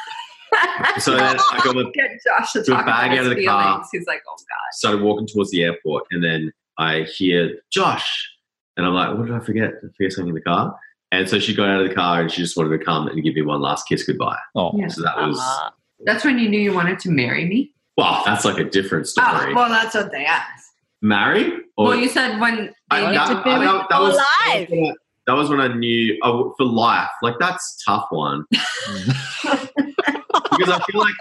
So 1.00 1.16
then 1.16 1.38
I 1.52 1.62
got 1.64 1.76
my 1.76 1.84
get 1.94 2.12
Josh 2.26 2.54
to 2.54 2.60
a 2.60 2.64
talk 2.64 2.86
bag 2.86 3.18
out 3.18 3.26
of 3.26 3.36
the 3.36 3.46
car. 3.46 3.84
He's 3.92 4.06
like, 4.06 4.22
oh 4.28 4.36
god. 4.38 4.74
started 4.74 5.02
walking 5.02 5.26
towards 5.26 5.50
the 5.52 5.64
airport 5.64 6.04
and 6.12 6.24
then 6.24 6.52
I 6.78 7.04
hear 7.04 7.60
Josh, 7.72 8.30
and 8.76 8.86
I'm 8.86 8.94
like, 8.94 9.18
what 9.18 9.28
did 9.28 9.36
I 9.36 9.40
forget? 9.40 9.72
Did 9.82 9.92
I 9.92 9.94
forget 9.96 10.12
something 10.12 10.30
in 10.30 10.36
the 10.36 10.42
car? 10.42 10.76
And 11.14 11.28
so 11.28 11.40
she 11.40 11.54
got 11.54 11.68
out 11.70 11.82
of 11.82 11.90
the 11.90 11.94
car 11.94 12.22
and 12.22 12.32
she 12.32 12.42
just 12.42 12.56
wanted 12.56 12.78
to 12.78 12.84
come 12.84 13.08
and 13.08 13.22
give 13.24 13.36
me 13.36 13.42
one 13.42 13.62
last 13.62 13.88
kiss 13.88 14.04
goodbye. 14.04 14.38
Oh, 14.56 14.72
Yeah. 14.76 14.88
So 14.88 15.02
that 15.04 15.18
was 15.18 15.38
Ah. 15.40 15.74
That's 16.06 16.24
when 16.24 16.40
you 16.40 16.50
knew 16.50 16.60
you 16.60 16.74
wanted 16.74 17.00
to 17.00 17.10
marry 17.12 17.46
me. 17.46 17.74
well, 17.98 18.24
that's 18.26 18.46
like 18.46 18.58
a 18.58 18.64
different 18.64 19.08
story. 19.08 19.52
Oh, 19.52 19.54
well, 19.54 19.70
that's 19.70 19.94
what 19.94 20.12
they 20.12 20.26
asked. 20.26 20.66
Marry? 21.02 21.52
Or 21.78 21.88
well, 21.90 21.96
you 21.96 22.08
said 22.10 22.40
when 22.40 22.74
I- 22.90 23.02
that- 23.14 23.28
to 23.28 23.44
be 23.44 23.50
I- 23.52 23.60
that- 23.60 23.74
that 23.74 23.90
people 23.90 24.04
was- 24.08 24.16
alive. 24.16 24.96
that 25.28 25.34
was 25.34 25.50
when 25.50 25.60
I 25.60 25.68
knew 25.68 26.18
oh, 26.24 26.54
for 26.58 26.66
life. 26.66 27.10
Like 27.22 27.36
that's 27.40 27.84
a 27.88 27.92
tough 27.92 28.08
one 28.12 28.46
because 28.52 30.70
I 30.70 30.80
feel 30.90 31.02
like 31.02 31.14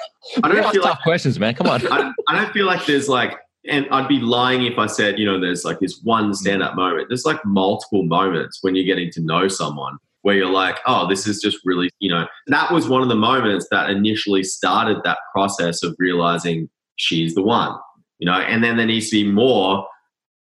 I 0.42 0.48
don't 0.48 0.59
ask 0.59 0.72
feel 0.72 0.83
like 0.83 0.92
tough 0.94 1.03
questions, 1.03 1.38
man. 1.38 1.55
Come 1.55 1.66
on. 1.66 1.87
I, 1.92 2.12
I 2.29 2.40
don't 2.40 2.53
feel 2.53 2.66
like 2.66 2.87
there's 2.87 3.09
like, 3.09 3.37
and 3.68 3.87
I'd 3.90 4.09
be 4.09 4.20
lying 4.20 4.64
if 4.64 4.79
I 4.79 4.87
said, 4.87 5.18
you 5.18 5.27
know, 5.27 5.38
there's 5.38 5.64
like 5.64 5.81
this 5.81 6.01
one 6.03 6.31
mm. 6.31 6.35
stand 6.35 6.62
up 6.62 6.77
moment. 6.77 7.09
There's 7.09 7.25
like 7.25 7.44
multiple 7.44 8.05
moments 8.05 8.59
when 8.62 8.75
you're 8.75 8.87
getting 8.87 9.11
to 9.12 9.20
know 9.20 9.49
someone 9.49 9.99
where 10.23 10.37
you're 10.37 10.51
like, 10.51 10.79
oh, 10.87 11.09
this 11.09 11.27
is 11.27 11.40
just 11.40 11.59
really, 11.64 11.90
you 11.99 12.11
know, 12.11 12.27
that 12.49 12.73
was 12.73 12.88
one 12.88 13.03
of 13.03 13.09
the 13.09 13.14
moments 13.14 13.66
that 13.70 13.90
initially 13.90 14.42
started 14.42 14.99
that 15.05 15.18
process 15.33 15.83
of 15.83 15.94
realizing 15.99 16.68
she's 16.96 17.35
the 17.35 17.42
one, 17.42 17.75
you 18.18 18.27
know, 18.27 18.35
and 18.35 18.62
then 18.62 18.77
there 18.77 18.87
needs 18.87 19.11
to 19.11 19.23
be 19.25 19.31
more 19.31 19.87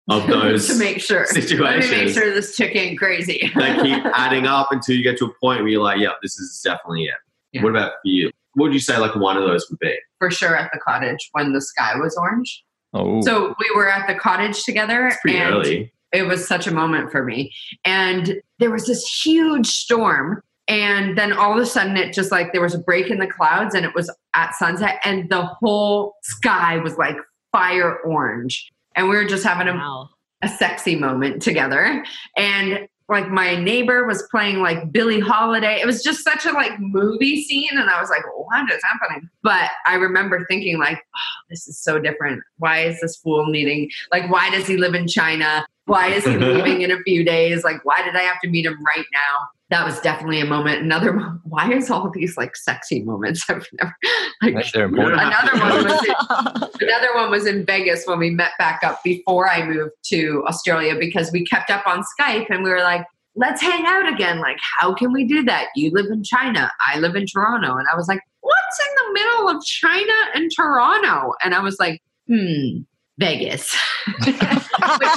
of 0.08 0.26
those 0.28 0.68
to 0.68 0.76
make 0.76 1.00
sure. 1.00 1.26
Let 1.34 1.80
me 1.80 1.90
make 1.90 2.08
sure 2.10 2.32
this 2.32 2.56
chick 2.56 2.76
ain't 2.76 2.98
crazy. 2.98 3.50
that 3.56 3.82
keep 3.82 4.04
adding 4.14 4.46
up 4.46 4.70
until 4.70 4.96
you 4.96 5.02
get 5.02 5.18
to 5.18 5.26
a 5.26 5.32
point 5.40 5.60
where 5.60 5.68
you're 5.68 5.82
like, 5.82 6.00
yeah, 6.00 6.10
this 6.22 6.38
is 6.38 6.60
definitely 6.64 7.04
it. 7.04 7.14
Yeah. 7.52 7.62
What 7.62 7.70
about 7.70 7.92
for 7.92 8.08
you? 8.08 8.30
What 8.54 8.66
would 8.66 8.74
you 8.74 8.80
say 8.80 8.98
like 8.98 9.16
one 9.16 9.36
of 9.36 9.44
those 9.44 9.66
would 9.70 9.80
be? 9.80 9.96
For 10.18 10.30
sure 10.30 10.56
at 10.56 10.70
the 10.72 10.78
cottage 10.78 11.28
when 11.32 11.52
the 11.52 11.60
sky 11.60 11.94
was 11.96 12.16
orange. 12.16 12.64
Oh, 12.94 13.20
So 13.22 13.54
we 13.58 13.70
were 13.76 13.88
at 13.88 14.06
the 14.06 14.14
cottage 14.14 14.64
together 14.64 15.06
It's 15.08 15.20
pretty 15.20 15.36
and 15.38 15.54
early. 15.54 15.92
it 16.12 16.22
was 16.22 16.46
such 16.46 16.66
a 16.66 16.72
moment 16.72 17.10
for 17.10 17.24
me. 17.24 17.52
And 17.84 18.40
there 18.60 18.70
was 18.70 18.86
this 18.86 19.04
huge 19.24 19.66
storm. 19.66 20.42
And 20.68 21.18
then 21.18 21.32
all 21.34 21.52
of 21.52 21.58
a 21.62 21.66
sudden, 21.66 21.96
it 21.98 22.14
just 22.14 22.30
like 22.32 22.52
there 22.52 22.62
was 22.62 22.74
a 22.74 22.78
break 22.78 23.10
in 23.10 23.18
the 23.18 23.26
clouds 23.26 23.74
and 23.74 23.84
it 23.84 23.94
was 23.94 24.10
at 24.32 24.54
sunset, 24.54 24.98
and 25.04 25.28
the 25.28 25.42
whole 25.44 26.14
sky 26.22 26.78
was 26.78 26.96
like 26.96 27.16
fire 27.52 27.98
orange. 27.98 28.70
And 28.96 29.08
we 29.10 29.14
were 29.16 29.26
just 29.26 29.44
having 29.44 29.68
a, 29.68 29.74
Wow. 29.74 30.08
A 30.44 30.48
sexy 30.48 30.94
moment 30.94 31.42
together. 31.42 32.04
And 32.36 32.86
like 33.08 33.28
my 33.28 33.54
neighbor 33.56 34.06
was 34.06 34.26
playing 34.30 34.60
like 34.60 34.90
Billie 34.90 35.20
Holiday. 35.20 35.80
It 35.80 35.86
was 35.86 36.02
just 36.02 36.24
such 36.24 36.46
a 36.46 36.52
like 36.52 36.78
movie 36.78 37.42
scene. 37.42 37.70
And 37.72 37.90
I 37.90 38.00
was 38.00 38.08
like, 38.08 38.22
what 38.36 38.70
is 38.70 38.80
happening? 38.82 39.28
But 39.42 39.70
I 39.86 39.96
remember 39.96 40.46
thinking 40.46 40.78
like, 40.78 40.98
oh, 40.98 41.44
this 41.50 41.68
is 41.68 41.78
so 41.78 41.98
different. 41.98 42.42
Why 42.58 42.80
is 42.80 43.00
this 43.00 43.16
fool 43.16 43.46
meeting? 43.46 43.90
like, 44.10 44.30
why 44.30 44.50
does 44.50 44.66
he 44.66 44.76
live 44.76 44.94
in 44.94 45.06
China? 45.06 45.66
Why 45.86 46.08
is 46.08 46.24
he 46.24 46.36
leaving 46.38 46.82
in 46.82 46.90
a 46.90 47.00
few 47.02 47.24
days? 47.24 47.62
Like, 47.62 47.84
why 47.84 48.02
did 48.02 48.16
I 48.16 48.22
have 48.22 48.40
to 48.42 48.48
meet 48.48 48.64
him 48.64 48.82
right 48.84 49.06
now? 49.12 49.48
That 49.74 49.84
was 49.84 49.98
definitely 50.02 50.38
a 50.38 50.44
moment. 50.44 50.82
Another, 50.82 51.12
mo- 51.12 51.40
why 51.42 51.72
is 51.72 51.90
all 51.90 52.08
these 52.08 52.36
like 52.36 52.54
sexy 52.54 53.02
moments? 53.02 53.44
I've 53.50 53.66
never, 53.72 53.96
like, 54.40 54.70
they're 54.72 54.88
We 54.88 54.98
don't 55.00 55.12
important. 55.14 55.32
have 55.32 55.50
to 55.50 55.56
Another 55.56 55.74
one 55.74 55.84
was 55.84 56.70
in, 56.80 56.88
another 56.88 57.14
one 57.16 57.30
was 57.32 57.46
in 57.46 57.66
Vegas 57.66 58.06
when 58.06 58.20
we 58.20 58.30
met 58.30 58.52
back 58.56 58.84
up 58.84 59.02
before 59.02 59.50
I 59.50 59.66
moved 59.66 59.90
to 60.10 60.44
Australia 60.46 60.94
because 60.96 61.32
we 61.32 61.44
kept 61.44 61.70
up 61.72 61.88
on 61.88 62.04
Skype 62.16 62.46
and 62.50 62.62
we 62.62 62.70
were 62.70 62.82
like, 62.82 63.04
let's 63.34 63.60
hang 63.60 63.84
out 63.84 64.06
again. 64.12 64.38
Like, 64.38 64.58
how 64.78 64.94
can 64.94 65.12
we 65.12 65.24
do 65.26 65.42
that? 65.42 65.66
You 65.74 65.90
live 65.90 66.06
in 66.06 66.22
China, 66.22 66.70
I 66.86 67.00
live 67.00 67.16
in 67.16 67.26
Toronto. 67.26 67.74
And 67.76 67.88
I 67.92 67.96
was 67.96 68.06
like, 68.06 68.20
what's 68.42 68.80
in 68.80 68.94
the 68.94 69.12
middle 69.14 69.48
of 69.48 69.64
China 69.64 70.12
and 70.36 70.52
Toronto? 70.54 71.32
And 71.42 71.52
I 71.52 71.60
was 71.60 71.80
like, 71.80 72.00
hmm, 72.28 72.82
Vegas, 73.18 73.74
which 74.26 74.28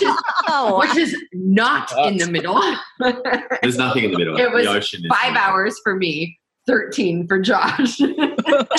is 0.01 0.15
Oh, 0.49 0.79
which 0.79 0.95
is 0.97 1.15
not 1.33 1.91
in 2.07 2.17
the 2.17 2.29
middle. 2.31 2.61
There's 3.61 3.77
nothing 3.77 4.03
in 4.05 4.11
the 4.11 4.17
middle. 4.17 4.37
It 4.39 4.51
was 4.51 4.65
the 4.65 4.71
ocean 4.71 5.03
Five 5.09 5.35
hours 5.35 5.79
for 5.83 5.95
me, 5.95 6.37
13 6.67 7.27
for 7.27 7.39
Josh. 7.39 7.97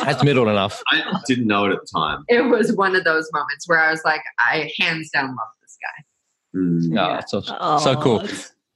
That's 0.04 0.22
middle 0.22 0.48
enough. 0.48 0.83
I 0.88 1.02
didn't 1.26 1.46
know 1.48 1.64
it 1.64 1.72
at 1.72 1.81
the 1.81 1.88
time. 1.92 2.24
it 2.28 2.42
was 2.42 2.72
one 2.74 2.94
of 2.94 3.04
those 3.04 3.28
moments 3.33 3.68
where 3.68 3.81
I 3.81 3.90
was 3.90 4.02
like, 4.04 4.22
I 4.38 4.70
hands 4.78 5.11
down 5.11 5.26
love 5.28 5.48
this 5.62 5.76
guy. 5.83 6.04
Mm. 6.59 6.94
Yeah, 6.94 7.20
so 7.26 7.42
Oh, 7.61 7.78
so 7.78 8.00
cool. 8.00 8.26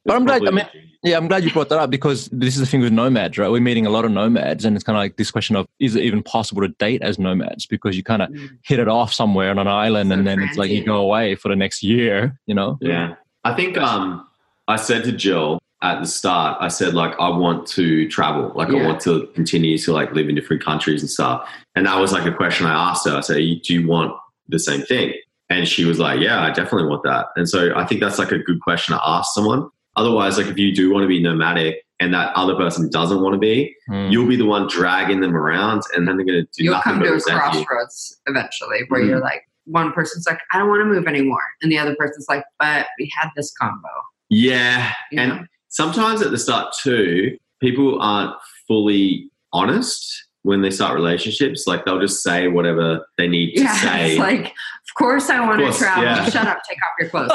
But 0.05 0.17
I'm 0.17 0.25
glad. 0.25 0.47
I 0.47 0.51
mean, 0.51 0.67
yeah, 1.05 1.17
I'm 1.17 1.29
glad 1.29 1.45
you 1.45 1.51
brought 1.53 1.69
that 1.69 1.79
up 1.79 1.91
because 1.91 2.29
this 2.33 2.55
is 2.55 2.61
the 2.61 2.67
thing 2.67 2.81
with 2.81 2.93
nomads, 2.93 3.39
right? 3.39 3.51
We're 3.51 3.61
meeting 3.61 3.87
a 3.87 3.91
lot 3.91 4.05
of 4.05 4.11
nomads, 4.11 4.65
and 4.65 4.77
it's 4.77 4.85
kind 4.85 4.97
of 4.97 5.01
like 5.01 5.17
this 5.17 5.31
question 5.31 5.57
of 5.57 5.67
is 5.79 5.97
it 5.97 6.05
even 6.05 6.23
possible 6.23 6.63
to 6.63 6.69
date 6.69 7.03
as 7.03 7.19
nomads? 7.19 7.67
Because 7.67 7.97
you 7.97 8.03
kind 8.03 8.23
of 8.23 8.31
Mm. 8.31 8.51
hit 8.65 8.79
it 8.79 8.89
off 8.89 9.13
somewhere 9.13 9.51
on 9.51 9.59
an 9.59 9.69
island, 9.69 10.11
So 10.11 10.15
and 10.15 10.27
then 10.27 10.41
it's 10.43 10.57
like 10.57 10.71
you 10.71 10.85
go 10.85 10.97
away 10.97 11.35
for 11.35 11.49
the 11.49 11.57
next 11.57 11.83
year. 11.83 12.39
You 12.47 12.55
know? 12.55 12.79
Yeah. 12.81 13.15
I 13.45 13.55
think 13.55 13.77
um, 13.79 14.27
I 14.69 14.77
said 14.77 15.05
to 15.05 15.13
Jill 15.13 15.61
at 15.83 16.01
the 16.01 16.07
start, 16.07 16.59
I 16.61 16.69
said, 16.69 16.95
like, 16.95 17.13
I 17.19 17.29
want 17.29 17.67
to 17.69 18.09
travel. 18.09 18.53
Like, 18.55 18.69
I 18.69 18.75
want 18.85 19.01
to 19.01 19.27
continue 19.35 19.77
to, 19.79 19.93
like, 19.93 20.13
live 20.13 20.29
in 20.29 20.37
different 20.37 20.65
countries 20.65 21.03
and 21.03 21.11
stuff. 21.11 21.49
And 21.75 21.87
that 21.87 21.99
was, 21.99 22.13
like, 22.13 22.25
a 22.25 22.33
question 22.33 22.67
I 22.67 22.91
asked 22.91 23.05
her. 23.09 23.17
I 23.17 23.21
said, 23.21 23.39
do 23.39 23.75
you 23.75 23.89
want 23.89 24.17
the 24.49 24.61
same 24.61 24.83
thing? 24.83 25.15
And 25.51 25.67
she 25.67 25.85
was 25.85 25.99
like, 25.99 26.21
yeah, 26.21 26.41
I 26.41 26.53
definitely 26.53 26.89
want 26.89 27.03
that. 27.03 27.27
And 27.35 27.49
so 27.49 27.75
I 27.75 27.85
think 27.85 28.01
that's, 28.01 28.21
like, 28.21 28.31
a 28.31 28.39
good 28.39 28.61
question 28.61 28.95
to 28.95 29.01
ask 29.05 29.35
someone. 29.35 29.69
Otherwise, 29.97 30.39
like, 30.39 30.47
if 30.47 30.59
you 30.59 30.75
do 30.75 30.93
want 30.93 31.03
to 31.05 31.09
be 31.09 31.23
nomadic 31.23 31.85
and 32.01 32.13
that 32.15 32.33
other 32.35 32.55
person 32.57 32.89
doesn't 32.91 33.21
want 33.21 33.35
to 33.35 33.39
be, 33.39 33.75
Mm. 33.91 34.11
you'll 34.11 34.27
be 34.29 34.37
the 34.37 34.47
one 34.47 34.67
dragging 34.69 35.21
them 35.21 35.37
around 35.37 35.83
and 35.95 36.09
then 36.09 36.17
they're 36.17 36.27
going 36.27 36.41
to 36.45 36.49
do 36.57 36.65
You'll 36.65 36.73
nothing 36.75 36.93
come 36.95 36.99
but 37.01 37.05
to 37.07 37.11
a 37.11 37.15
resent 37.15 37.37
you. 37.55 37.65
crossroads 37.65 38.21
eventually 38.27 38.81
where 38.89 39.03
Mhm. 39.03 39.09
you're 39.09 39.21
like, 39.21 39.43
one 39.65 39.93
person's 39.93 40.27
like, 40.27 40.41
I 40.53 40.59
don't 40.59 40.69
want 40.69 40.81
to 40.81 40.87
move 40.87 41.07
anymore. 41.07 41.43
And 41.63 41.71
the 41.71 41.79
other 41.79 41.95
person's 41.97 42.27
like, 42.29 42.43
but 42.59 42.87
we 42.99 43.13
had 43.17 43.29
this 43.37 43.53
combo. 43.61 43.89
Yeah. 44.29 44.93
You 45.13 45.21
and 45.21 45.31
know? 45.33 45.45
sometimes 45.69 46.23
at 46.23 46.31
the 46.33 46.39
start 46.39 46.75
too, 46.83 47.37
people 47.61 48.01
aren't 48.01 48.35
fully 48.67 49.31
honest 49.53 50.27
when 50.43 50.61
they 50.63 50.71
start 50.71 50.95
relationships. 50.95 51.67
Like 51.67 51.85
they'll 51.85 52.01
just 52.01 52.23
say 52.23 52.49
whatever 52.49 53.07
they 53.19 53.29
need 53.29 53.55
to 53.55 53.63
Yeah, 53.63 53.77
say. 53.83 54.11
it's 54.13 54.19
like, 54.19 54.47
of 54.47 54.95
course 54.99 55.31
I 55.31 55.41
want 55.41 55.59
to 55.61 55.65
course, 55.67 55.79
travel. 55.79 56.05
yeah. 56.05 56.25
Shut 56.29 56.47
up, 56.47 56.59
take 56.69 56.79
off 56.83 56.93
your 57.01 57.09
clothes. 57.11 57.31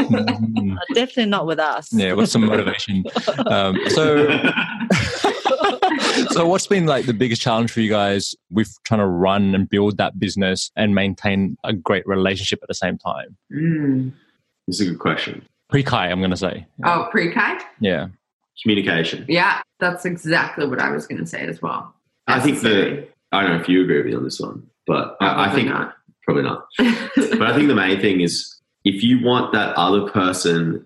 Mm. 0.00 0.76
definitely 0.94 1.26
not 1.26 1.46
with 1.46 1.58
us. 1.58 1.92
yeah, 1.92 2.12
what's 2.14 2.32
some 2.32 2.46
motivation? 2.46 3.04
Um, 3.46 3.78
so, 3.88 4.26
so 6.30 6.46
what's 6.46 6.66
been 6.66 6.86
like 6.86 7.06
the 7.06 7.12
biggest 7.14 7.42
challenge 7.42 7.70
for 7.70 7.80
you 7.80 7.90
guys 7.90 8.34
with 8.50 8.74
trying 8.84 9.00
to 9.00 9.06
run 9.06 9.54
and 9.54 9.68
build 9.68 9.98
that 9.98 10.18
business 10.18 10.70
and 10.76 10.94
maintain 10.94 11.56
a 11.64 11.72
great 11.72 12.06
relationship 12.06 12.60
at 12.62 12.68
the 12.68 12.74
same 12.74 12.98
time? 12.98 13.36
Mm. 13.52 14.12
This 14.66 14.80
is 14.80 14.86
a 14.88 14.90
good 14.92 15.00
question. 15.00 15.42
Pre-Kai, 15.68 16.08
I'm 16.10 16.18
going 16.18 16.30
to 16.30 16.36
say. 16.36 16.66
Oh, 16.84 17.08
pre-Kai? 17.10 17.58
Yeah. 17.80 18.08
Communication. 18.62 19.24
Yeah, 19.28 19.60
that's 19.78 20.04
exactly 20.04 20.66
what 20.66 20.80
I 20.80 20.90
was 20.90 21.06
going 21.06 21.20
to 21.20 21.26
say 21.26 21.46
as 21.46 21.62
well. 21.62 21.94
I 22.26 22.40
think 22.40 22.60
the 22.60 23.08
I 23.32 23.42
don't 23.42 23.56
know 23.56 23.60
if 23.60 23.68
you 23.68 23.82
agree 23.82 23.98
with 23.98 24.06
me 24.06 24.14
on 24.14 24.24
this 24.24 24.40
one, 24.40 24.66
but 24.86 25.16
I, 25.20 25.46
I 25.46 25.54
think 25.54 25.68
not. 25.68 25.94
probably 26.24 26.42
not. 26.42 26.66
But 27.16 27.42
I 27.42 27.54
think 27.54 27.68
the 27.68 27.74
main 27.74 28.00
thing 28.00 28.20
is 28.20 28.60
if 28.84 29.02
you 29.02 29.22
want 29.22 29.52
that 29.52 29.74
other 29.76 30.08
person 30.08 30.84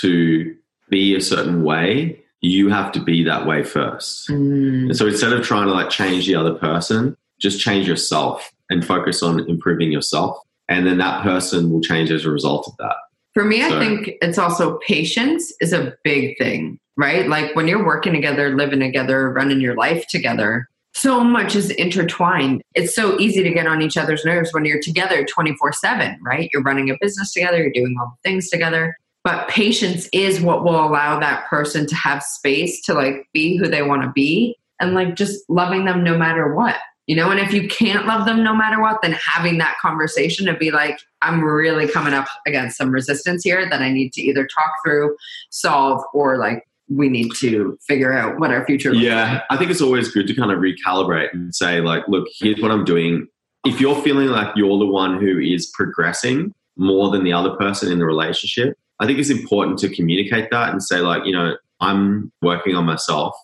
to 0.00 0.54
be 0.90 1.14
a 1.14 1.20
certain 1.20 1.64
way, 1.64 2.22
you 2.40 2.68
have 2.68 2.92
to 2.92 3.00
be 3.00 3.24
that 3.24 3.46
way 3.46 3.62
first. 3.64 4.28
Mm. 4.28 4.86
And 4.86 4.96
so 4.96 5.06
instead 5.06 5.32
of 5.32 5.44
trying 5.44 5.66
to 5.66 5.72
like 5.72 5.90
change 5.90 6.26
the 6.26 6.34
other 6.34 6.54
person, 6.54 7.16
just 7.40 7.60
change 7.60 7.88
yourself 7.88 8.52
and 8.70 8.84
focus 8.84 9.22
on 9.22 9.48
improving 9.48 9.90
yourself. 9.90 10.38
And 10.68 10.86
then 10.86 10.98
that 10.98 11.22
person 11.22 11.70
will 11.70 11.80
change 11.80 12.10
as 12.10 12.24
a 12.24 12.30
result 12.30 12.68
of 12.68 12.76
that. 12.78 12.96
For 13.34 13.44
me, 13.44 13.64
I 13.64 13.70
think 13.78 14.10
it's 14.20 14.38
also 14.38 14.78
patience 14.78 15.52
is 15.60 15.72
a 15.72 15.94
big 16.02 16.36
thing, 16.38 16.78
right? 16.98 17.28
Like 17.28 17.54
when 17.54 17.68
you're 17.68 17.86
working 17.86 18.12
together, 18.12 18.54
living 18.54 18.80
together, 18.80 19.30
running 19.30 19.60
your 19.60 19.76
life 19.76 20.06
together, 20.08 20.68
so 20.94 21.22
much 21.22 21.54
is 21.54 21.70
intertwined. 21.70 22.60
It's 22.74 22.94
so 22.94 23.18
easy 23.20 23.42
to 23.44 23.50
get 23.50 23.68
on 23.68 23.80
each 23.80 23.96
other's 23.96 24.24
nerves 24.24 24.52
when 24.52 24.64
you're 24.64 24.82
together 24.82 25.24
24 25.24 25.72
7, 25.72 26.18
right? 26.22 26.50
You're 26.52 26.62
running 26.62 26.90
a 26.90 26.96
business 27.00 27.32
together, 27.32 27.58
you're 27.58 27.72
doing 27.72 27.96
all 27.98 28.18
the 28.22 28.28
things 28.28 28.50
together. 28.50 28.96
But 29.22 29.48
patience 29.48 30.08
is 30.12 30.40
what 30.40 30.64
will 30.64 30.82
allow 30.82 31.20
that 31.20 31.46
person 31.48 31.86
to 31.86 31.94
have 31.94 32.22
space 32.22 32.82
to 32.86 32.94
like 32.94 33.26
be 33.32 33.56
who 33.56 33.68
they 33.68 33.82
want 33.82 34.02
to 34.02 34.10
be 34.10 34.56
and 34.80 34.94
like 34.94 35.14
just 35.14 35.48
loving 35.48 35.84
them 35.84 36.02
no 36.02 36.18
matter 36.18 36.54
what. 36.54 36.76
You 37.06 37.16
know, 37.16 37.30
and 37.30 37.40
if 37.40 37.54
you 37.54 37.68
can't 37.68 38.06
love 38.06 38.26
them 38.26 38.42
no 38.44 38.54
matter 38.54 38.82
what, 38.82 39.00
then 39.00 39.12
having 39.12 39.56
that 39.58 39.76
conversation 39.80 40.44
to 40.46 40.54
be 40.54 40.70
like, 40.70 40.98
I'm 41.22 41.42
really 41.42 41.88
coming 41.88 42.12
up 42.12 42.26
against 42.46 42.76
some 42.76 42.90
resistance 42.90 43.44
here 43.44 43.68
that 43.68 43.80
I 43.80 43.90
need 43.90 44.12
to 44.12 44.20
either 44.20 44.46
talk 44.46 44.72
through, 44.84 45.16
solve, 45.48 46.02
or 46.12 46.36
like 46.36 46.67
we 46.88 47.08
need 47.08 47.30
to 47.38 47.78
figure 47.86 48.12
out 48.12 48.38
what 48.38 48.50
our 48.50 48.64
future 48.64 48.92
Yeah, 48.94 49.34
like. 49.34 49.42
I 49.50 49.56
think 49.56 49.70
it's 49.70 49.80
always 49.80 50.10
good 50.10 50.26
to 50.26 50.34
kind 50.34 50.50
of 50.50 50.58
recalibrate 50.58 51.32
and 51.32 51.54
say, 51.54 51.80
like, 51.80 52.04
look, 52.08 52.26
here's 52.38 52.60
what 52.60 52.70
I'm 52.70 52.84
doing. 52.84 53.26
If 53.66 53.80
you're 53.80 54.00
feeling 54.02 54.28
like 54.28 54.48
you're 54.56 54.78
the 54.78 54.86
one 54.86 55.20
who 55.20 55.38
is 55.38 55.66
progressing 55.74 56.54
more 56.76 57.10
than 57.10 57.24
the 57.24 57.32
other 57.32 57.56
person 57.56 57.92
in 57.92 57.98
the 57.98 58.06
relationship, 58.06 58.78
I 59.00 59.06
think 59.06 59.18
it's 59.18 59.30
important 59.30 59.78
to 59.80 59.94
communicate 59.94 60.50
that 60.50 60.70
and 60.70 60.82
say, 60.82 60.98
like, 60.98 61.24
you 61.24 61.32
know, 61.32 61.56
I'm 61.80 62.32
working 62.42 62.74
on 62.74 62.84
myself, 62.84 63.34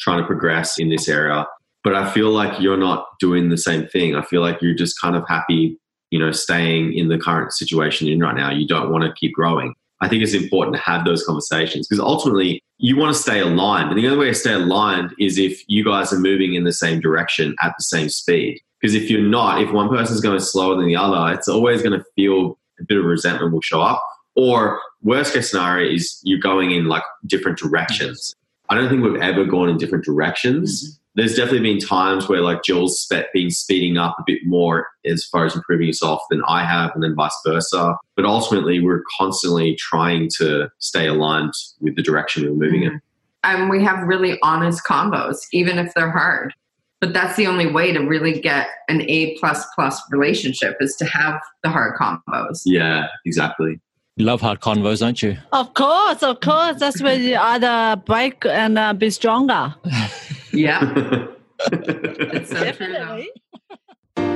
trying 0.00 0.20
to 0.20 0.26
progress 0.26 0.78
in 0.78 0.90
this 0.90 1.08
area, 1.08 1.46
but 1.84 1.94
I 1.94 2.10
feel 2.10 2.30
like 2.30 2.60
you're 2.60 2.76
not 2.76 3.06
doing 3.20 3.48
the 3.48 3.56
same 3.56 3.86
thing. 3.86 4.14
I 4.14 4.22
feel 4.22 4.40
like 4.40 4.60
you're 4.60 4.74
just 4.74 5.00
kind 5.00 5.16
of 5.16 5.24
happy 5.28 5.78
you 6.10 6.18
know, 6.18 6.32
staying 6.32 6.94
in 6.94 7.08
the 7.08 7.18
current 7.18 7.52
situation 7.52 8.08
in 8.08 8.20
right 8.20 8.34
now. 8.34 8.50
You 8.50 8.66
don't 8.66 8.90
want 8.90 9.04
to 9.04 9.12
keep 9.12 9.34
growing. 9.34 9.74
I 10.00 10.08
think 10.08 10.22
it's 10.22 10.34
important 10.34 10.76
to 10.76 10.82
have 10.82 11.04
those 11.04 11.24
conversations 11.24 11.88
because 11.88 12.00
ultimately 12.00 12.62
you 12.78 12.96
want 12.96 13.14
to 13.14 13.20
stay 13.20 13.40
aligned. 13.40 13.90
And 13.90 13.98
the 13.98 14.06
only 14.06 14.18
way 14.18 14.28
to 14.28 14.34
stay 14.34 14.52
aligned 14.52 15.14
is 15.18 15.38
if 15.38 15.62
you 15.66 15.84
guys 15.84 16.12
are 16.12 16.18
moving 16.18 16.54
in 16.54 16.64
the 16.64 16.72
same 16.72 17.00
direction 17.00 17.56
at 17.60 17.74
the 17.76 17.82
same 17.82 18.08
speed. 18.08 18.60
Because 18.80 18.94
if 18.94 19.10
you're 19.10 19.20
not, 19.20 19.60
if 19.60 19.72
one 19.72 19.88
person's 19.88 20.20
going 20.20 20.38
slower 20.38 20.76
than 20.76 20.86
the 20.86 20.94
other, 20.94 21.34
it's 21.34 21.48
always 21.48 21.82
going 21.82 21.98
to 21.98 22.04
feel 22.14 22.58
a 22.78 22.84
bit 22.84 22.98
of 22.98 23.04
resentment 23.04 23.52
will 23.52 23.60
show 23.60 23.80
up. 23.80 24.04
Or 24.36 24.80
worst 25.02 25.34
case 25.34 25.50
scenario 25.50 25.92
is 25.92 26.20
you're 26.22 26.38
going 26.38 26.70
in 26.70 26.86
like 26.86 27.02
different 27.26 27.58
directions. 27.58 28.36
I 28.68 28.76
don't 28.76 28.88
think 28.88 29.02
we've 29.02 29.20
ever 29.20 29.44
gone 29.44 29.68
in 29.68 29.78
different 29.78 30.04
directions. 30.04 30.84
Mm-hmm. 30.84 30.98
Mm-hmm. 31.18 31.26
There's 31.26 31.36
definitely 31.36 31.72
been 31.72 31.80
times 31.80 32.28
where 32.28 32.40
like 32.40 32.62
Jill's 32.62 33.06
been 33.32 33.50
speeding 33.50 33.96
up 33.96 34.16
a 34.18 34.22
bit 34.26 34.40
more 34.44 34.86
as 35.04 35.24
far 35.24 35.46
as 35.46 35.54
improving 35.56 35.86
yourself 35.88 36.22
than 36.30 36.42
I 36.46 36.64
have, 36.64 36.92
and 36.94 37.02
then 37.02 37.14
vice 37.14 37.36
versa. 37.46 37.96
But 38.16 38.24
ultimately, 38.24 38.80
we're 38.80 39.02
constantly 39.18 39.76
trying 39.76 40.28
to 40.38 40.70
stay 40.78 41.06
aligned 41.06 41.52
with 41.80 41.96
the 41.96 42.02
direction 42.02 42.44
we're 42.44 42.66
moving 42.66 42.82
mm-hmm. 42.82 42.94
in. 42.94 43.00
And 43.44 43.70
we 43.70 43.82
have 43.84 44.06
really 44.06 44.38
honest 44.42 44.84
combos, 44.84 45.36
even 45.52 45.78
if 45.78 45.94
they're 45.94 46.10
hard. 46.10 46.54
But 47.00 47.12
that's 47.12 47.36
the 47.36 47.46
only 47.46 47.70
way 47.70 47.92
to 47.92 48.00
really 48.00 48.40
get 48.40 48.68
an 48.88 49.02
A 49.08 49.38
plus 49.38 49.64
plus 49.76 50.00
relationship 50.10 50.76
is 50.80 50.96
to 50.96 51.04
have 51.04 51.40
the 51.62 51.70
hard 51.70 51.96
combos. 51.96 52.62
Yeah, 52.64 53.06
exactly. 53.24 53.80
You 54.16 54.24
love 54.24 54.40
hard 54.40 54.60
convos, 54.60 54.98
don't 54.98 55.22
you? 55.22 55.36
Of 55.52 55.74
course, 55.74 56.24
of 56.24 56.40
course. 56.40 56.80
That's 56.80 57.00
where 57.00 57.16
you 57.16 57.36
either 57.36 58.02
break 58.04 58.44
and 58.44 58.76
uh, 58.76 58.92
be 58.92 59.10
stronger. 59.10 59.76
yeah. 60.52 60.80
so 61.70 62.54
Definitely. 62.54 63.30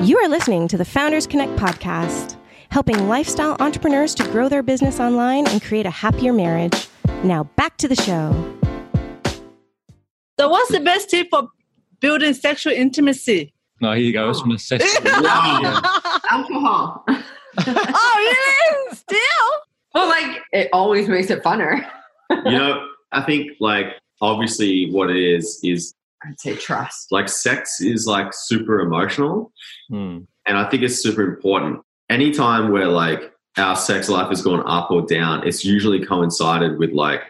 You 0.03 0.19
are 0.19 0.29
listening 0.29 0.69
to 0.69 0.77
the 0.77 0.85
Founders 0.85 1.27
Connect 1.27 1.53
podcast, 1.57 2.37
helping 2.71 3.09
lifestyle 3.09 3.57
entrepreneurs 3.61 4.15
to 4.17 4.25
grow 4.25 4.49
their 4.49 4.63
business 4.63 5.01
online 5.01 5.47
and 5.49 5.63
create 5.63 5.87
a 5.87 5.91
happier 5.91 6.33
marriage. 6.33 6.89
Now 7.23 7.45
back 7.57 7.77
to 7.79 7.89
the 7.89 7.97
show. 7.97 8.33
So, 10.41 10.49
what's 10.49 10.71
the 10.71 10.81
best 10.81 11.11
tip 11.11 11.29
for 11.31 11.49
building 12.01 12.35
sexual 12.35 12.73
intimacy? 12.73 13.53
No, 13.81 13.93
here 13.93 14.05
you 14.05 14.13
go. 14.13 14.31
It's 14.31 14.41
from 14.41 14.51
the 14.51 16.21
Alcohol. 16.31 17.05
oh, 17.09 18.35
yeah, 18.89 18.95
still. 18.95 19.19
Well, 19.95 20.09
like 20.09 20.43
it 20.53 20.69
always 20.73 21.09
makes 21.09 21.31
it 21.31 21.43
funner. 21.43 21.85
you 22.31 22.53
know, 22.53 22.87
I 23.13 23.23
think 23.23 23.53
like 23.61 23.87
obviously 24.21 24.91
what 24.91 25.11
it 25.11 25.17
is 25.17 25.61
is 25.63 25.95
I'd 26.25 26.41
say 26.41 26.57
trust. 26.57 27.11
Like 27.11 27.29
sex 27.29 27.81
is 27.81 28.07
like 28.07 28.33
super 28.33 28.81
emotional. 28.81 29.53
Hmm. 29.89 30.21
And 30.47 30.59
I 30.59 30.69
think 30.69 30.83
it's 30.83 31.03
super 31.03 31.23
important. 31.23 31.81
Anytime 32.11 32.73
where 32.73 32.89
like 32.89 33.33
our 33.57 33.77
sex 33.77 34.09
life 34.09 34.29
has 34.29 34.43
gone 34.43 34.63
up 34.67 34.91
or 34.91 35.03
down, 35.03 35.47
it's 35.47 35.65
usually 35.65 36.05
coincided 36.05 36.79
with 36.79 36.93
like 36.93 37.23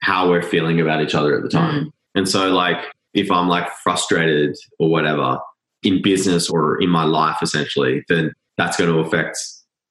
how 0.00 0.28
we're 0.28 0.42
feeling 0.42 0.80
about 0.80 1.02
each 1.02 1.14
other 1.14 1.36
at 1.36 1.42
the 1.42 1.48
time. 1.48 1.86
Mm. 1.86 1.92
And 2.14 2.28
so 2.28 2.48
like 2.50 2.78
if 3.14 3.30
I'm 3.30 3.48
like 3.48 3.68
frustrated 3.82 4.56
or 4.78 4.90
whatever 4.90 5.38
in 5.82 6.02
business 6.02 6.50
or 6.50 6.80
in 6.80 6.90
my 6.90 7.04
life 7.04 7.38
essentially, 7.42 8.04
then 8.08 8.32
that's 8.56 8.76
going 8.76 8.90
to 8.90 8.98
affect 8.98 9.38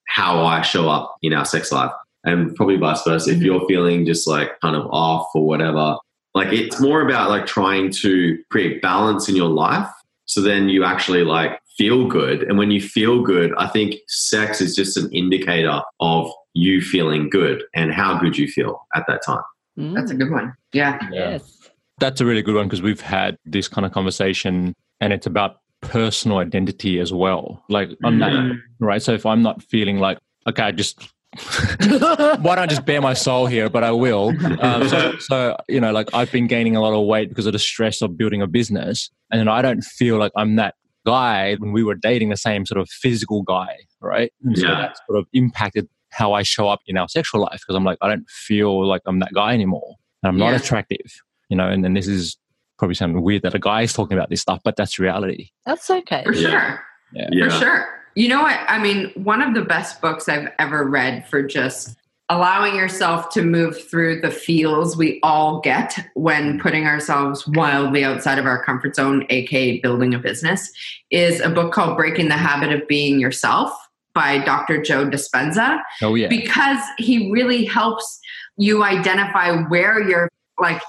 how 0.08 0.44
I 0.44 0.62
show 0.62 0.88
up 0.88 1.16
in 1.22 1.32
our 1.32 1.44
sex 1.44 1.72
life 1.72 1.92
and 2.24 2.54
probably 2.54 2.76
vice 2.76 3.02
versa. 3.02 3.30
If 3.30 3.36
mm-hmm. 3.36 3.44
you're 3.44 3.66
feeling 3.66 4.06
just 4.06 4.26
like 4.26 4.58
kind 4.60 4.76
of 4.76 4.86
off 4.90 5.26
or 5.34 5.46
whatever, 5.46 5.96
like 6.34 6.52
it's 6.52 6.80
more 6.80 7.00
about 7.00 7.30
like 7.30 7.46
trying 7.46 7.90
to 7.90 8.38
create 8.50 8.82
balance 8.82 9.28
in 9.28 9.36
your 9.36 9.48
life. 9.48 9.88
So 10.26 10.40
then 10.40 10.68
you 10.68 10.84
actually 10.84 11.22
like 11.22 11.60
feel 11.76 12.06
good. 12.08 12.42
And 12.42 12.58
when 12.58 12.70
you 12.70 12.80
feel 12.80 13.22
good, 13.22 13.52
I 13.56 13.68
think 13.68 13.96
sex 14.08 14.60
is 14.60 14.74
just 14.74 14.96
an 14.96 15.10
indicator 15.12 15.80
of 16.00 16.30
you 16.54 16.80
feeling 16.80 17.28
good 17.30 17.62
and 17.74 17.92
how 17.92 18.18
good 18.18 18.36
you 18.38 18.48
feel 18.48 18.86
at 18.94 19.04
that 19.06 19.22
time. 19.24 19.42
Mm. 19.78 19.94
That's 19.94 20.10
a 20.10 20.14
good 20.14 20.30
one. 20.30 20.54
Yeah. 20.72 20.98
yeah. 21.12 21.30
Yes. 21.30 21.68
That's 21.98 22.20
a 22.20 22.26
really 22.26 22.42
good 22.42 22.54
one 22.54 22.66
because 22.66 22.82
we've 22.82 23.00
had 23.00 23.38
this 23.44 23.68
kind 23.68 23.84
of 23.86 23.92
conversation 23.92 24.74
and 25.00 25.12
it's 25.12 25.26
about 25.26 25.58
personal 25.80 26.38
identity 26.38 26.98
as 26.98 27.12
well. 27.12 27.62
Like 27.68 27.90
on 28.02 28.18
that, 28.18 28.32
mm. 28.32 28.58
right? 28.80 29.02
So 29.02 29.12
if 29.12 29.26
I'm 29.26 29.42
not 29.42 29.62
feeling 29.62 29.98
like, 29.98 30.18
okay, 30.48 30.62
I 30.62 30.72
just 30.72 31.12
why 32.40 32.54
don't 32.54 32.58
I 32.58 32.66
just 32.66 32.84
bare 32.84 33.00
my 33.00 33.14
soul 33.14 33.46
here? 33.46 33.68
But 33.68 33.84
I 33.84 33.90
will. 33.90 34.32
Um, 34.60 34.88
so, 34.88 35.16
so, 35.18 35.56
you 35.68 35.80
know, 35.80 35.92
like 35.92 36.08
I've 36.14 36.30
been 36.30 36.46
gaining 36.46 36.76
a 36.76 36.80
lot 36.80 36.92
of 36.92 37.06
weight 37.06 37.28
because 37.28 37.46
of 37.46 37.52
the 37.52 37.58
stress 37.58 38.02
of 38.02 38.16
building 38.16 38.42
a 38.42 38.46
business, 38.46 39.10
and 39.30 39.48
I 39.48 39.62
don't 39.62 39.82
feel 39.82 40.18
like 40.18 40.32
I'm 40.36 40.56
that 40.56 40.74
guy 41.06 41.54
when 41.56 41.72
we 41.72 41.82
were 41.82 41.94
dating 41.94 42.30
the 42.30 42.36
same 42.36 42.66
sort 42.66 42.80
of 42.80 42.88
physical 42.88 43.42
guy, 43.42 43.76
right? 44.00 44.32
And 44.42 44.56
so 44.56 44.66
yeah. 44.66 44.74
that 44.74 44.96
sort 45.06 45.18
of 45.18 45.26
impacted 45.32 45.88
how 46.10 46.32
I 46.32 46.42
show 46.42 46.68
up 46.68 46.80
in 46.86 46.96
our 46.96 47.08
sexual 47.08 47.40
life 47.40 47.60
because 47.60 47.74
I'm 47.76 47.84
like 47.84 47.98
I 48.00 48.08
don't 48.08 48.28
feel 48.28 48.86
like 48.86 49.02
I'm 49.06 49.18
that 49.20 49.32
guy 49.34 49.52
anymore, 49.52 49.96
and 50.22 50.28
I'm 50.28 50.38
not 50.38 50.50
yeah. 50.50 50.56
attractive, 50.56 51.20
you 51.48 51.56
know. 51.56 51.68
And 51.68 51.84
then 51.84 51.94
this 51.94 52.06
is 52.06 52.38
probably 52.78 52.94
something 52.94 53.22
weird 53.22 53.42
that 53.42 53.54
a 53.54 53.58
guy 53.58 53.82
is 53.82 53.92
talking 53.92 54.16
about 54.16 54.30
this 54.30 54.40
stuff, 54.40 54.60
but 54.64 54.76
that's 54.76 54.98
reality. 54.98 55.50
That's 55.66 55.88
okay. 55.90 56.22
For 56.24 56.34
sure. 56.34 56.80
Yeah. 57.12 57.28
yeah. 57.30 57.48
For 57.48 57.64
sure. 57.64 58.03
You 58.14 58.28
know 58.28 58.42
what? 58.42 58.60
I 58.68 58.78
mean, 58.78 59.10
one 59.14 59.42
of 59.42 59.54
the 59.54 59.62
best 59.62 60.00
books 60.00 60.28
I've 60.28 60.48
ever 60.58 60.88
read 60.88 61.26
for 61.28 61.42
just 61.42 61.96
allowing 62.30 62.74
yourself 62.74 63.28
to 63.30 63.42
move 63.42 63.88
through 63.90 64.20
the 64.20 64.30
feels 64.30 64.96
we 64.96 65.20
all 65.22 65.60
get 65.60 65.98
when 66.14 66.58
putting 66.58 66.86
ourselves 66.86 67.46
wildly 67.48 68.02
outside 68.04 68.38
of 68.38 68.46
our 68.46 68.64
comfort 68.64 68.96
zone, 68.96 69.26
aka 69.28 69.80
building 69.80 70.14
a 70.14 70.18
business, 70.18 70.72
is 71.10 71.40
a 71.40 71.50
book 71.50 71.72
called 71.72 71.96
Breaking 71.96 72.28
the 72.28 72.36
Habit 72.36 72.72
of 72.72 72.86
Being 72.88 73.20
Yourself 73.20 73.70
by 74.14 74.38
Dr. 74.38 74.80
Joe 74.80 75.06
Dispenza. 75.06 75.80
Oh, 76.00 76.14
yeah. 76.14 76.28
Because 76.28 76.78
he 76.98 77.30
really 77.30 77.64
helps 77.64 78.20
you 78.56 78.84
identify 78.84 79.60
where 79.64 80.00
you're 80.08 80.28
like, 80.58 80.80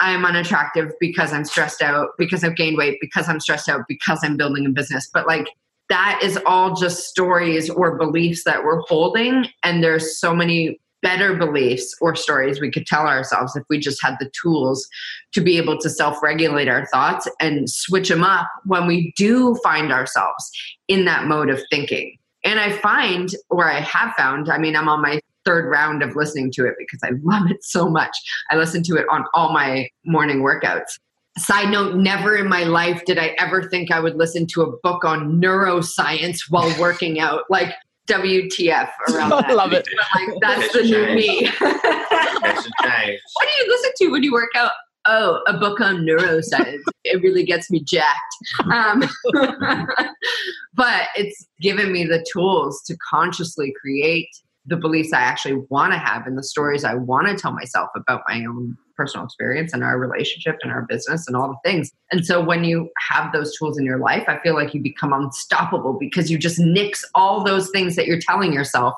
I'm 0.00 0.24
unattractive 0.24 0.92
because 0.98 1.32
I'm 1.32 1.44
stressed 1.44 1.82
out, 1.82 2.08
because 2.16 2.42
I've 2.42 2.56
gained 2.56 2.78
weight, 2.78 2.96
because 3.00 3.28
I'm 3.28 3.38
stressed 3.38 3.68
out, 3.68 3.82
because 3.86 4.20
I'm 4.24 4.38
building 4.38 4.64
a 4.64 4.70
business. 4.70 5.08
But 5.12 5.26
like, 5.26 5.46
that 5.90 6.20
is 6.22 6.38
all 6.46 6.74
just 6.74 7.08
stories 7.08 7.68
or 7.68 7.98
beliefs 7.98 8.44
that 8.44 8.64
we're 8.64 8.80
holding. 8.82 9.46
And 9.62 9.84
there's 9.84 10.18
so 10.18 10.34
many 10.34 10.80
better 11.02 11.34
beliefs 11.34 11.94
or 12.00 12.14
stories 12.14 12.60
we 12.60 12.70
could 12.70 12.86
tell 12.86 13.06
ourselves 13.06 13.56
if 13.56 13.64
we 13.68 13.78
just 13.78 14.02
had 14.02 14.16
the 14.20 14.30
tools 14.40 14.86
to 15.32 15.40
be 15.40 15.56
able 15.56 15.78
to 15.78 15.90
self-regulate 15.90 16.68
our 16.68 16.86
thoughts 16.86 17.28
and 17.40 17.68
switch 17.68 18.08
them 18.08 18.22
up 18.22 18.48
when 18.64 18.86
we 18.86 19.12
do 19.16 19.54
find 19.64 19.92
ourselves 19.92 20.50
in 20.88 21.04
that 21.06 21.26
mode 21.26 21.50
of 21.50 21.60
thinking. 21.70 22.16
And 22.44 22.58
i 22.58 22.70
find 22.70 23.34
or 23.50 23.70
i 23.70 23.80
have 23.80 24.14
found 24.16 24.50
i 24.50 24.56
mean 24.56 24.74
i'm 24.74 24.88
on 24.88 25.02
my 25.02 25.20
third 25.44 25.68
round 25.68 26.02
of 26.02 26.16
listening 26.16 26.50
to 26.52 26.66
it 26.66 26.74
because 26.78 27.00
i 27.02 27.10
love 27.22 27.50
it 27.50 27.62
so 27.62 27.88
much. 27.88 28.16
I 28.50 28.56
listen 28.56 28.82
to 28.84 28.96
it 28.96 29.06
on 29.10 29.24
all 29.34 29.52
my 29.52 29.88
morning 30.04 30.40
workouts 30.40 30.98
Side 31.40 31.70
note, 31.70 31.96
never 31.96 32.36
in 32.36 32.48
my 32.48 32.64
life 32.64 33.04
did 33.06 33.18
I 33.18 33.34
ever 33.38 33.62
think 33.68 33.90
I 33.90 33.98
would 33.98 34.16
listen 34.16 34.46
to 34.48 34.62
a 34.62 34.76
book 34.82 35.04
on 35.04 35.40
neuroscience 35.40 36.40
while 36.50 36.72
working 36.78 37.18
out. 37.18 37.44
Like, 37.48 37.74
WTF 38.08 38.88
around 39.12 39.30
that. 39.30 39.46
I 39.46 39.52
love 39.52 39.72
it. 39.72 39.88
But 39.96 40.20
like, 40.20 40.36
that's 40.40 40.72
the 40.72 40.82
new 40.82 41.14
me. 41.14 41.48
what 41.60 43.48
do 43.48 43.64
you 43.64 43.68
listen 43.68 43.90
to 43.98 44.08
when 44.08 44.22
you 44.22 44.32
work 44.32 44.50
out? 44.54 44.72
Oh, 45.06 45.40
a 45.46 45.56
book 45.56 45.80
on 45.80 46.04
neuroscience. 46.04 46.82
it 47.04 47.22
really 47.22 47.44
gets 47.44 47.70
me 47.70 47.82
jacked. 47.82 48.34
Um, 48.70 49.02
but 50.74 51.08
it's 51.16 51.46
given 51.60 51.90
me 51.90 52.04
the 52.04 52.24
tools 52.30 52.82
to 52.86 52.96
consciously 53.08 53.72
create 53.80 54.28
the 54.66 54.76
beliefs 54.76 55.12
I 55.14 55.20
actually 55.20 55.64
want 55.70 55.92
to 55.94 55.98
have 55.98 56.26
and 56.26 56.36
the 56.36 56.42
stories 56.42 56.84
I 56.84 56.94
want 56.94 57.28
to 57.28 57.34
tell 57.34 57.52
myself 57.52 57.88
about 57.96 58.22
my 58.28 58.44
own 58.44 58.76
personal 59.00 59.24
experience 59.24 59.72
and 59.72 59.82
our 59.82 59.98
relationship 59.98 60.58
and 60.62 60.70
our 60.70 60.82
business 60.82 61.26
and 61.26 61.34
all 61.34 61.48
the 61.48 61.70
things. 61.70 61.90
And 62.12 62.26
so 62.26 62.44
when 62.44 62.64
you 62.64 62.90
have 63.08 63.32
those 63.32 63.56
tools 63.56 63.78
in 63.78 63.84
your 63.86 63.98
life, 63.98 64.24
I 64.28 64.38
feel 64.40 64.54
like 64.54 64.74
you 64.74 64.82
become 64.82 65.14
unstoppable 65.14 65.96
because 65.98 66.30
you 66.30 66.36
just 66.36 66.58
nix 66.58 67.02
all 67.14 67.42
those 67.42 67.70
things 67.70 67.96
that 67.96 68.06
you're 68.06 68.20
telling 68.20 68.52
yourself 68.52 68.92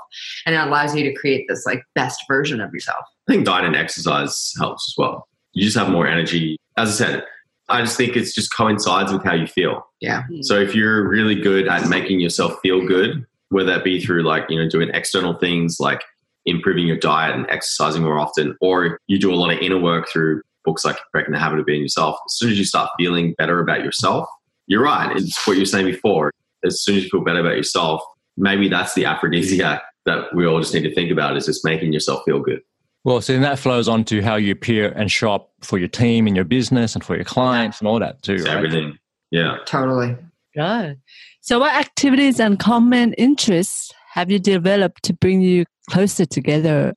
and 0.44 0.56
it 0.56 0.58
allows 0.58 0.96
you 0.96 1.04
to 1.04 1.14
create 1.14 1.46
this 1.48 1.64
like 1.64 1.84
best 1.94 2.20
version 2.26 2.60
of 2.60 2.72
yourself. 2.72 3.04
I 3.28 3.32
think 3.32 3.46
diet 3.46 3.64
and 3.64 3.76
exercise 3.76 4.52
helps 4.58 4.92
as 4.92 4.94
well. 4.98 5.28
You 5.52 5.64
just 5.64 5.76
have 5.76 5.88
more 5.88 6.08
energy. 6.08 6.56
As 6.76 6.88
I 6.88 7.04
said, 7.04 7.24
I 7.68 7.82
just 7.82 7.96
think 7.96 8.16
it's 8.16 8.34
just 8.34 8.52
coincides 8.52 9.12
with 9.12 9.22
how 9.22 9.34
you 9.34 9.46
feel. 9.46 9.86
Yeah. 10.00 10.24
Hmm. 10.24 10.42
So 10.42 10.58
if 10.58 10.74
you're 10.74 11.08
really 11.08 11.36
good 11.36 11.68
at 11.68 11.88
making 11.88 12.18
yourself 12.18 12.58
feel 12.60 12.84
good, 12.84 13.24
whether 13.50 13.70
that 13.70 13.84
be 13.84 14.00
through 14.00 14.24
like, 14.24 14.46
you 14.48 14.58
know, 14.58 14.68
doing 14.68 14.88
external 14.92 15.34
things 15.34 15.76
like 15.78 16.02
improving 16.46 16.86
your 16.86 16.98
diet 16.98 17.34
and 17.34 17.46
exercising 17.48 18.02
more 18.02 18.18
often, 18.18 18.56
or 18.60 18.98
you 19.06 19.18
do 19.18 19.32
a 19.32 19.36
lot 19.36 19.52
of 19.52 19.58
inner 19.60 19.78
work 19.78 20.08
through 20.08 20.42
books 20.64 20.84
like 20.84 20.96
Breaking 21.12 21.32
the 21.32 21.38
Habit 21.38 21.60
of 21.60 21.66
Being 21.66 21.82
Yourself. 21.82 22.16
As 22.26 22.36
soon 22.36 22.50
as 22.50 22.58
you 22.58 22.64
start 22.64 22.90
feeling 22.98 23.34
better 23.38 23.60
about 23.60 23.84
yourself, 23.84 24.28
you're 24.66 24.82
right. 24.82 25.16
It's 25.16 25.46
what 25.46 25.54
you 25.54 25.60
were 25.60 25.66
saying 25.66 25.86
before. 25.86 26.32
As 26.64 26.82
soon 26.82 26.96
as 26.96 27.04
you 27.04 27.10
feel 27.10 27.24
better 27.24 27.40
about 27.40 27.56
yourself, 27.56 28.02
maybe 28.36 28.68
that's 28.68 28.94
the 28.94 29.04
aphrodisiac 29.04 29.82
that 30.06 30.34
we 30.34 30.46
all 30.46 30.60
just 30.60 30.74
need 30.74 30.82
to 30.82 30.94
think 30.94 31.10
about 31.10 31.36
is 31.36 31.46
just 31.46 31.64
making 31.64 31.92
yourself 31.92 32.22
feel 32.24 32.40
good. 32.40 32.60
Well, 33.04 33.20
so 33.20 33.32
then 33.32 33.42
that 33.42 33.58
flows 33.58 33.88
on 33.88 34.04
to 34.04 34.22
how 34.22 34.36
you 34.36 34.52
appear 34.52 34.90
and 34.92 35.10
show 35.10 35.32
up 35.32 35.50
for 35.60 35.78
your 35.78 35.88
team 35.88 36.26
and 36.26 36.36
your 36.36 36.44
business 36.44 36.94
and 36.94 37.02
for 37.02 37.16
your 37.16 37.24
clients 37.24 37.80
and 37.80 37.88
all 37.88 37.98
that 37.98 38.22
too. 38.22 38.36
Right? 38.36 38.56
Everything. 38.56 38.98
Yeah. 39.30 39.58
Totally. 39.66 40.16
Right. 40.56 40.96
So, 41.40 41.58
what 41.58 41.74
activities 41.74 42.38
and 42.38 42.58
common 42.58 43.14
interests 43.14 43.92
have 44.12 44.30
you 44.30 44.38
developed 44.38 45.02
to 45.04 45.14
bring 45.14 45.40
you 45.40 45.64
closer 45.90 46.24
together? 46.26 46.94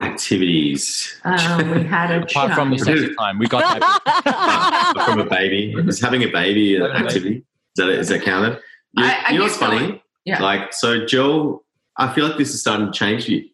Activities. 0.00 1.20
Um, 1.24 1.70
we 1.72 1.82
had 1.84 2.10
a 2.10 2.22
Apart 2.22 2.52
from 2.54 2.70
the 2.70 2.76
chat. 2.76 2.86
sex 2.98 3.16
time, 3.16 3.38
we 3.38 3.46
got 3.46 3.80
that. 3.80 4.92
from 5.06 5.20
a 5.20 5.24
baby. 5.24 5.74
Is 5.88 6.00
having 6.00 6.22
a 6.22 6.28
baby 6.30 6.76
an 6.76 6.82
activity? 6.84 7.36
Is 7.38 7.44
that 7.76 7.88
is 7.88 8.08
that 8.08 8.22
counted? 8.22 8.60
You, 8.92 9.04
I- 9.04 9.24
I 9.26 9.32
you 9.32 9.38
know 9.38 9.44
what's 9.44 9.56
funny? 9.56 9.78
going. 9.78 10.00
Yeah. 10.24 10.42
Like 10.42 10.72
so, 10.72 11.04
Jill. 11.06 11.64
I 11.96 12.12
feel 12.14 12.28
like 12.28 12.38
this 12.38 12.54
is 12.54 12.60
starting 12.60 12.86
to 12.86 12.92
change 12.92 13.28
you. 13.28 13.44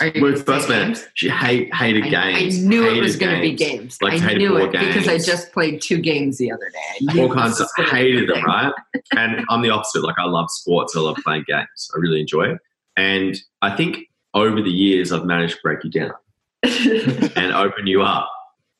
Are 0.00 0.08
you 0.08 0.20
When 0.22 0.32
we 0.32 0.40
first 0.40 0.66
say 0.66 0.84
met, 0.88 1.08
she 1.14 1.28
hate, 1.28 1.72
hated 1.72 2.06
I, 2.06 2.08
games. 2.08 2.58
I 2.58 2.66
knew 2.66 2.84
it 2.88 3.00
was 3.00 3.14
going 3.16 3.36
to 3.36 3.40
be 3.40 3.52
games. 3.54 3.98
games. 3.98 4.02
Like 4.02 4.20
I 4.22 4.34
knew 4.34 4.48
board 4.58 4.74
it 4.74 4.80
because 4.80 5.06
I 5.06 5.18
just 5.18 5.52
played 5.52 5.80
two 5.80 5.98
games 5.98 6.38
the 6.38 6.50
other 6.50 6.68
day. 6.72 7.20
All 7.22 7.32
kinds 7.32 7.60
of 7.60 7.66
was 7.66 7.72
gonna 7.76 7.90
be 7.90 7.96
hated 7.96 8.28
them, 8.30 8.42
right? 8.44 8.72
And 9.16 9.44
I'm 9.48 9.62
the 9.62 9.70
opposite. 9.70 10.02
Like 10.02 10.18
I 10.18 10.24
love 10.24 10.50
sports. 10.50 10.96
I 10.96 11.00
love 11.00 11.18
playing 11.22 11.44
games. 11.46 11.90
I 11.94 11.98
really 12.00 12.20
enjoy 12.20 12.44
it. 12.52 12.58
And 12.96 13.36
I 13.62 13.74
think 13.76 13.98
over 14.34 14.60
the 14.62 14.70
years, 14.70 15.12
I've 15.12 15.24
managed 15.24 15.54
to 15.56 15.60
break 15.62 15.84
you 15.84 15.90
down 15.90 16.12
and 16.62 17.52
open 17.52 17.86
you 17.86 18.02
up. 18.02 18.30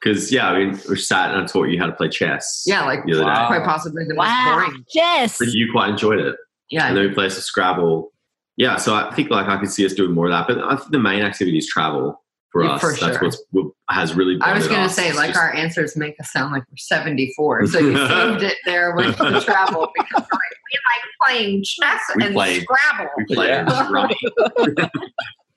Because 0.01 0.33
yeah, 0.33 0.49
I 0.51 0.59
mean, 0.59 0.81
we 0.89 0.97
sat 0.97 1.33
and 1.33 1.43
I 1.43 1.47
taught 1.47 1.69
you 1.69 1.79
how 1.79 1.87
to 1.87 1.93
play 1.93 2.09
chess. 2.09 2.65
yeah, 2.67 2.85
like 2.85 3.05
The 3.07 3.13
other 3.15 3.25
Wow. 3.25 3.47
quite 3.47 3.65
possibly 3.65 4.05
the 4.05 4.15
Wow. 4.17 4.27
most 4.57 4.67
boring. 4.67 4.85
Yes. 4.95 5.39
but 5.39 5.49
you 5.49 5.71
quite 5.71 5.91
enjoyed 5.91 6.19
it. 6.19 6.37
Yeah, 6.71 6.89
And 6.89 6.97
then 6.97 7.07
we 7.09 7.15
played 7.15 7.31
some 7.33 7.43
Scrabble. 7.43 8.13
Yeah, 8.57 8.77
so 8.77 8.95
I 8.95 9.15
think 9.15 9.31
like 9.31 9.47
I 9.47 9.59
could 9.59 9.71
see 9.71 9.87
us 9.87 9.93
doing 9.95 10.13
more 10.13 10.27
of 10.27 10.33
that. 10.33 10.47
But 10.49 10.59
I 10.65 10.77
think 10.77 10.91
the 10.91 10.99
main 10.99 11.23
activity 11.23 11.59
is 11.59 11.67
travel 11.69 12.23
for 12.53 12.65
Yeah, 12.65 12.73
us. 12.73 12.81
for 12.81 12.91
That's 12.93 13.01
sure. 13.17 13.23
what's 13.23 13.43
what 13.51 13.67
has 13.91 14.15
really. 14.15 14.37
I 14.43 14.55
was 14.55 14.69
going 14.69 14.87
to 14.87 14.93
say, 14.93 15.09
It's 15.09 15.17
like, 15.17 15.29
just- 15.31 15.41
our 15.41 15.55
answers 15.55 15.97
make 15.97 16.15
us 16.21 16.31
sound 16.33 16.53
like 16.53 16.63
we're 16.71 16.77
74. 16.77 17.67
So 17.67 17.79
you 17.79 17.97
saved 18.09 18.43
it 18.43 18.57
there 18.67 18.95
with 18.95 19.17
the 19.19 19.41
travel 19.45 19.91
because 19.95 20.23
like, 20.23 20.31
we 20.31 20.79
like 20.79 21.31
playing 21.31 21.65
chess 21.65 22.01
We 22.17 22.25
and 22.27 22.35
played- 22.35 22.63
Scrabble. 22.63 23.11
we 23.17 23.25
played 23.35 23.49
Yeah. 23.49 23.91
rummy. 23.91 24.17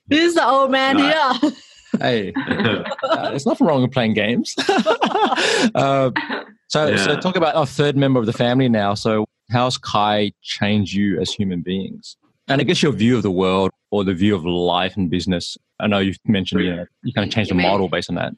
Who's 0.09 0.33
the 0.35 0.47
old 0.47 0.71
man 0.71 0.97
No. 0.97 1.33
here? 1.41 1.51
hey, 1.99 2.33
uh, 2.35 3.29
there's 3.29 3.45
nothing 3.45 3.67
wrong 3.67 3.81
with 3.81 3.91
playing 3.91 4.13
games. 4.13 4.53
uh, 5.75 6.11
so, 6.67 6.95
so 6.97 7.17
talk 7.19 7.35
about 7.35 7.55
our 7.55 7.65
third 7.65 7.95
member 7.95 8.19
of 8.19 8.25
the 8.25 8.33
family 8.33 8.67
now. 8.69 8.93
So, 8.95 9.25
how's 9.51 9.77
Kai 9.77 10.31
changed 10.41 10.93
you 10.93 11.19
as 11.21 11.31
human 11.31 11.61
beings? 11.61 12.17
And 12.47 12.59
I 12.59 12.63
guess 12.63 12.81
your 12.83 12.91
view 12.91 13.15
of 13.17 13.23
the 13.23 13.31
world 13.31 13.71
or 13.91 14.03
the 14.03 14.13
view 14.13 14.35
of 14.35 14.45
life 14.45 14.97
and 14.97 15.09
business. 15.09 15.57
I 15.79 15.87
know 15.87 15.99
you've 15.99 16.17
mentioned 16.25 16.61
you 16.63 16.75
know 16.75 16.85
you 17.03 17.13
kind 17.13 17.27
of 17.27 17.33
changed 17.33 17.51
the 17.51 17.55
You 17.55 17.61
model 17.61 17.89
based 17.89 18.09
on 18.09 18.15
that. 18.15 18.33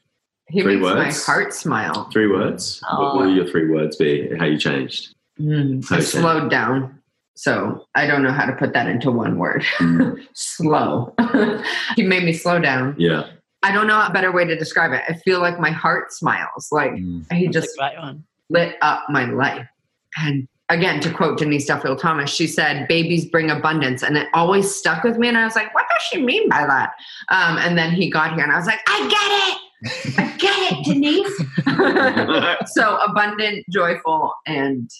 He 0.48 0.62
Three 0.62 0.76
makes 0.76 0.84
words? 0.84 1.28
my 1.28 1.32
heart 1.32 1.52
smile. 1.54 2.08
Three 2.10 2.26
words. 2.26 2.82
What 2.96 3.16
will 3.18 3.34
your 3.34 3.46
three 3.46 3.68
words 3.68 3.96
be? 3.96 4.28
How 4.38 4.46
you 4.46 4.56
changed? 4.58 5.14
Mm, 5.38 5.84
I 5.92 5.96
Okay. 5.96 6.04
slowed 6.04 6.50
down. 6.50 6.98
So 7.34 7.86
I 7.94 8.06
don't 8.06 8.22
know 8.22 8.32
how 8.32 8.46
to 8.46 8.52
put 8.54 8.72
that 8.72 8.88
into 8.88 9.10
one 9.12 9.38
word. 9.38 9.64
Slow. 10.34 11.14
he 11.96 12.02
made 12.02 12.24
me 12.24 12.32
slow 12.32 12.58
down. 12.58 12.96
Yeah. 12.98 13.28
I 13.62 13.70
don't 13.72 13.86
know 13.86 14.00
a 14.00 14.10
better 14.12 14.32
way 14.32 14.44
to 14.46 14.56
describe 14.56 14.92
it. 14.92 15.02
I 15.08 15.12
feel 15.24 15.40
like 15.40 15.60
my 15.60 15.70
heart 15.70 16.12
smiles. 16.12 16.68
Like 16.72 16.92
Mm. 16.92 17.30
he 17.32 17.46
That's 17.46 17.66
just 17.66 17.78
a 17.78 18.16
lit 18.50 18.76
up 18.82 19.04
my 19.10 19.26
life. 19.26 19.68
And 20.16 20.48
again, 20.68 21.00
to 21.00 21.10
quote 21.10 21.38
Denise 21.38 21.66
Duffield 21.66 21.98
Thomas, 21.98 22.30
she 22.30 22.46
said, 22.46 22.88
Babies 22.88 23.26
bring 23.26 23.50
abundance. 23.50 24.02
And 24.02 24.16
it 24.16 24.28
always 24.34 24.74
stuck 24.74 25.02
with 25.04 25.18
me. 25.18 25.28
And 25.28 25.38
I 25.38 25.44
was 25.44 25.56
like, 25.56 25.74
What 25.74 25.86
does 25.88 26.02
she 26.02 26.22
mean 26.22 26.48
by 26.48 26.66
that? 26.66 26.92
Um, 27.30 27.58
and 27.58 27.76
then 27.76 27.92
he 27.92 28.10
got 28.10 28.34
here 28.34 28.44
and 28.44 28.52
I 28.52 28.56
was 28.56 28.66
like, 28.66 28.80
I 28.86 29.08
get 29.08 29.48
it. 29.48 30.18
I 30.18 30.36
get 30.38 30.72
it, 30.72 30.84
Denise. 30.84 32.72
so 32.74 32.96
abundant, 32.96 33.64
joyful, 33.70 34.34
and 34.46 34.90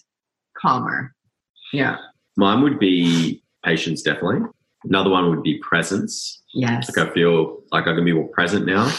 calmer. 0.57 1.15
Yeah. 1.73 1.97
Mine 2.37 2.63
would 2.63 2.79
be 2.79 3.43
patience, 3.65 4.03
definitely. 4.03 4.49
Another 4.85 5.11
one 5.11 5.29
would 5.31 5.43
be 5.43 5.59
presence. 5.59 6.41
Yes. 6.55 6.97
Like 6.97 7.09
I 7.09 7.13
feel 7.13 7.59
like 7.73 7.89
I 7.89 7.95
can 7.95 8.05
be 8.05 8.13
more 8.13 8.29
present 8.29 8.65
now. 8.65 8.93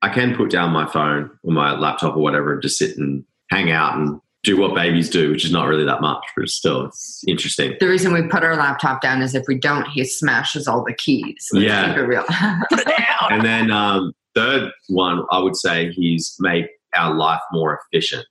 I 0.00 0.08
can 0.08 0.34
put 0.34 0.50
down 0.50 0.72
my 0.72 0.86
phone 0.86 1.30
or 1.42 1.52
my 1.52 1.72
laptop 1.72 2.16
or 2.16 2.22
whatever 2.22 2.54
and 2.54 2.62
just 2.62 2.78
sit 2.78 2.96
and 2.96 3.24
hang 3.50 3.70
out 3.70 3.98
and 3.98 4.20
do 4.48 4.56
what 4.56 4.74
babies 4.74 5.10
do, 5.10 5.30
which 5.30 5.44
is 5.44 5.52
not 5.52 5.68
really 5.68 5.84
that 5.84 6.00
much, 6.00 6.24
but 6.34 6.48
still, 6.48 6.86
it's 6.86 7.22
interesting. 7.28 7.76
The 7.80 7.88
reason 7.88 8.14
we 8.14 8.22
put 8.22 8.42
our 8.42 8.56
laptop 8.56 9.02
down 9.02 9.20
is 9.20 9.34
if 9.34 9.44
we 9.46 9.56
don't, 9.56 9.86
he 9.88 10.04
smashes 10.04 10.66
all 10.66 10.82
the 10.84 10.94
keys. 10.94 11.48
Let's 11.52 11.66
Yeah. 11.66 11.88
Keep 11.88 11.98
it 11.98 12.06
real. 12.06 12.24
And 13.30 13.44
then 13.44 13.70
um, 13.70 14.14
third 14.34 14.70
one, 14.88 15.22
I 15.30 15.38
would 15.38 15.54
say 15.54 15.92
he's 15.92 16.34
made 16.40 16.66
our 16.94 17.12
life 17.12 17.42
more 17.52 17.78
efficient. 17.92 18.26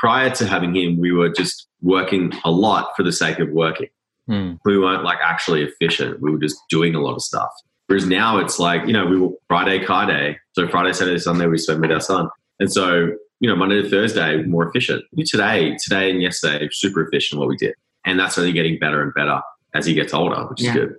Prior 0.00 0.30
to 0.30 0.46
having 0.46 0.74
him, 0.74 0.98
we 0.98 1.12
were 1.12 1.28
just 1.28 1.66
working 1.82 2.32
a 2.44 2.50
lot 2.50 2.92
for 2.96 3.02
the 3.02 3.12
sake 3.12 3.38
of 3.38 3.50
working. 3.50 3.88
Hmm. 4.26 4.54
We 4.64 4.78
weren't 4.78 5.04
like 5.04 5.18
actually 5.22 5.64
efficient. 5.64 6.22
We 6.22 6.30
were 6.30 6.38
just 6.38 6.56
doing 6.70 6.94
a 6.94 7.00
lot 7.00 7.14
of 7.14 7.22
stuff. 7.22 7.50
Whereas 7.88 8.06
now 8.06 8.38
it's 8.38 8.58
like, 8.58 8.86
you 8.86 8.94
know, 8.94 9.04
we 9.04 9.18
were 9.18 9.28
Friday 9.48 9.84
car 9.84 10.06
day. 10.06 10.38
So 10.52 10.66
Friday, 10.66 10.94
Saturday, 10.94 11.18
Sunday, 11.18 11.46
we 11.46 11.58
spend 11.58 11.82
with 11.82 11.92
our 11.92 12.00
son. 12.00 12.30
And 12.58 12.72
so, 12.72 13.10
you 13.42 13.48
know, 13.48 13.56
Monday 13.56 13.82
to 13.82 13.90
Thursday, 13.90 14.42
more 14.44 14.68
efficient. 14.68 15.04
Today, 15.26 15.76
today 15.82 16.10
and 16.12 16.22
yesterday, 16.22 16.68
super 16.70 17.02
efficient 17.06 17.40
what 17.40 17.48
we 17.48 17.56
did. 17.56 17.74
And 18.06 18.18
that's 18.18 18.38
only 18.38 18.52
getting 18.52 18.78
better 18.78 19.02
and 19.02 19.12
better 19.14 19.40
as 19.74 19.84
he 19.84 19.94
gets 19.94 20.14
older, 20.14 20.46
which 20.48 20.60
is 20.60 20.66
Yeah. 20.68 20.74
good. 20.74 20.94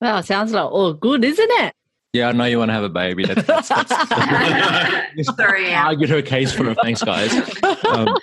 Well, 0.00 0.22
sounds 0.22 0.52
like 0.52 0.64
all 0.64 0.94
good, 0.94 1.24
isn't 1.24 1.50
it? 1.50 1.74
Yeah, 2.12 2.28
I 2.28 2.32
know 2.32 2.44
you 2.44 2.58
want 2.58 2.68
to 2.68 2.74
have 2.74 2.84
a 2.84 2.88
baby. 2.88 3.24
That's, 3.24 3.42
that's, 3.46 3.68
that's, 3.68 3.90
Sorry, 5.36 5.70
Anne. 5.70 5.86
argued 5.86 6.10
her 6.10 6.22
case 6.22 6.52
for 6.52 6.64
her. 6.64 6.74
Thanks, 6.82 7.02
guys. 7.02 7.32
Um, 7.86 8.16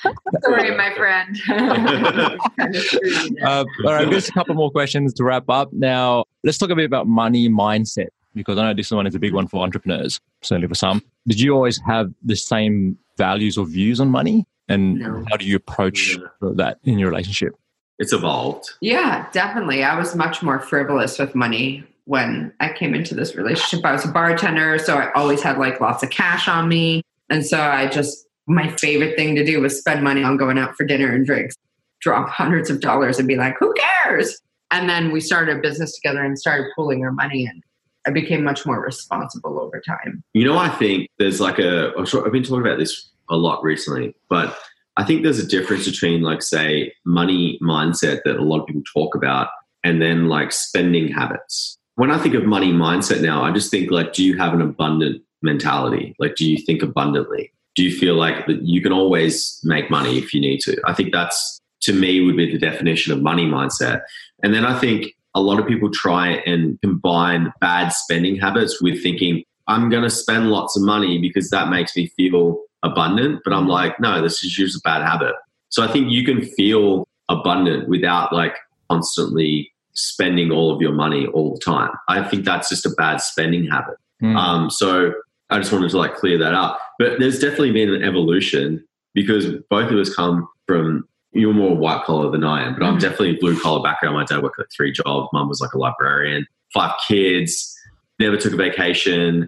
Sorry, 0.43 0.75
my 0.77 0.93
friend. 0.95 1.37
Kind 1.47 2.75
of 2.75 2.81
screwed 2.81 3.15
you 3.15 3.29
there. 3.39 3.47
Uh, 3.47 3.65
all 3.85 3.93
right, 3.93 4.09
just 4.09 4.29
a 4.29 4.31
couple 4.33 4.55
more 4.55 4.71
questions 4.71 5.13
to 5.15 5.23
wrap 5.23 5.49
up. 5.49 5.73
Now, 5.73 6.23
let's 6.45 6.57
talk 6.57 6.69
a 6.69 6.75
bit 6.75 6.85
about 6.85 7.07
money 7.07 7.49
mindset 7.49 8.07
because 8.35 8.57
I 8.57 8.67
know 8.67 8.73
this 8.73 8.91
one 8.91 9.07
is 9.07 9.15
a 9.15 9.19
big 9.19 9.33
one 9.33 9.47
for 9.47 9.63
entrepreneurs, 9.63 10.19
certainly 10.43 10.67
for 10.67 10.75
some. 10.75 11.01
Did 11.27 11.39
you 11.41 11.53
always 11.55 11.79
have 11.87 12.11
the 12.23 12.35
same 12.35 12.97
values 13.19 13.55
or 13.57 13.65
views 13.67 13.99
on 13.99 14.09
money? 14.09 14.47
And 14.67 14.95
No. 14.99 15.23
how 15.29 15.37
do 15.37 15.45
you 15.45 15.55
approach 15.55 16.17
that 16.41 16.79
in 16.83 16.97
your 16.97 17.09
relationship? 17.09 17.53
It's 17.99 18.13
evolved. 18.13 18.65
Yeah, 18.81 19.27
definitely. 19.31 19.83
I 19.83 19.97
was 19.99 20.15
much 20.15 20.41
more 20.41 20.59
frivolous 20.59 21.19
with 21.19 21.35
money 21.35 21.83
when 22.05 22.51
I 22.59 22.71
came 22.73 22.95
into 22.95 23.13
this 23.13 23.35
relationship. 23.35 23.85
I 23.85 23.91
was 23.91 24.05
a 24.05 24.07
bartender, 24.11 24.79
so 24.79 24.95
I 24.97 25.11
always 25.13 25.41
had 25.43 25.57
like 25.59 25.79
lots 25.81 26.01
of 26.01 26.09
cash 26.09 26.47
on 26.47 26.67
me. 26.69 27.01
And 27.29 27.45
so 27.45 27.59
I 27.61 27.87
just, 27.87 28.25
my 28.47 28.69
favorite 28.77 29.15
thing 29.15 29.35
to 29.35 29.43
do 29.45 29.61
was 29.61 29.77
spend 29.77 30.03
money 30.03 30.23
on 30.23 30.37
going 30.37 30.57
out 30.57 30.75
for 30.75 30.85
dinner 30.85 31.11
and 31.13 31.25
drinks, 31.25 31.55
drop 32.01 32.29
hundreds 32.41 32.69
of 32.69 32.79
dollars 32.79 33.19
and 33.19 33.27
be 33.27 33.35
like, 33.35 33.55
who 33.59 33.73
cares? 34.05 34.39
And 34.71 34.87
then 34.89 35.11
we 35.11 35.19
started 35.19 35.57
a 35.57 35.59
business 35.61 35.93
together 35.95 36.23
and 36.23 36.37
started 36.39 36.67
pooling 36.75 37.03
our 37.03 37.11
money 37.11 37.45
and 37.45 37.61
I 38.07 38.11
became 38.11 38.43
much 38.45 38.65
more 38.65 38.79
responsible 38.81 39.59
over 39.59 39.81
time. 39.85 40.23
You 40.33 40.45
know, 40.45 40.57
I 40.57 40.69
think 40.69 41.09
there's 41.19 41.41
like 41.41 41.59
a. 41.59 41.93
I'm 41.97 42.05
sure- 42.05 42.25
I've 42.25 42.31
been 42.31 42.43
talking 42.43 42.61
about 42.65 42.79
this 42.79 43.08
a 43.29 43.35
lot 43.35 43.63
recently, 43.63 44.15
but 44.29 44.57
I 44.97 45.05
think 45.05 45.23
there's 45.23 45.39
a 45.39 45.47
difference 45.47 45.89
between, 45.89 46.21
like, 46.21 46.41
say, 46.41 46.91
money 47.05 47.57
mindset 47.61 48.21
that 48.25 48.35
a 48.35 48.43
lot 48.43 48.59
of 48.59 48.67
people 48.67 48.83
talk 48.93 49.15
about 49.15 49.47
and 49.83 50.01
then 50.01 50.27
like 50.27 50.51
spending 50.51 51.11
habits. 51.11 51.77
When 51.95 52.11
I 52.11 52.17
think 52.17 52.35
of 52.35 52.45
money 52.45 52.71
mindset 52.71 53.21
now, 53.21 53.41
I 53.41 53.51
just 53.51 53.71
think 53.71 53.91
like, 53.91 54.13
do 54.13 54.23
you 54.23 54.37
have 54.37 54.53
an 54.53 54.61
abundant 54.61 55.21
mentality? 55.41 56.15
Like, 56.19 56.35
do 56.35 56.49
you 56.49 56.57
think 56.65 56.81
abundantly? 56.81 57.51
Do 57.75 57.83
you 57.83 57.97
feel 57.97 58.15
like 58.15 58.45
that 58.47 58.61
you 58.63 58.81
can 58.81 58.91
always 58.91 59.59
make 59.63 59.89
money 59.89 60.17
if 60.17 60.33
you 60.33 60.41
need 60.41 60.59
to? 60.61 60.77
I 60.85 60.93
think 60.93 61.13
that's 61.13 61.59
to 61.83 61.93
me 61.93 62.21
would 62.21 62.35
be 62.35 62.51
the 62.51 62.57
definition 62.57 63.13
of 63.13 63.21
money 63.21 63.45
mindset. 63.45 64.01
And 64.43 64.53
then 64.53 64.65
I 64.65 64.77
think 64.77 65.13
a 65.33 65.41
lot 65.41 65.59
of 65.59 65.67
people 65.67 65.89
try 65.91 66.41
and 66.45 66.77
combine 66.81 67.53
bad 67.61 67.89
spending 67.89 68.35
habits 68.35 68.81
with 68.81 69.01
thinking, 69.01 69.43
I'm 69.67 69.89
going 69.89 70.03
to 70.03 70.09
spend 70.09 70.49
lots 70.49 70.75
of 70.75 70.83
money 70.83 71.19
because 71.19 71.49
that 71.51 71.69
makes 71.69 71.95
me 71.95 72.07
feel 72.17 72.59
abundant. 72.83 73.41
But 73.43 73.53
I'm 73.53 73.67
like, 73.67 73.99
no, 73.99 74.21
this 74.21 74.43
is 74.43 74.51
just 74.51 74.77
a 74.77 74.81
bad 74.83 75.01
habit. 75.05 75.35
So 75.69 75.83
I 75.83 75.91
think 75.91 76.11
you 76.11 76.23
can 76.25 76.41
feel 76.41 77.07
abundant 77.29 77.87
without 77.89 78.33
like 78.33 78.55
constantly 78.89 79.71
spending 79.93 80.51
all 80.51 80.73
of 80.73 80.81
your 80.81 80.91
money 80.93 81.27
all 81.27 81.53
the 81.53 81.59
time. 81.59 81.91
I 82.07 82.23
think 82.23 82.45
that's 82.45 82.69
just 82.69 82.85
a 82.85 82.89
bad 82.91 83.21
spending 83.21 83.65
habit. 83.69 83.95
Hmm. 84.19 84.35
Um, 84.35 84.69
so 84.69 85.13
I 85.49 85.57
just 85.59 85.71
wanted 85.71 85.89
to 85.91 85.97
like 85.97 86.15
clear 86.15 86.37
that 86.39 86.53
up. 86.53 86.79
But 86.97 87.19
there's 87.19 87.39
definitely 87.39 87.71
been 87.71 87.93
an 87.93 88.03
evolution 88.03 88.83
because 89.13 89.47
both 89.69 89.91
of 89.91 89.97
us 89.97 90.13
come 90.13 90.47
from 90.67 91.05
you're 91.31 91.53
more 91.53 91.75
white 91.75 92.03
collar 92.05 92.31
than 92.31 92.43
I 92.43 92.63
am, 92.65 92.73
but 92.73 92.83
I'm 92.83 92.97
Mhm. 92.97 93.01
definitely 93.01 93.35
blue 93.35 93.59
collar 93.59 93.83
background. 93.83 94.15
My 94.15 94.23
dad 94.25 94.41
worked 94.41 94.57
like 94.57 94.67
three 94.75 94.91
jobs. 94.91 95.29
Mum 95.31 95.47
was 95.47 95.61
like 95.61 95.73
a 95.73 95.77
librarian, 95.77 96.47
five 96.73 96.93
kids, 97.07 97.75
never 98.19 98.35
took 98.35 98.53
a 98.53 98.55
vacation, 98.57 99.47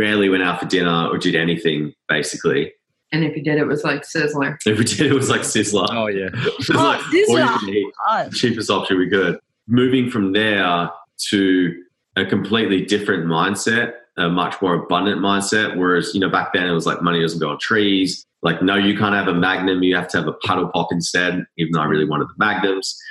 rarely 0.00 0.28
went 0.28 0.42
out 0.42 0.58
for 0.58 0.66
dinner 0.66 1.08
or 1.08 1.18
did 1.18 1.34
anything 1.34 1.92
basically. 2.08 2.72
And 3.12 3.24
if 3.24 3.36
you 3.36 3.42
did, 3.42 3.58
it 3.58 3.66
was 3.66 3.82
like 3.84 4.02
Sizzler. 4.02 4.56
If 4.64 4.78
we 4.78 4.84
did, 4.84 5.00
it 5.10 5.14
was 5.14 5.28
like 5.28 5.40
Sizzler. 5.42 5.86
Oh, 5.90 6.06
yeah. 6.06 6.28
It 6.34 6.70
Oh, 6.74 6.74
like, 6.74 7.12
you 7.12 7.26
Sizzler. 7.28 7.68
eat 7.68 7.92
Oh, 8.08 8.28
cheapest 8.30 8.70
option 8.70 8.98
we 8.98 9.10
could. 9.10 9.38
Moving 9.66 10.08
from 10.08 10.32
there 10.32 10.88
to 11.30 11.82
a 12.16 12.24
completely 12.24 12.84
different 12.84 13.26
mindset, 13.26 13.94
a 14.16 14.28
much 14.28 14.60
more 14.62 14.74
abundant 14.74 15.20
mindset. 15.20 15.76
Whereas, 15.76 16.14
you 16.14 16.20
know, 16.20 16.28
back 16.30 16.52
then 16.52 16.66
it 16.66 16.72
was 16.72 16.86
like 16.86 17.02
money 17.02 17.20
doesn't 17.20 17.40
go 17.40 17.50
on 17.50 17.58
trees. 17.58 18.24
Like, 18.42 18.62
no, 18.62 18.76
you 18.76 18.96
can't 18.96 19.14
have 19.14 19.28
a 19.28 19.34
Magnum. 19.34 19.82
You 19.82 19.96
have 19.96 20.08
to 20.08 20.18
have 20.18 20.28
a 20.28 20.34
paddle 20.46 20.70
pop 20.72 20.88
instead, 20.92 21.44
even 21.58 21.72
though 21.72 21.80
I 21.80 21.86
really 21.86 22.06
wanted 22.06 22.28
the 22.28 22.34
Magnums. 22.38 22.96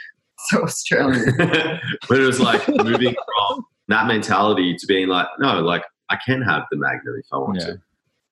So 0.48 0.64
Australian. 0.64 1.36
but 1.38 2.18
it 2.18 2.26
was 2.26 2.40
like 2.40 2.66
moving 2.70 3.14
from 3.14 3.66
that 3.90 4.08
mentality 4.08 4.74
to 4.74 4.88
being 4.88 5.10
like, 5.10 5.28
no, 5.38 5.60
like 5.60 5.84
I 6.10 6.18
can 6.18 6.42
have 6.42 6.64
the 6.72 6.78
Magnum 6.78 7.16
if 7.20 7.26
I 7.32 7.38
want 7.38 7.60
Yeah. 7.60 7.66
to. 7.68 7.82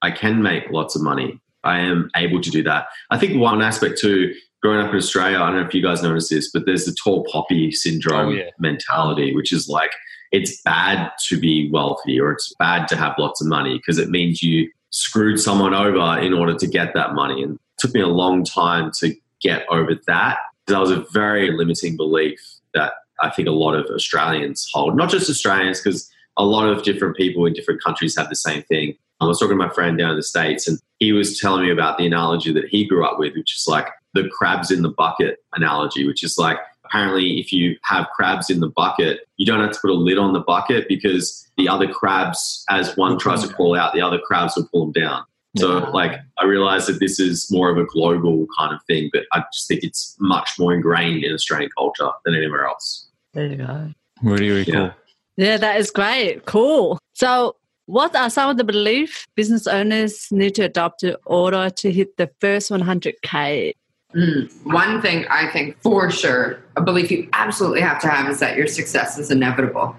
I 0.02 0.10
can 0.10 0.42
make 0.42 0.70
lots 0.70 0.94
of 0.96 1.02
money. 1.02 1.40
I 1.64 1.80
am 1.80 2.10
able 2.16 2.40
to 2.40 2.50
do 2.50 2.62
that. 2.64 2.86
I 3.10 3.18
think 3.18 3.38
one 3.40 3.62
aspect 3.62 3.98
too, 3.98 4.32
growing 4.62 4.80
up 4.80 4.90
in 4.90 4.96
Australia, 4.96 5.38
I 5.38 5.46
don't 5.50 5.56
know 5.60 5.66
if 5.66 5.74
you 5.74 5.82
guys 5.82 6.02
noticed 6.02 6.30
this, 6.30 6.50
but 6.52 6.66
there's 6.66 6.84
the 6.84 6.94
tall 7.02 7.24
poppy 7.30 7.70
syndrome 7.72 8.28
Oh, 8.28 8.30
yeah. 8.30 8.50
mentality, 8.58 9.34
which 9.34 9.52
is 9.52 9.68
like 9.68 9.90
it's 10.30 10.60
bad 10.62 11.10
to 11.28 11.40
be 11.40 11.70
wealthy 11.70 12.20
or 12.20 12.32
it's 12.32 12.52
bad 12.58 12.86
to 12.88 12.96
have 12.96 13.14
lots 13.18 13.40
of 13.40 13.48
money 13.48 13.78
because 13.78 13.98
it 13.98 14.10
means 14.10 14.42
you 14.42 14.70
screwed 14.90 15.40
someone 15.40 15.74
over 15.74 16.18
in 16.20 16.32
order 16.32 16.54
to 16.54 16.66
get 16.66 16.94
that 16.94 17.14
money. 17.14 17.42
And 17.42 17.54
it 17.54 17.60
took 17.78 17.94
me 17.94 18.00
a 18.00 18.06
long 18.08 18.44
time 18.44 18.90
to 19.00 19.14
get 19.40 19.64
over 19.70 19.92
that. 20.06 20.38
That 20.66 20.78
was 20.80 20.90
a 20.90 21.04
very 21.12 21.50
limiting 21.50 21.96
belief 21.96 22.38
that 22.74 22.92
I 23.20 23.30
think 23.30 23.48
a 23.48 23.52
lot 23.52 23.74
of 23.74 23.86
Australians 23.86 24.68
hold, 24.72 24.96
not 24.96 25.10
just 25.10 25.28
Australians, 25.30 25.80
because 25.80 26.10
a 26.38 26.44
lot 26.44 26.68
of 26.68 26.82
different 26.84 27.16
people 27.16 27.44
in 27.44 27.52
different 27.52 27.82
countries 27.82 28.16
have 28.16 28.28
the 28.28 28.36
same 28.36 28.62
thing. 28.62 28.96
I 29.20 29.26
was 29.26 29.38
talking 29.38 29.58
to 29.58 29.66
my 29.66 29.72
friend 29.72 29.98
down 29.98 30.10
in 30.10 30.16
the 30.16 30.22
States, 30.22 30.68
and 30.68 30.78
he 31.00 31.12
was 31.12 31.38
telling 31.38 31.64
me 31.64 31.70
about 31.70 31.98
the 31.98 32.06
analogy 32.06 32.52
that 32.52 32.68
he 32.68 32.86
grew 32.86 33.04
up 33.04 33.18
with, 33.18 33.34
which 33.34 33.56
is 33.56 33.66
like 33.66 33.88
the 34.14 34.28
crabs 34.28 34.70
in 34.70 34.82
the 34.82 34.90
bucket 34.90 35.38
analogy, 35.54 36.06
which 36.06 36.22
is 36.22 36.38
like 36.38 36.58
apparently 36.84 37.38
if 37.40 37.52
you 37.52 37.76
have 37.82 38.06
crabs 38.14 38.48
in 38.48 38.60
the 38.60 38.68
bucket, 38.68 39.20
you 39.36 39.44
don't 39.44 39.60
have 39.60 39.72
to 39.72 39.78
put 39.80 39.90
a 39.90 39.94
lid 39.94 40.18
on 40.18 40.32
the 40.32 40.40
bucket 40.40 40.86
because 40.88 41.46
the 41.56 41.68
other 41.68 41.88
crabs, 41.88 42.64
as 42.70 42.96
one 42.96 43.18
tries 43.18 43.42
to 43.42 43.52
crawl 43.52 43.76
out, 43.76 43.92
the 43.92 44.00
other 44.00 44.18
crabs 44.18 44.56
will 44.56 44.68
pull 44.68 44.86
them 44.86 44.92
down. 44.92 45.24
So, 45.56 45.90
like, 45.92 46.20
I 46.38 46.44
realize 46.44 46.86
that 46.86 47.00
this 47.00 47.18
is 47.18 47.50
more 47.50 47.68
of 47.70 47.78
a 47.78 47.84
global 47.84 48.46
kind 48.56 48.72
of 48.72 48.80
thing, 48.84 49.10
but 49.12 49.24
I 49.32 49.42
just 49.52 49.66
think 49.66 49.82
it's 49.82 50.14
much 50.20 50.50
more 50.56 50.72
ingrained 50.72 51.24
in 51.24 51.32
Australian 51.32 51.70
culture 51.76 52.10
than 52.24 52.36
anywhere 52.36 52.66
else. 52.66 53.08
There 53.34 53.46
you 53.46 53.56
go. 53.56 53.92
Really, 54.22 54.50
really 54.50 54.64
cool. 54.70 54.92
Yeah. 55.38 55.46
Yeah, 55.46 55.56
that 55.56 55.80
is 55.80 55.90
great. 55.90 56.44
Cool. 56.44 56.98
So, 57.14 57.56
what 57.86 58.14
are 58.14 58.28
some 58.28 58.50
of 58.50 58.56
the 58.58 58.64
beliefs 58.64 59.24
business 59.34 59.66
owners 59.66 60.26
need 60.30 60.54
to 60.56 60.62
adopt 60.64 61.04
in 61.04 61.16
order 61.24 61.70
to 61.70 61.90
hit 61.90 62.16
the 62.18 62.28
first 62.40 62.70
100K? 62.70 63.72
Mm. 64.14 64.50
One 64.64 65.00
thing 65.00 65.26
I 65.30 65.48
think 65.50 65.80
for 65.82 66.10
sure, 66.10 66.58
a 66.76 66.82
belief 66.82 67.10
you 67.10 67.28
absolutely 67.32 67.80
have 67.82 68.00
to 68.02 68.08
have 68.08 68.28
is 68.30 68.40
that 68.40 68.56
your 68.56 68.66
success 68.66 69.18
is 69.18 69.30
inevitable. 69.30 69.94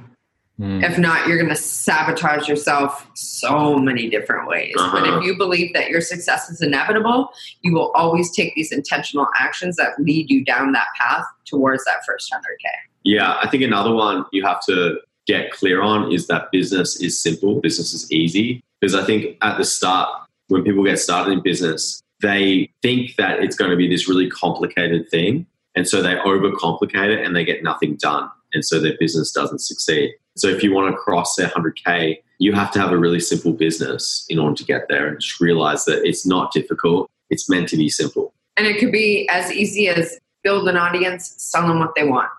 Mm. 0.60 0.84
If 0.84 0.98
not, 1.00 1.28
you're 1.28 1.38
going 1.38 1.50
to 1.50 1.56
sabotage 1.56 2.50
yourself 2.50 3.08
so 3.16 3.78
many 3.80 4.10
different 4.10 4.48
ways. 4.48 4.74
But 4.76 5.04
Uh-huh. 5.04 5.18
if 5.20 5.24
you 5.24 5.38
believe 5.38 5.74
that 5.74 5.90
your 5.90 6.02
success 6.02 6.50
is 6.50 6.62
inevitable, 6.62 7.30
you 7.62 7.74
will 7.74 7.92
always 7.94 8.30
take 8.36 8.54
these 8.56 8.72
intentional 8.72 9.28
actions 9.40 9.78
that 9.78 9.98
lead 10.00 10.30
you 10.30 10.44
down 10.44 10.74
that 10.74 10.88
path 11.00 11.26
towards 11.46 11.86
that 11.86 12.04
first 12.06 12.30
100K. 12.30 12.68
Yeah, 13.04 13.38
I 13.42 13.48
think 13.48 13.64
another 13.64 13.94
one 13.94 14.26
you 14.34 14.44
have 14.46 14.60
to 14.66 15.00
get 15.30 15.52
clear 15.52 15.82
on 15.82 16.12
is 16.12 16.28
that 16.28 16.52
business 16.52 17.00
is 17.00 17.22
simple, 17.22 17.62
business 17.62 17.94
is 17.94 18.12
easy. 18.12 18.62
Because 18.82 18.96
I 18.96 19.06
think 19.06 19.38
at 19.42 19.58
the 19.58 19.66
start, 19.66 20.10
when 20.48 20.64
people 20.64 20.84
get 20.84 21.00
started 21.00 21.32
in 21.32 21.42
business, 21.42 22.02
they 22.22 22.70
think 22.82 23.16
that 23.18 23.44
it's 23.44 23.56
going 23.56 23.72
to 23.72 23.78
be 23.78 23.88
this 23.88 24.10
really 24.10 24.30
complicated 24.30 25.10
thing. 25.10 25.46
And 25.76 25.88
so 25.88 26.02
they 26.02 26.16
overcomplicate 26.16 27.16
it 27.16 27.24
and 27.24 27.36
they 27.36 27.46
get 27.46 27.64
nothing 27.64 27.96
done. 27.96 28.30
And 28.54 28.66
so 28.66 28.80
their 28.80 28.98
business 29.00 29.32
doesn't 29.32 29.60
succeed. 29.60 30.14
So 30.36 30.48
if 30.48 30.64
you 30.64 30.74
want 30.74 30.92
to 30.92 30.98
cross 30.98 31.36
their 31.36 31.48
100K, 31.48 32.18
you 32.40 32.54
have 32.54 32.72
to 32.72 32.80
have 32.80 32.92
a 32.92 32.98
really 32.98 33.20
simple 33.20 33.54
business 33.54 34.26
in 34.30 34.40
order 34.40 34.56
to 34.56 34.64
get 34.64 34.88
there 34.90 35.08
and 35.08 35.20
just 35.20 35.40
realize 35.40 35.86
that 35.86 36.06
it's 36.06 36.26
not 36.26 36.52
difficult. 36.52 37.10
It's 37.30 37.50
meant 37.50 37.70
to 37.70 37.78
be 37.78 37.90
simple. 37.90 38.34
And 38.58 38.66
it 38.66 38.80
could 38.80 38.92
be 38.92 39.30
as 39.30 39.52
easy 39.52 39.88
as 39.90 40.18
build 40.44 40.68
an 40.68 40.78
audience, 40.78 41.36
sell 41.38 41.68
them 41.68 41.80
what 41.80 41.94
they 41.96 42.06
want. 42.06 42.30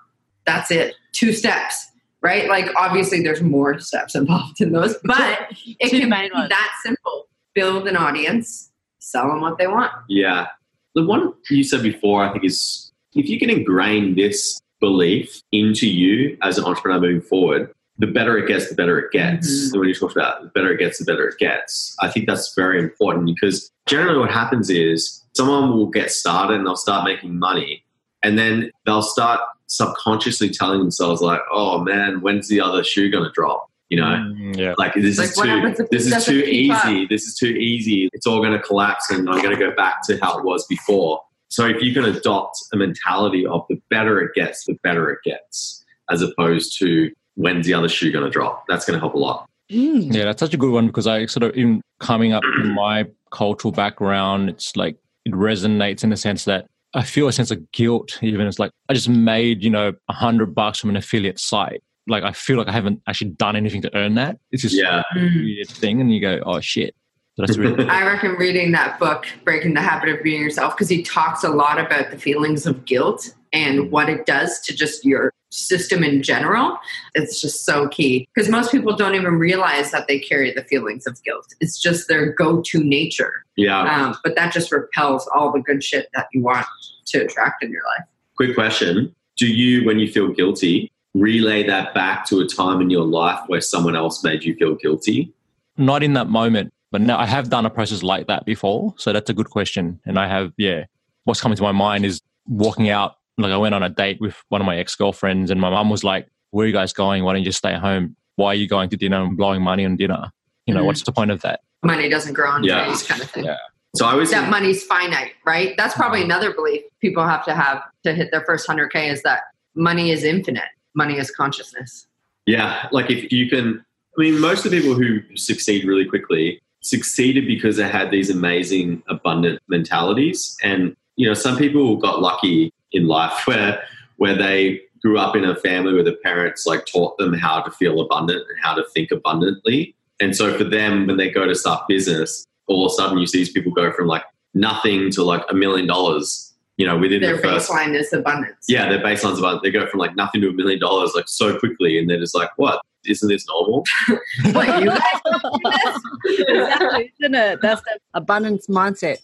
That's 0.46 0.70
it. 0.70 0.94
Two 1.12 1.32
steps, 1.32 1.89
right? 2.22 2.48
Like 2.48 2.68
obviously 2.76 3.22
there's 3.22 3.42
more 3.42 3.78
steps 3.80 4.14
involved 4.14 4.60
in 4.60 4.72
those, 4.72 4.96
but 5.04 5.48
it 5.78 5.90
Two 5.90 6.00
can 6.00 6.10
be 6.10 6.30
ones. 6.34 6.48
that 6.48 6.72
simple. 6.84 7.26
Build 7.54 7.88
an 7.88 7.96
audience, 7.96 8.70
sell 9.00 9.28
them 9.28 9.40
what 9.40 9.58
they 9.58 9.66
want. 9.66 9.92
Yeah. 10.08 10.46
The 10.94 11.04
one 11.04 11.32
you 11.48 11.64
said 11.64 11.82
before, 11.82 12.24
I 12.24 12.32
think, 12.32 12.44
is 12.44 12.92
if 13.14 13.28
you 13.28 13.38
can 13.38 13.50
ingrain 13.50 14.14
this 14.14 14.60
belief 14.80 15.42
into 15.52 15.88
you 15.88 16.36
as 16.42 16.58
an 16.58 16.64
entrepreneur 16.64 17.00
moving 17.00 17.20
forward, 17.20 17.72
the 17.98 18.06
better 18.06 18.38
it 18.38 18.48
gets, 18.48 18.68
the 18.70 18.74
better 18.74 18.98
it 18.98 19.12
gets. 19.12 19.48
Mhm. 19.72 19.78
When 19.78 19.88
you 19.88 19.94
talked 19.94 20.16
about 20.16 20.42
the 20.42 20.48
better 20.48 20.72
it 20.72 20.78
gets, 20.78 20.98
the 20.98 21.04
better 21.04 21.28
it 21.28 21.38
gets, 21.38 21.94
I 22.00 22.08
think 22.08 22.26
that's 22.26 22.54
very 22.54 22.78
important 22.78 23.26
because 23.26 23.70
generally 23.86 24.18
what 24.18 24.30
happens 24.30 24.70
is 24.70 25.22
someone 25.34 25.70
will 25.70 25.86
get 25.86 26.10
started 26.10 26.54
and 26.54 26.66
they'll 26.66 26.76
start 26.76 27.04
making 27.04 27.38
money 27.38 27.84
and 28.22 28.38
then 28.38 28.70
they'll 28.86 29.02
start 29.02 29.40
subconsciously 29.70 30.50
telling 30.50 30.80
themselves 30.80 31.20
like, 31.22 31.40
oh 31.52 31.78
man, 31.78 32.20
when's 32.20 32.48
the 32.48 32.60
other 32.60 32.82
shoe 32.84 33.10
going 33.10 33.24
to 33.24 33.30
drop? 33.32 33.66
You 33.88 33.98
know, 34.00 34.04
Mm, 34.04 34.56
yeah. 34.56 34.74
like 34.78 34.94
this 34.94 35.18
Like, 35.18 35.30
is 35.30 35.34
too 35.36 35.86
this 35.90 36.06
it 36.06 36.06
is 36.06 36.10
doesn't 36.10 36.32
too 36.34 36.42
keep 36.42 36.72
up? 36.72 36.84
easy 36.86 37.06
this 37.06 37.24
is 37.26 37.34
too 37.36 37.48
easy 37.48 38.08
it's 38.12 38.24
all 38.24 38.38
going 38.38 38.52
to 38.52 38.60
collapse 38.60 39.10
and 39.10 39.28
i'm 39.28 39.42
going 39.42 39.50
to 39.50 39.58
go 39.58 39.74
back 39.74 39.96
to 40.06 40.16
how 40.22 40.38
it 40.38 40.44
was 40.44 40.64
before 40.68 41.20
so 41.48 41.66
if 41.66 41.82
you 41.82 41.92
can 41.92 42.04
adopt 42.04 42.56
a 42.72 42.76
mentality 42.76 43.44
of 43.46 43.64
the 43.68 43.76
better 43.90 44.20
it 44.20 44.32
gets 44.32 44.64
the 44.66 44.74
better 44.84 45.10
it 45.10 45.18
gets 45.24 45.84
as 46.08 46.22
opposed 46.22 46.78
to 46.78 47.10
when's 47.34 47.66
the 47.66 47.74
other 47.74 47.88
shoe 47.88 48.12
going 48.12 48.24
to 48.24 48.30
drop 48.30 48.62
that's 48.68 48.84
going 48.84 48.94
to 48.94 49.00
help 49.00 49.14
a 49.14 49.18
lot 49.18 49.44
Mm. 49.72 50.12
Yeah, 50.14 50.24
that's 50.24 50.38
such 50.40 50.52
a 50.54 50.56
good 50.56 50.72
one 50.72 50.86
because 50.88 51.06
I 51.08 51.26
sort 51.26 51.44
of, 51.44 51.56
even 51.56 51.80
coming 52.00 52.32
up 52.32 52.42
in 52.60 52.74
my 52.74 53.06
cultural 53.30 53.70
background, 53.70 54.50
it's 54.50 54.74
like 54.76 54.96
it 55.24 55.32
resonates 55.32 56.02
in 56.02 56.10
the 56.10 56.16
sense 56.16 56.44
that 56.46 56.66
I 56.94 57.02
feel 57.02 57.28
a 57.28 57.32
sense 57.32 57.50
of 57.50 57.70
guilt. 57.72 58.18
Even 58.22 58.46
it's 58.46 58.58
like 58.58 58.72
I 58.88 58.94
just 58.94 59.08
made, 59.08 59.62
you 59.62 59.70
know, 59.70 59.92
a 60.08 60.12
hundred 60.12 60.54
bucks 60.54 60.78
from 60.78 60.90
an 60.90 60.96
affiliate 60.96 61.38
site. 61.38 61.82
Like 62.08 62.24
I 62.24 62.32
feel 62.32 62.56
like 62.56 62.68
I 62.68 62.72
haven't 62.72 63.00
actually 63.06 63.30
done 63.30 63.56
anything 63.56 63.82
to 63.82 63.96
earn 63.96 64.14
that. 64.14 64.38
It's 64.50 64.62
just 64.62 64.74
yeah 64.74 65.02
a 65.14 65.18
weird 65.18 65.68
thing, 65.68 66.00
and 66.00 66.12
you 66.12 66.20
go, 66.20 66.40
"Oh 66.44 66.60
shit!" 66.60 66.94
That's 67.36 67.56
really 67.56 67.84
I 67.88 68.04
reckon 68.06 68.32
reading 68.32 68.72
that 68.72 68.98
book, 68.98 69.26
Breaking 69.44 69.74
the 69.74 69.80
Habit 69.80 70.08
of 70.08 70.22
Being 70.22 70.42
Yourself, 70.42 70.76
because 70.76 70.88
he 70.88 71.02
talks 71.02 71.44
a 71.44 71.50
lot 71.50 71.78
about 71.78 72.10
the 72.10 72.18
feelings 72.18 72.66
of 72.66 72.84
guilt 72.84 73.34
and 73.52 73.90
what 73.90 74.08
it 74.08 74.26
does 74.26 74.60
to 74.60 74.74
just 74.74 75.04
your 75.04 75.32
system 75.50 76.04
in 76.04 76.22
general. 76.22 76.78
It's 77.14 77.40
just 77.40 77.64
so 77.64 77.88
key 77.88 78.28
because 78.34 78.48
most 78.48 78.70
people 78.70 78.94
don't 78.96 79.14
even 79.14 79.34
realize 79.38 79.90
that 79.90 80.06
they 80.06 80.18
carry 80.18 80.52
the 80.52 80.64
feelings 80.64 81.06
of 81.06 81.22
guilt. 81.24 81.46
It's 81.60 81.80
just 81.80 82.08
their 82.08 82.32
go 82.32 82.62
to 82.62 82.84
nature. 82.84 83.44
yeah 83.56 83.82
Um, 83.82 84.16
but 84.22 84.36
that 84.36 84.52
just 84.52 84.70
repels 84.70 85.28
all 85.34 85.52
the 85.52 85.60
good 85.60 85.82
shit 85.82 86.08
that 86.14 86.28
you 86.32 86.42
want 86.42 86.66
to 87.10 87.24
attract 87.24 87.62
in 87.62 87.70
your 87.70 87.82
life. 87.96 88.06
quick 88.36 88.54
question 88.54 89.14
do 89.36 89.46
you 89.46 89.84
when 89.86 89.98
you 89.98 90.10
feel 90.10 90.28
guilty 90.28 90.90
relay 91.14 91.62
that 91.66 91.92
back 91.94 92.24
to 92.26 92.40
a 92.40 92.46
time 92.46 92.80
in 92.80 92.88
your 92.90 93.04
life 93.04 93.40
where 93.48 93.60
someone 93.60 93.96
else 93.96 94.22
made 94.24 94.44
you 94.44 94.54
feel 94.56 94.74
guilty 94.74 95.32
not 95.76 96.02
in 96.02 96.12
that 96.12 96.28
moment. 96.28 96.72
But 96.92 97.00
now 97.00 97.18
I 97.18 97.24
have 97.24 97.48
done 97.48 97.64
a 97.64 97.70
process 97.70 98.02
like 98.02 98.26
that 98.26 98.44
before, 98.44 98.92
so 98.98 99.12
that's 99.12 99.30
a 99.30 99.32
good 99.32 99.48
question. 99.48 99.98
And 100.04 100.18
I 100.18 100.26
have, 100.26 100.52
yeah, 100.58 100.84
what's 101.24 101.40
coming 101.40 101.56
to 101.56 101.62
my 101.62 101.72
mind 101.72 102.04
is 102.04 102.20
walking 102.48 102.90
out. 102.90 103.14
Like 103.38 103.52
I 103.52 103.56
went 103.56 103.74
on 103.76 103.82
a 103.84 103.88
date 103.88 104.20
with 104.20 104.34
one 104.48 104.60
of 104.60 104.66
my 104.66 104.76
ex 104.76 104.94
girlfriends, 104.96 105.50
and 105.52 105.60
my 105.60 105.70
mum 105.70 105.88
was 105.88 106.02
like, 106.04 106.26
"Where 106.50 106.64
are 106.64 106.66
you 106.66 106.72
guys 106.74 106.92
going? 106.92 107.22
Why 107.24 107.32
don't 107.32 107.42
you 107.42 107.46
just 107.46 107.58
stay 107.58 107.74
home? 107.74 108.16
Why 108.36 108.48
are 108.48 108.54
you 108.56 108.66
going 108.68 108.90
to 108.90 108.96
dinner 108.96 109.22
and 109.22 109.36
blowing 109.36 109.62
money 109.62 109.86
on 109.86 109.96
dinner? 109.96 110.32
You 110.66 110.74
know, 110.74 110.82
Mhm. 110.82 110.86
what's 110.86 111.02
the 111.04 111.12
point 111.12 111.30
of 111.30 111.40
that?" 111.42 111.60
Money 111.84 112.08
doesn't 112.10 112.34
grow 112.34 112.50
on 112.50 112.64
Yeah. 112.64 112.84
trees, 112.86 113.04
kind 113.04 113.22
of 113.22 113.30
thing. 113.30 113.44
Yeah. 113.44 113.56
So 113.96 114.06
i 114.06 114.12
always 114.12 114.30
that 114.30 114.50
money's 114.50 114.84
finite, 114.84 115.32
right? 115.44 115.76
That's 115.76 115.94
probably 115.94 116.20
mm-hmm. 116.20 116.30
another 116.30 116.54
belief 116.54 116.82
people 117.00 117.26
have 117.26 117.44
to 117.46 117.54
have 117.54 117.82
to 118.04 118.14
hit 118.14 118.30
their 118.30 118.42
first 118.42 118.68
100K 118.68 119.10
is 119.10 119.22
that 119.22 119.42
money 119.74 120.10
is 120.10 120.24
infinite. 120.24 120.68
Money 120.94 121.18
is 121.18 121.30
consciousness. 121.30 122.06
Yeah, 122.46 122.88
like 122.92 123.10
if 123.10 123.30
you 123.32 123.48
can, 123.48 123.84
I 124.18 124.20
mean, 124.20 124.40
most 124.40 124.64
of 124.64 124.70
the 124.70 124.80
people 124.80 124.94
who 124.94 125.20
succeed 125.36 125.84
really 125.84 126.04
quickly 126.04 126.60
succeeded 126.82 127.46
because 127.46 127.76
they 127.76 127.88
had 127.88 128.10
these 128.10 128.30
amazing, 128.30 129.02
abundant 129.08 129.60
mentalities. 129.68 130.56
And, 130.62 130.96
you 131.16 131.26
know, 131.26 131.34
some 131.34 131.56
people 131.56 131.96
got 131.96 132.20
lucky 132.20 132.72
in 132.92 133.06
life 133.06 133.42
where, 133.46 133.82
where 134.16 134.36
they 134.36 134.80
grew 135.02 135.18
up 135.18 135.36
in 135.36 135.44
a 135.44 135.54
family 135.56 135.94
where 135.94 136.02
the 136.04 136.18
parents 136.24 136.66
like 136.66 136.86
taught 136.86 137.16
them 137.18 137.32
how 137.32 137.60
to 137.62 137.70
feel 137.70 138.00
abundant 138.00 138.44
and 138.48 138.58
how 138.62 138.74
to 138.74 138.84
think 138.94 139.10
abundantly. 139.10 139.94
And 140.20 140.36
so 140.36 140.56
for 140.58 140.64
them, 140.64 141.06
when 141.06 141.16
they 141.16 141.30
go 141.30 141.46
to 141.46 141.54
start 141.54 141.88
business, 141.88 142.46
all 142.70 142.86
of 142.86 142.90
a 142.92 142.94
sudden 142.94 143.18
you 143.18 143.26
see 143.26 143.38
these 143.38 143.50
people 143.50 143.72
go 143.72 143.92
from 143.92 144.06
like 144.06 144.22
nothing 144.54 145.10
to 145.12 145.22
like 145.24 145.42
a 145.50 145.54
million 145.54 145.86
dollars, 145.86 146.54
you 146.76 146.86
know, 146.86 146.96
within 146.96 147.20
Their 147.20 147.36
the 147.36 147.42
first 147.42 147.70
baseline 147.70 147.94
is 147.94 148.12
abundance. 148.12 148.64
yeah, 148.68 148.88
their 148.88 149.02
baseline's 149.02 149.38
about 149.38 149.62
they 149.62 149.70
go 149.70 149.86
from 149.86 149.98
like 150.00 150.14
nothing 150.16 150.40
to 150.42 150.48
a 150.48 150.52
million 150.52 150.78
dollars 150.80 151.12
like 151.14 151.28
so 151.28 151.58
quickly, 151.58 151.98
and 151.98 152.08
they're 152.08 152.18
just 152.20 152.34
like, 152.34 152.50
"What? 152.56 152.80
Isn't 153.06 153.28
this 153.28 153.46
normal?" 153.48 153.84
What, 154.52 154.82
you 154.82 154.90
exactly, 156.38 157.12
isn't 157.20 157.34
it? 157.34 157.60
That's 157.62 157.80
the 157.82 157.98
abundance 158.14 158.66
mindset. 158.68 159.18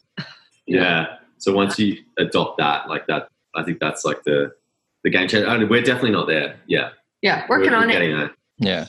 Yeah. 0.66 1.16
So 1.38 1.52
once 1.52 1.78
you 1.78 1.98
adopt 2.18 2.58
that, 2.58 2.88
like 2.88 3.06
that, 3.06 3.28
I 3.54 3.62
think 3.62 3.78
that's 3.80 4.04
like 4.04 4.22
the 4.24 4.52
the 5.04 5.10
game 5.10 5.28
changer. 5.28 5.48
I 5.48 5.58
mean, 5.58 5.68
we're 5.68 5.82
definitely 5.82 6.10
not 6.12 6.26
there. 6.26 6.56
Yeah, 6.66 6.90
yeah, 7.22 7.46
working 7.48 7.70
we're, 7.70 7.76
on 7.76 7.82
we're 7.84 7.90
it. 7.90 7.92
Getting 7.92 8.16
there. 8.16 8.30
Yeah. 8.58 8.86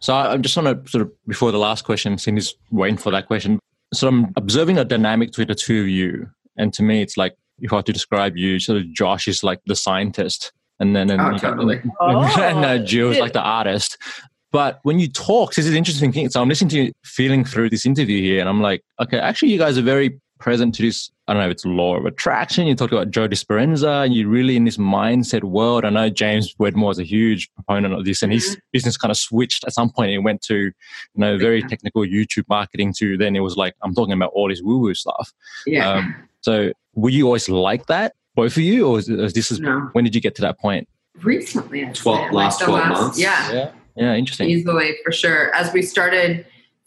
So 0.00 0.14
I- 0.14 0.32
I'm 0.32 0.42
just 0.42 0.56
want 0.56 0.84
to 0.84 0.90
sort 0.90 1.02
of 1.02 1.12
before 1.26 1.52
the 1.52 1.58
last 1.58 1.84
question, 1.84 2.18
Cindy's 2.18 2.54
waiting 2.70 2.98
for 2.98 3.10
that 3.10 3.26
question. 3.26 3.58
So 3.96 4.08
I'm 4.08 4.32
observing 4.36 4.78
a 4.78 4.84
dynamic 4.84 5.30
between 5.30 5.48
the 5.48 5.54
two 5.54 5.82
of 5.82 5.88
you. 5.88 6.28
And 6.56 6.72
to 6.74 6.82
me, 6.82 7.02
it's 7.02 7.16
like, 7.16 7.34
if 7.60 7.72
I 7.72 7.76
had 7.76 7.86
to 7.86 7.92
describe 7.92 8.36
you, 8.36 8.58
sort 8.60 8.78
of 8.78 8.92
Josh 8.92 9.26
is 9.28 9.42
like 9.42 9.60
the 9.66 9.74
scientist. 9.76 10.52
And 10.78 10.94
then 10.94 11.10
and, 11.10 11.20
Oh, 11.20 11.30
you 11.30 11.38
got- 11.38 11.50
totally. 11.52 11.76
and 12.00 12.64
uh, 12.64 12.68
Oh, 12.68 12.78
Jill 12.78 13.10
is 13.12 13.18
like 13.18 13.32
the 13.32 13.40
artist. 13.42 13.96
But 14.52 14.80
when 14.84 14.98
you 14.98 15.08
talk, 15.08 15.54
this 15.54 15.64
is 15.64 15.70
an 15.72 15.76
interesting 15.76 16.12
thing. 16.12 16.28
So 16.30 16.40
I'm 16.40 16.48
listening 16.48 16.70
to 16.70 16.82
you, 16.84 16.92
feeling 17.04 17.44
through 17.44 17.70
this 17.70 17.84
interview 17.84 18.22
here, 18.22 18.40
and 18.40 18.48
I'm 18.48 18.60
like, 18.60 18.82
okay, 19.00 19.18
actually, 19.18 19.52
you 19.52 19.58
guys 19.58 19.76
are 19.76 19.82
very 19.82 20.20
present 20.38 20.74
to 20.76 20.82
this. 20.82 21.10
I 21.28 21.32
don't 21.32 21.42
know 21.42 21.46
if 21.48 21.52
it's 21.52 21.64
law 21.66 21.96
of 21.96 22.06
attraction. 22.06 22.66
You 22.68 22.74
talked 22.76 22.92
about 22.92 23.10
Joe 23.10 23.26
Dispenza, 23.26 24.04
and 24.04 24.14
you're 24.14 24.28
really 24.28 24.56
in 24.56 24.64
this 24.64 24.76
mindset 24.76 25.42
world. 25.42 25.84
I 25.84 25.90
know 25.90 26.08
James 26.08 26.54
Wedmore 26.58 26.92
is 26.92 27.00
a 27.00 27.04
huge 27.04 27.52
proponent 27.54 27.94
of 27.94 28.04
this, 28.04 28.22
and 28.22 28.32
his 28.32 28.56
business 28.72 28.96
kind 28.96 29.10
of 29.10 29.16
switched 29.16 29.64
at 29.64 29.72
some 29.72 29.90
point. 29.90 30.12
It 30.12 30.18
went 30.18 30.40
to, 30.42 30.56
you 30.56 30.72
know, 31.16 31.36
very 31.36 31.60
Yeah. 31.60 31.66
technical 31.66 32.02
YouTube 32.02 32.44
marketing 32.48 32.94
to 32.98 33.16
then 33.16 33.34
it 33.34 33.40
was 33.40 33.56
like, 33.56 33.74
I'm 33.82 33.92
talking 33.94 34.12
about 34.12 34.30
all 34.34 34.48
this 34.48 34.62
woo 34.62 34.78
woo 34.78 34.94
stuff. 34.94 35.32
Yeah. 35.66 35.90
Um, 35.90 36.14
so 36.42 36.70
were 36.94 37.10
you 37.10 37.26
always 37.26 37.48
like 37.48 37.86
that, 37.86 38.14
both 38.36 38.52
of 38.56 38.62
you, 38.62 38.86
or 38.86 38.98
is, 39.00 39.08
is 39.08 39.32
this 39.32 39.50
is 39.50 39.58
no. 39.58 39.88
when 39.92 40.04
did 40.04 40.14
you 40.14 40.20
get 40.20 40.36
to 40.36 40.42
that 40.42 40.60
point? 40.60 40.88
Recently, 41.22 41.84
I'd 41.84 41.94
Twelve- 41.96 42.28
say, 42.28 42.34
last 42.36 42.58
the 42.60 42.66
12 42.66 42.88
months? 42.88 43.18
Yeah. 43.18 43.52
Yeah, 43.52 43.70
yeah, 43.96 44.14
interesting. 44.14 44.48
easily 44.48 44.94
for 45.04 45.10
sure 45.10 45.52
as 45.56 45.72
we 45.72 45.82
started 45.82 46.46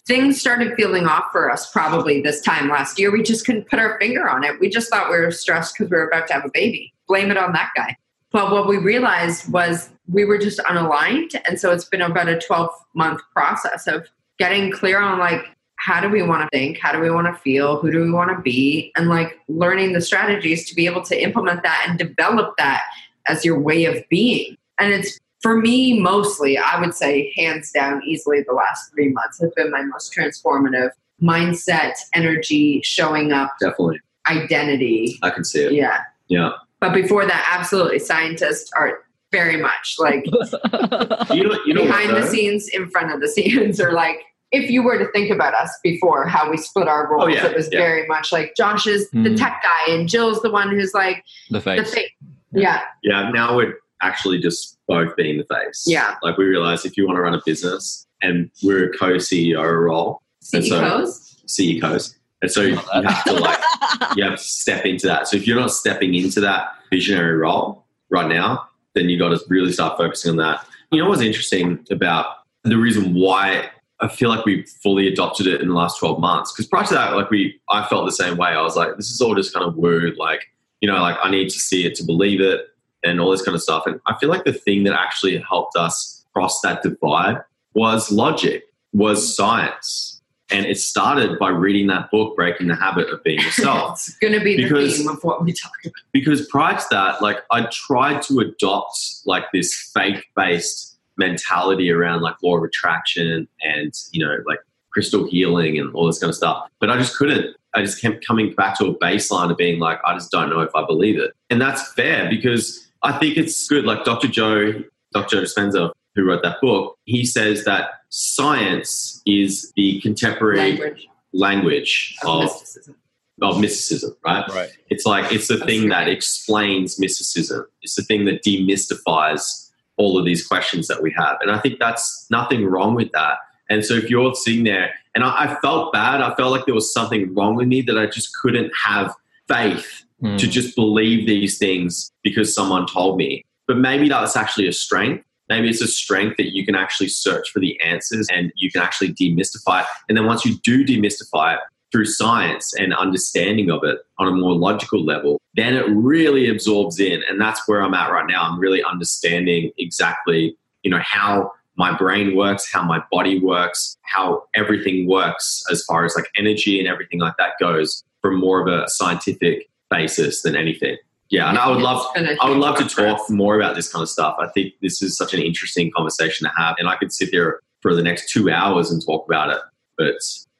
things 0.09 0.41
started 0.41 0.73
feeling 0.73 1.05
off 1.05 1.25
for 1.31 1.51
us 1.51 1.71
probably 1.71 2.19
this 2.19 2.41
time 2.41 2.67
last 2.67 2.97
year. 2.97 3.11
We 3.11 3.21
just 3.21 3.45
couldn't 3.45 3.69
put 3.69 3.77
our 3.77 3.99
finger 3.99 4.27
on 4.27 4.43
it. 4.43 4.59
We 4.59 4.67
just 4.67 4.89
thought 4.89 5.11
we 5.11 5.19
were 5.19 5.29
stressed 5.29 5.75
because 5.77 5.91
we 5.91 5.97
were 5.97 6.07
about 6.07 6.27
to 6.27 6.33
have 6.33 6.45
a 6.45 6.49
baby. 6.51 6.91
Blame 7.07 7.29
it 7.29 7.37
on 7.37 7.53
that 7.53 7.69
guy. 7.75 7.95
But 8.31 8.51
what 8.51 8.67
we 8.67 8.77
realized 8.77 9.51
was 9.53 9.91
we 10.07 10.25
were 10.25 10.39
just 10.39 10.57
unaligned 10.61 11.39
and 11.47 11.59
so 11.59 11.71
it's 11.71 11.85
been 11.85 12.01
about 12.01 12.27
a 12.27 12.39
12 12.39 12.71
month 12.95 13.21
process 13.33 13.85
of 13.85 14.07
getting 14.39 14.71
clear 14.71 14.99
on 14.99 15.19
like 15.19 15.45
how 15.75 16.01
do 16.01 16.09
we 16.09 16.23
want 16.23 16.41
to 16.41 16.49
think? 16.57 16.79
How 16.79 16.91
do 16.91 16.99
we 16.99 17.11
want 17.11 17.27
to 17.27 17.41
feel? 17.41 17.79
Who 17.79 17.91
do 17.91 18.01
we 18.01 18.11
want 18.11 18.35
to 18.35 18.41
be? 18.41 18.91
And 18.97 19.09
like 19.09 19.39
learning 19.47 19.93
the 19.93 20.01
strategies 20.01 20.67
to 20.67 20.75
be 20.75 20.87
able 20.87 21.03
to 21.03 21.23
implement 21.23 21.61
that 21.63 21.85
and 21.87 21.99
develop 21.99 22.55
that 22.57 22.81
as 23.27 23.45
your 23.45 23.59
way 23.59 23.85
of 23.85 24.03
being. 24.09 24.57
And 24.79 24.91
it's 24.91 25.19
for 25.41 25.57
me, 25.57 25.99
mostly, 25.99 26.57
I 26.57 26.79
would 26.79 26.93
say 26.93 27.31
hands 27.37 27.71
down, 27.71 28.01
easily 28.05 28.43
the 28.47 28.53
last 28.53 28.91
three 28.91 29.09
months 29.09 29.39
have 29.41 29.53
been 29.55 29.71
my 29.71 29.81
most 29.83 30.13
transformative 30.13 30.89
mindset, 31.21 31.93
energy, 32.13 32.81
showing 32.83 33.31
up, 33.31 33.51
Definitely. 33.59 33.99
identity. 34.27 35.17
I 35.21 35.29
can 35.29 35.43
see 35.43 35.63
it. 35.63 35.73
Yeah. 35.73 36.01
Yeah. 36.27 36.51
But 36.79 36.93
before 36.93 37.25
that, 37.25 37.49
absolutely, 37.57 37.99
scientists 37.99 38.71
are 38.75 38.99
very 39.31 39.57
much 39.57 39.95
like 39.99 40.25
You 41.31 41.43
know, 41.43 41.59
you 41.65 41.73
know 41.73 41.81
what, 41.81 41.87
behind 41.87 42.09
the 42.15 42.25
scenes, 42.27 42.67
in 42.69 42.89
front 42.89 43.11
of 43.13 43.19
the 43.21 43.27
scenes, 43.35 43.79
or 43.79 43.91
like 43.91 44.19
if 44.51 44.71
you 44.71 44.81
were 44.81 44.97
to 44.97 45.11
think 45.11 45.29
about 45.29 45.53
us 45.53 45.71
before, 45.83 46.25
how 46.25 46.49
we 46.49 46.57
split 46.57 46.87
our 46.87 47.07
roles, 47.11 47.25
Oh, 47.25 47.27
yeah, 47.27 47.45
it 47.45 47.55
was 47.55 47.69
yeah. 47.71 47.79
very 47.79 48.07
much 48.07 48.31
like 48.31 48.53
Josh 48.57 48.87
is 48.87 49.09
the 49.11 49.17
Mm. 49.19 49.37
tech 49.37 49.61
guy 49.61 49.93
and 49.93 50.09
Jill's 50.09 50.41
the 50.41 50.49
one 50.49 50.69
who's 50.69 50.93
like 50.93 51.23
the 51.51 51.59
the 51.59 51.61
face. 51.61 51.93
thing. 51.93 52.05
Yeah. 52.51 52.81
Yeah, 53.03 53.29
now 53.29 53.55
we're 53.55 53.75
actually 54.01 54.39
just 54.39 54.78
both 54.89 55.15
being 55.15 55.37
the 55.37 55.45
face. 55.45 55.85
Yeah. 55.87 56.15
Like 56.21 56.37
we 56.37 56.43
realize 56.45 56.83
if 56.83 56.97
you 56.97 57.05
want 57.07 57.15
to 57.17 57.21
run 57.21 57.33
a 57.35 57.41
business 57.45 58.05
and 58.21 58.51
we're 58.63 58.89
a 58.91 58.97
co-CEO 58.97 59.63
role, 59.85 60.21
And 60.53 60.65
so- 60.65 61.05
CEOs. 61.05 61.25
CEOs, 61.45 62.15
and 62.41 62.51
so 62.51 62.61
you 62.61 62.75
have 62.75 63.23
to 63.23 63.33
like 63.33 63.59
you 64.15 64.23
have 64.23 64.37
to 64.37 64.43
step 64.43 64.85
into 64.85 65.07
that. 65.07 65.27
So 65.27 65.37
if 65.37 65.47
you're 65.47 65.59
not 65.59 65.71
stepping 65.71 66.13
into 66.13 66.39
that 66.41 66.67
visionary 66.91 67.35
role 67.37 67.85
right 68.09 68.27
now, 68.27 68.67
then 68.93 69.09
you 69.09 69.17
got 69.17 69.29
to 69.29 69.39
really 69.47 69.71
start 69.71 69.97
focusing 69.97 70.31
on 70.31 70.37
that. 70.37 70.65
You 70.91 71.01
know 71.01 71.09
what's 71.09 71.21
interesting 71.21 71.85
about 71.89 72.35
the 72.63 72.75
reason 72.77 73.13
why 73.15 73.69
I 73.99 74.07
feel 74.09 74.29
like 74.29 74.45
we 74.45 74.63
fully 74.83 75.07
adopted 75.07 75.47
it 75.47 75.59
in 75.61 75.69
the 75.69 75.73
last 75.73 75.97
12 75.99 76.19
months? 76.19 76.51
Because 76.51 76.67
prior 76.67 76.85
to 76.85 76.93
that, 76.93 77.15
like 77.15 77.29
we, 77.31 77.59
I 77.69 77.85
felt 77.87 78.05
the 78.05 78.11
same 78.11 78.37
way. 78.37 78.49
I 78.49 78.61
was 78.61 78.75
like, 78.75 78.95
this 78.97 79.09
is 79.11 79.19
all 79.21 79.33
just 79.35 79.53
kind 79.53 79.65
of 79.65 79.75
woo. 79.75 80.13
Like, 80.17 80.41
you 80.81 80.87
know, 80.89 81.01
like 81.01 81.17
I 81.23 81.29
need 81.31 81.49
to 81.49 81.59
see 81.59 81.85
it 81.85 81.95
to 81.95 82.03
believe 82.03 82.41
it 82.41 82.67
and 83.03 83.19
all 83.19 83.31
this 83.31 83.41
kind 83.41 83.55
of 83.55 83.61
stuff. 83.61 83.83
And 83.85 83.99
I 84.07 84.15
feel 84.19 84.29
like 84.29 84.43
the 84.45 84.53
thing 84.53 84.83
that 84.83 84.93
actually 84.93 85.37
helped 85.39 85.75
us 85.75 86.25
cross 86.33 86.59
that 86.61 86.83
divide 86.83 87.37
was 87.73 88.11
logic, 88.11 88.63
was 88.93 89.35
science. 89.35 90.21
And 90.51 90.65
it 90.65 90.79
started 90.79 91.37
by 91.37 91.49
reading 91.49 91.87
that 91.87 92.09
book, 92.09 92.35
Breaking 92.35 92.67
the 92.67 92.75
Habit 92.75 93.09
of 93.09 93.23
Being 93.23 93.39
Yourself 93.41 93.91
it's 94.07 94.17
going 94.17 94.33
to 94.33 94.39
be 94.43 94.55
the 94.55 94.63
Because- 94.63 94.97
theme 94.97 95.07
of 95.07 95.23
what 95.23 95.43
we 95.43 95.53
talk 95.53 95.71
about. 95.85 95.93
because 96.11 96.47
prior 96.47 96.75
to 96.75 96.85
that, 96.91 97.21
like 97.21 97.37
I 97.51 97.67
tried 97.71 98.21
to 98.23 98.39
adopt 98.39 98.97
like 99.25 99.43
this 99.53 99.91
faith 99.93 100.23
based 100.35 100.97
mentality 101.17 101.91
around 101.91 102.21
like 102.21 102.35
law 102.41 102.57
of 102.57 102.63
attraction 102.63 103.47
and 103.61 103.93
you 104.11 104.25
know 104.25 104.37
like 104.47 104.59
crystal 104.91 105.27
healing 105.27 105.77
and 105.77 105.93
all 105.93 106.07
this 106.07 106.17
kind 106.17 106.29
of 106.29 106.35
stuff, 106.35 106.67
but 106.79 106.89
I 106.89 106.97
just 106.97 107.15
couldn't. 107.15 107.55
I 107.75 107.81
just 107.83 108.01
kept 108.01 108.25
coming 108.25 108.53
back 108.53 108.75
to 108.79 108.85
a 108.87 108.95
baseline 108.97 109.51
of 109.51 109.57
being 109.57 109.79
like, 109.79 109.99
I 110.03 110.15
just 110.15 110.31
don't 110.31 110.49
know 110.49 110.61
if 110.61 110.73
I 110.75 110.83
believe 110.83 111.19
it, 111.19 111.33
and 111.51 111.61
that's 111.61 111.93
fair 111.93 112.27
because 112.27 112.88
I 113.01 113.17
think 113.17 113.37
it's 113.37 113.67
good. 113.67 113.85
Like 113.85 114.03
Dr. 114.03 114.27
Joe, 114.27 114.83
Dr. 115.13 115.37
Joe 115.37 115.43
Dispenza, 115.43 115.91
who 116.15 116.25
wrote 116.25 116.43
that 116.43 116.57
book, 116.61 116.97
he 117.05 117.25
says 117.25 117.65
that 117.65 117.91
science 118.09 119.21
is 119.25 119.71
the 119.75 120.01
contemporary 120.01 120.57
Language 120.57 121.09
language 121.33 122.15
of 122.23 122.29
of, 122.29 122.43
mysticism. 122.43 122.95
of 123.41 123.59
mysticism, 123.59 124.15
right? 124.25 124.47
Right. 124.49 124.69
It's 124.89 125.05
like 125.05 125.31
it's 125.31 125.47
the 125.47 125.57
That's 125.57 125.69
thing 125.69 125.89
that 125.89 126.07
explains 126.07 126.99
mysticism. 126.99 127.65
It's 127.81 127.95
the 127.95 128.03
thing 128.03 128.25
that 128.25 128.43
demystifies 128.43 129.69
all 129.97 130.17
of 130.17 130.25
these 130.25 130.45
questions 130.47 130.87
that 130.87 131.03
we 131.03 131.13
have. 131.17 131.37
And 131.41 131.51
I 131.51 131.59
think 131.59 131.79
that's 131.79 132.25
nothing 132.29 132.65
wrong 132.65 132.95
with 132.95 133.11
that. 133.11 133.37
And 133.69 133.85
so 133.85 133.93
if 133.93 134.09
you're 134.09 134.33
sitting 134.33 134.63
there, 134.63 134.91
and 135.13 135.23
I, 135.23 135.45
I 135.45 135.59
felt 135.61 135.93
bad, 135.93 136.21
I 136.21 136.33
felt 136.35 136.51
like 136.51 136.65
there 136.65 136.73
was 136.73 136.91
something 136.91 137.33
wrong 137.35 137.55
with 137.55 137.67
me 137.67 137.81
that 137.81 137.97
I 137.97 138.07
just 138.07 138.33
couldn't 138.41 138.71
have 138.85 139.13
faith 139.47 140.05
Mm. 140.21 140.37
to 140.37 140.47
just 140.47 140.75
believe 140.75 141.25
these 141.25 141.57
things 141.57 142.11
because 142.23 142.53
someone 142.53 142.85
told 142.85 143.15
me. 143.15 143.45
But 143.67 143.77
maybe 143.77 144.09
that's 144.09 144.35
actually 144.35 144.67
a 144.67 144.73
strength. 144.73 145.23
Maybe 145.47 145.69
it's 145.69 145.81
a 145.81 145.87
strength 145.87 146.35
that 146.37 146.53
you 146.53 146.65
can 146.65 146.75
actually 146.75 147.07
search 147.07 147.49
for 147.51 147.59
the 147.59 147.79
answers 147.79 148.27
and 148.29 148.51
you 148.57 148.69
can 148.69 148.81
actually 148.81 149.13
demystify 149.13 149.83
it. 149.83 149.87
And 150.09 150.17
then 150.17 150.25
once 150.25 150.45
you 150.45 150.55
do 150.57 150.85
demystify 150.85 151.55
it 151.55 151.61
through 151.93 152.05
science 152.05 152.73
and 152.75 152.93
understanding 152.93 153.71
of 153.71 153.83
it 153.83 153.99
on 154.17 154.27
a 154.27 154.31
more 154.31 154.53
logical 154.53 155.05
level, 155.05 155.39
then 155.55 155.73
it 155.73 155.85
really 155.87 156.49
absorbs 156.49 156.99
in. 156.99 157.21
And 157.29 157.39
that's 157.39 157.67
where 157.67 157.81
I'm 157.81 157.93
at 157.93 158.11
right 158.11 158.27
now. 158.27 158.43
I'm 158.43 158.59
really 158.59 158.83
understanding 158.83 159.71
exactly, 159.77 160.57
you 160.83 160.91
know, 160.91 161.01
how 161.01 161.51
my 161.77 161.97
brain 161.97 162.35
works, 162.35 162.69
how 162.71 162.83
my 162.83 163.01
body 163.09 163.39
works, 163.39 163.97
how 164.01 164.43
everything 164.53 165.07
works 165.07 165.63
as 165.71 165.83
far 165.85 166.03
as 166.03 166.13
like 166.15 166.29
energy 166.37 166.77
and 166.77 166.89
everything 166.89 167.19
like 167.19 167.35
that 167.37 167.53
goes 167.57 168.03
from 168.21 168.37
more 168.37 168.59
of 168.59 168.67
a 168.67 168.89
scientific 168.89 169.69
basis 169.89 170.41
than 170.41 170.55
anything. 170.55 170.97
Yeah, 171.29 171.49
and 171.49 171.59
I 171.59 171.69
would 171.69 171.81
love 171.81 172.03
gonna 172.15 172.35
I 172.41 172.49
would 172.49 172.57
love 172.57 172.77
to 172.77 172.85
talk 172.85 173.29
more 173.29 173.55
about 173.55 173.75
this 173.75 173.91
kind 173.91 174.01
of 174.01 174.09
stuff. 174.09 174.35
I 174.39 174.47
think 174.47 174.73
this 174.81 175.01
is 175.01 175.15
such 175.15 175.33
an 175.33 175.41
interesting 175.41 175.91
conversation 175.95 176.47
to 176.47 176.53
have, 176.57 176.75
and 176.79 176.89
I 176.89 176.95
could 176.95 177.11
sit 177.11 177.29
there 177.31 177.59
for 177.81 177.93
the 177.93 178.01
next 178.01 178.31
two 178.31 178.49
hours 178.49 178.89
and 178.89 179.03
talk 179.05 179.27
about 179.27 179.51
it. 179.51 179.61
But 179.97 180.15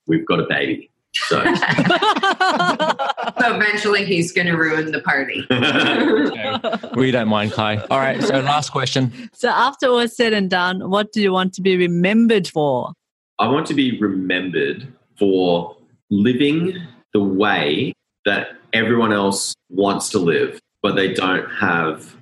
we've 0.05 0.25
got 0.27 0.39
a 0.39 0.45
baby, 0.47 0.91
so 1.15 1.43
So 3.39 3.55
eventually 3.55 4.05
he's 4.05 4.31
going 4.31 4.47
to 4.47 4.55
ruin 4.55 4.91
the 4.91 5.01
party. 5.01 5.45
we 6.95 7.11
don't 7.11 7.29
mind, 7.29 7.53
Kai. 7.53 7.77
All 7.89 7.99
right. 7.99 8.21
So 8.21 8.39
last 8.39 8.71
question. 8.71 9.29
so 9.33 9.49
after 9.49 9.87
all 9.87 9.99
is 9.99 10.15
said 10.15 10.33
and 10.33 10.49
done, 10.49 10.89
what 10.89 11.11
do 11.11 11.21
you 11.21 11.31
want 11.31 11.53
to 11.53 11.61
be 11.61 11.77
remembered 11.77 12.47
for? 12.47 12.91
I 13.39 13.47
want 13.47 13.65
to 13.67 13.73
be 13.73 13.97
remembered 13.99 14.91
for 15.17 15.77
living 16.09 16.75
the 17.13 17.23
way 17.23 17.93
that 18.25 18.58
everyone 18.73 19.13
else 19.13 19.55
wants 19.69 20.09
to 20.09 20.19
live, 20.19 20.59
but 20.81 20.95
they 20.95 21.13
don't 21.13 21.49
have 21.51 22.15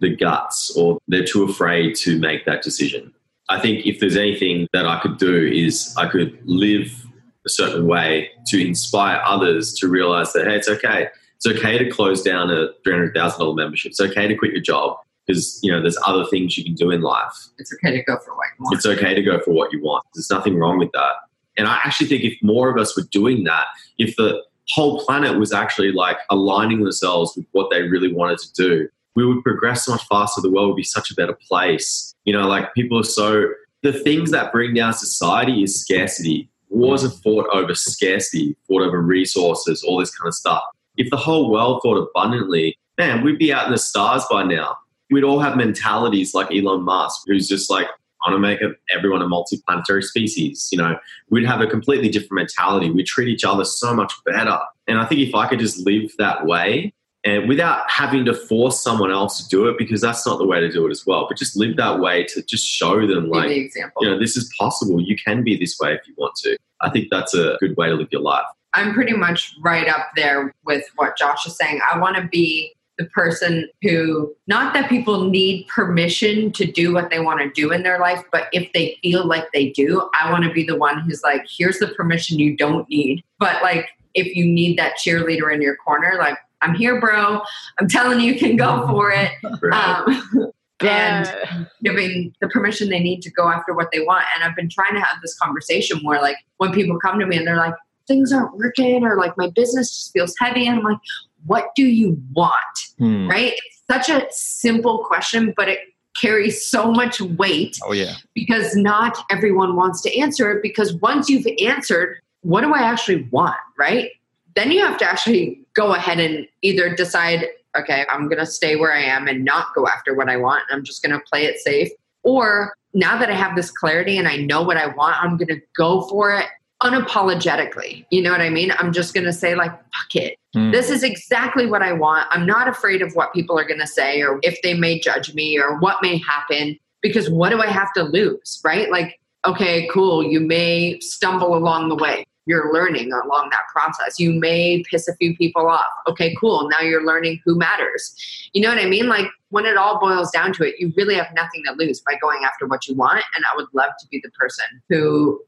the 0.00 0.14
guts 0.14 0.70
or 0.76 0.98
they're 1.08 1.24
too 1.24 1.44
afraid 1.44 1.94
to 1.94 2.18
make 2.18 2.44
that 2.46 2.62
decision. 2.62 3.12
I 3.48 3.60
think 3.60 3.86
if 3.86 4.00
there's 4.00 4.16
anything 4.16 4.66
that 4.72 4.86
I 4.86 5.00
could 5.00 5.18
do 5.18 5.46
is 5.46 5.94
I 5.96 6.08
could 6.08 6.38
live 6.44 7.06
a 7.46 7.48
certain 7.48 7.86
way 7.86 8.30
to 8.46 8.66
inspire 8.66 9.20
others 9.24 9.72
to 9.74 9.88
realize 9.88 10.32
that 10.32 10.46
hey, 10.46 10.56
it's 10.56 10.68
okay. 10.68 11.08
It's 11.36 11.46
okay 11.46 11.78
to 11.78 11.90
close 11.90 12.22
down 12.22 12.50
a 12.50 12.68
three 12.84 12.92
hundred 12.92 13.14
thousand 13.14 13.40
dollar 13.40 13.54
membership. 13.54 13.90
It's 13.90 14.00
okay 14.00 14.28
to 14.28 14.36
quit 14.36 14.52
your 14.52 14.60
job 14.60 14.98
because 15.26 15.58
you 15.62 15.72
know 15.72 15.80
there's 15.80 15.98
other 16.06 16.24
things 16.26 16.56
you 16.56 16.64
can 16.64 16.74
do 16.74 16.90
in 16.90 17.00
life. 17.00 17.32
It's 17.58 17.72
okay 17.74 17.96
to 17.96 18.02
go 18.02 18.18
for 18.18 18.36
what 18.36 18.46
you 18.58 18.64
want. 18.64 18.76
It's 18.76 18.86
okay 18.86 19.14
to 19.14 19.22
go 19.22 19.40
for 19.40 19.52
what 19.52 19.72
you 19.72 19.82
want. 19.82 20.04
There's 20.14 20.30
nothing 20.30 20.56
wrong 20.56 20.78
with 20.78 20.92
that. 20.92 21.12
And 21.56 21.66
I 21.66 21.80
actually 21.84 22.08
think 22.08 22.24
if 22.24 22.38
more 22.42 22.70
of 22.70 22.78
us 22.78 22.96
were 22.96 23.06
doing 23.10 23.44
that, 23.44 23.66
if 23.98 24.16
the 24.16 24.42
whole 24.72 25.04
planet 25.04 25.38
was 25.38 25.52
actually 25.52 25.92
like 25.92 26.18
aligning 26.30 26.82
themselves 26.82 27.34
with 27.36 27.46
what 27.52 27.70
they 27.70 27.82
really 27.82 28.12
wanted 28.12 28.38
to 28.38 28.52
do, 28.54 28.88
we 29.16 29.26
would 29.26 29.42
progress 29.42 29.84
so 29.84 29.92
much 29.92 30.06
faster. 30.06 30.40
The 30.40 30.50
world 30.50 30.68
would 30.68 30.76
be 30.76 30.82
such 30.82 31.10
a 31.10 31.14
better 31.14 31.36
place. 31.48 32.14
You 32.24 32.32
know, 32.32 32.46
like 32.46 32.72
people 32.74 32.98
are 32.98 33.04
so, 33.04 33.48
the 33.82 33.92
things 33.92 34.30
that 34.30 34.52
bring 34.52 34.74
down 34.74 34.92
society 34.94 35.62
is 35.62 35.80
scarcity. 35.80 36.48
Wars 36.68 37.04
are 37.04 37.10
fought 37.10 37.48
over 37.52 37.74
scarcity, 37.74 38.56
fought 38.68 38.82
over 38.82 39.00
resources, 39.00 39.82
all 39.82 39.98
this 39.98 40.14
kind 40.16 40.28
of 40.28 40.34
stuff. 40.34 40.62
If 40.96 41.10
the 41.10 41.16
whole 41.16 41.50
world 41.50 41.80
thought 41.82 41.96
abundantly, 41.96 42.78
man, 42.98 43.24
we'd 43.24 43.38
be 43.38 43.52
out 43.52 43.66
in 43.66 43.72
the 43.72 43.78
stars 43.78 44.24
by 44.30 44.44
now. 44.44 44.76
We'd 45.10 45.24
all 45.24 45.40
have 45.40 45.56
mentalities 45.56 46.34
like 46.34 46.52
Elon 46.52 46.82
Musk, 46.82 47.22
who's 47.26 47.48
just 47.48 47.70
like, 47.70 47.88
want 48.26 48.34
to 48.34 48.38
make 48.38 48.60
everyone 48.90 49.22
a 49.22 49.28
multi-planetary 49.28 50.02
species. 50.02 50.68
You 50.72 50.78
know, 50.78 50.98
we'd 51.30 51.46
have 51.46 51.60
a 51.60 51.66
completely 51.66 52.08
different 52.08 52.34
mentality. 52.34 52.90
We 52.90 53.02
treat 53.02 53.28
each 53.28 53.44
other 53.44 53.64
so 53.64 53.94
much 53.94 54.12
better. 54.24 54.58
And 54.86 54.98
I 54.98 55.06
think 55.06 55.20
if 55.20 55.34
I 55.34 55.48
could 55.48 55.58
just 55.58 55.78
live 55.86 56.10
that 56.18 56.46
way 56.46 56.92
and 57.24 57.48
without 57.48 57.88
having 57.90 58.24
to 58.24 58.34
force 58.34 58.82
someone 58.82 59.10
else 59.10 59.42
to 59.42 59.48
do 59.48 59.68
it, 59.68 59.76
because 59.76 60.00
that's 60.00 60.26
not 60.26 60.38
the 60.38 60.46
way 60.46 60.60
to 60.60 60.70
do 60.70 60.86
it 60.86 60.90
as 60.90 61.06
well, 61.06 61.26
but 61.28 61.36
just 61.36 61.56
live 61.56 61.76
that 61.76 62.00
way 62.00 62.24
to 62.24 62.42
just 62.42 62.66
show 62.66 63.06
them 63.06 63.28
like, 63.28 63.48
the 63.48 63.58
example. 63.58 64.04
you 64.04 64.10
know, 64.10 64.18
this 64.18 64.36
is 64.36 64.52
possible. 64.58 65.00
You 65.00 65.16
can 65.16 65.44
be 65.44 65.56
this 65.56 65.78
way 65.78 65.92
if 65.94 66.06
you 66.08 66.14
want 66.16 66.34
to. 66.36 66.56
I 66.80 66.90
think 66.90 67.08
that's 67.10 67.34
a 67.34 67.56
good 67.60 67.76
way 67.76 67.88
to 67.88 67.94
live 67.94 68.08
your 68.10 68.22
life. 68.22 68.46
I'm 68.72 68.94
pretty 68.94 69.12
much 69.12 69.54
right 69.62 69.88
up 69.88 70.10
there 70.16 70.54
with 70.64 70.84
what 70.96 71.18
Josh 71.18 71.46
is 71.46 71.56
saying. 71.56 71.80
I 71.90 71.98
want 71.98 72.16
to 72.16 72.26
be 72.28 72.72
the 73.00 73.06
person 73.06 73.66
who, 73.80 74.34
not 74.46 74.74
that 74.74 74.90
people 74.90 75.30
need 75.30 75.66
permission 75.68 76.52
to 76.52 76.70
do 76.70 76.92
what 76.92 77.08
they 77.08 77.18
want 77.18 77.40
to 77.40 77.50
do 77.50 77.72
in 77.72 77.82
their 77.82 77.98
life, 77.98 78.22
but 78.30 78.48
if 78.52 78.70
they 78.74 78.98
feel 79.02 79.26
like 79.26 79.50
they 79.52 79.70
do, 79.70 80.10
I 80.12 80.30
want 80.30 80.44
to 80.44 80.52
be 80.52 80.64
the 80.64 80.76
one 80.76 81.00
who's 81.00 81.22
like, 81.22 81.46
here's 81.48 81.78
the 81.78 81.88
permission 81.88 82.38
you 82.38 82.58
don't 82.58 82.86
need. 82.90 83.24
But 83.38 83.62
like, 83.62 83.88
if 84.12 84.36
you 84.36 84.44
need 84.44 84.78
that 84.78 84.98
cheerleader 84.98 85.52
in 85.54 85.62
your 85.62 85.76
corner, 85.76 86.16
like, 86.18 86.36
I'm 86.60 86.74
here, 86.74 87.00
bro. 87.00 87.40
I'm 87.78 87.88
telling 87.88 88.20
you, 88.20 88.34
you 88.34 88.38
can 88.38 88.56
go 88.56 88.86
for 88.86 89.10
it. 89.10 89.32
Um, 89.72 90.52
and 90.82 91.68
giving 91.82 92.34
the 92.40 92.48
permission 92.48 92.88
they 92.88 93.00
need 93.00 93.20
to 93.20 93.30
go 93.30 93.50
after 93.50 93.74
what 93.74 93.90
they 93.92 94.00
want. 94.00 94.24
And 94.34 94.42
I've 94.42 94.56
been 94.56 94.70
trying 94.70 94.94
to 94.94 95.00
have 95.00 95.20
this 95.20 95.38
conversation 95.38 96.00
where, 96.02 96.22
like, 96.22 96.36
when 96.56 96.72
people 96.72 96.98
come 96.98 97.18
to 97.20 97.26
me 97.26 97.36
and 97.36 97.46
they're 97.46 97.58
like, 97.58 97.74
things 98.10 98.32
aren't 98.32 98.56
working, 98.56 99.04
or 99.04 99.16
like 99.16 99.36
my 99.36 99.48
business 99.50 99.88
just 99.88 100.12
feels 100.12 100.34
heavy, 100.40 100.66
and 100.66 100.78
I'm 100.78 100.84
like, 100.84 100.98
what 101.46 101.74
do 101.74 101.84
you 101.84 102.20
want? 102.32 102.54
Hmm. 102.98 103.28
Right? 103.28 103.54
It's 103.54 103.82
such 103.90 104.08
a 104.08 104.26
simple 104.30 104.98
question, 105.04 105.52
but 105.56 105.68
it 105.68 105.80
carries 106.16 106.66
so 106.66 106.90
much 106.90 107.20
weight 107.20 107.78
Oh 107.84 107.92
yeah. 107.92 108.14
because 108.34 108.74
not 108.74 109.16
everyone 109.30 109.76
wants 109.76 110.00
to 110.02 110.18
answer 110.18 110.50
it. 110.52 110.62
Because 110.62 110.94
once 110.94 111.28
you've 111.28 111.46
answered, 111.64 112.20
what 112.42 112.62
do 112.62 112.74
I 112.74 112.80
actually 112.80 113.28
want? 113.30 113.56
Right? 113.78 114.10
Then 114.56 114.70
you 114.72 114.84
have 114.84 114.98
to 114.98 115.04
actually 115.04 115.60
go 115.74 115.94
ahead 115.94 116.18
and 116.18 116.46
either 116.62 116.94
decide, 116.94 117.46
okay, 117.78 118.04
I'm 118.10 118.26
going 118.28 118.38
to 118.38 118.46
stay 118.46 118.76
where 118.76 118.92
I 118.92 119.02
am 119.02 119.28
and 119.28 119.44
not 119.44 119.68
go 119.74 119.86
after 119.86 120.14
what 120.14 120.28
I 120.28 120.36
want. 120.36 120.64
I'm 120.70 120.84
just 120.84 121.02
going 121.02 121.12
to 121.18 121.24
play 121.30 121.44
it 121.44 121.60
safe. 121.60 121.88
Or 122.24 122.74
now 122.92 123.16
that 123.18 123.30
I 123.30 123.34
have 123.34 123.54
this 123.54 123.70
clarity 123.70 124.18
and 124.18 124.26
I 124.26 124.36
know 124.36 124.62
what 124.62 124.76
I 124.76 124.88
want, 124.88 125.22
I'm 125.22 125.36
going 125.36 125.48
to 125.48 125.60
go 125.76 126.02
for 126.08 126.32
it 126.34 126.46
unapologetically. 126.82 128.04
You 128.10 128.22
know 128.22 128.32
what 128.32 128.40
I 128.40 128.50
mean? 128.50 128.72
I'm 128.78 128.92
just 128.92 129.14
going 129.14 129.24
to 129.24 129.32
say, 129.32 129.54
like, 129.54 129.70
fuck 129.70 130.16
it. 130.16 130.36
Hmm. 130.54 130.70
This 130.70 130.90
is 130.90 131.02
exactly 131.02 131.66
what 131.66 131.82
I 131.82 131.92
want. 131.92 132.26
I'm 132.30 132.46
not 132.46 132.68
afraid 132.68 133.02
of 133.02 133.12
what 133.14 133.32
people 133.32 133.58
are 133.58 133.64
going 133.64 133.80
to 133.80 133.86
say 133.86 134.22
or 134.22 134.40
if 134.42 134.60
they 134.62 134.74
may 134.74 134.98
judge 134.98 135.34
me 135.34 135.58
or 135.58 135.78
what 135.78 135.98
may 136.02 136.18
happen 136.18 136.78
because 137.02 137.30
what 137.30 137.50
do 137.50 137.60
I 137.60 137.68
have 137.68 137.92
to 137.94 138.02
lose, 138.02 138.60
right? 138.64 138.90
Like, 138.90 139.18
okay, 139.46 139.88
cool. 139.92 140.22
You 140.22 140.40
may 140.40 140.98
stumble 141.00 141.56
along 141.56 141.88
the 141.88 141.96
way. 141.96 142.26
You're 142.46 142.72
learning 142.72 143.12
along 143.12 143.50
that 143.50 143.62
process. 143.72 144.18
You 144.18 144.32
may 144.32 144.82
piss 144.90 145.06
a 145.06 145.14
few 145.16 145.36
people 145.36 145.68
off. 145.68 145.86
Okay, 146.08 146.34
cool. 146.34 146.68
Now 146.68 146.80
you're 146.80 147.04
learning 147.04 147.40
who 147.44 147.56
matters. 147.56 148.14
You 148.52 148.62
know 148.62 148.70
what 148.70 148.78
I 148.78 148.86
mean? 148.86 149.08
Like, 149.08 149.26
when 149.50 149.66
it 149.66 149.76
all 149.76 150.00
boils 150.00 150.30
down 150.30 150.52
to 150.54 150.64
it, 150.64 150.74
you 150.78 150.92
really 150.96 151.14
have 151.14 151.28
nothing 151.34 151.62
to 151.66 151.72
lose 151.74 152.00
by 152.00 152.16
going 152.20 152.40
after 152.44 152.66
what 152.66 152.88
you 152.88 152.94
want. 152.94 153.22
And 153.36 153.44
I 153.44 153.54
would 153.56 153.66
love 153.72 153.90
to 154.00 154.06
be 154.08 154.20
the 154.22 154.30
person 154.30 154.64
who 154.88 155.40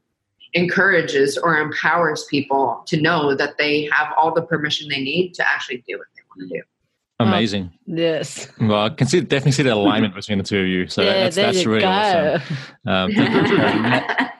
encourages 0.54 1.38
or 1.38 1.56
empowers 1.58 2.24
people 2.24 2.82
to 2.86 3.00
know 3.00 3.34
that 3.34 3.56
they 3.58 3.88
have 3.92 4.12
all 4.18 4.32
the 4.34 4.42
permission 4.42 4.88
they 4.88 5.00
need 5.02 5.32
to 5.34 5.46
actually 5.48 5.82
do 5.88 5.98
what 5.98 6.06
they 6.14 6.22
want 6.36 6.50
to 6.50 6.56
do. 6.58 6.62
Amazing. 7.20 7.70
Yes. 7.86 8.48
Well, 8.60 8.82
I 8.86 8.88
can 8.90 9.06
see 9.06 9.20
definitely 9.20 9.52
see 9.52 9.62
the 9.62 9.74
alignment 9.74 10.12
between 10.14 10.38
the 10.38 10.44
two 10.44 10.58
of 10.60 10.66
you. 10.66 10.88
So 10.88 11.02
yeah, 11.02 11.12
that's 11.24 11.36
there 11.36 11.46
that's 11.52 11.62
you 11.64 11.70
really 11.70 11.82
go. 11.82 11.88
awesome. 11.88 12.56
Um, 12.86 13.12
thank 13.12 13.30
you 13.30 13.40
for 13.42 13.46
sharing 13.46 13.82
that. 13.82 14.34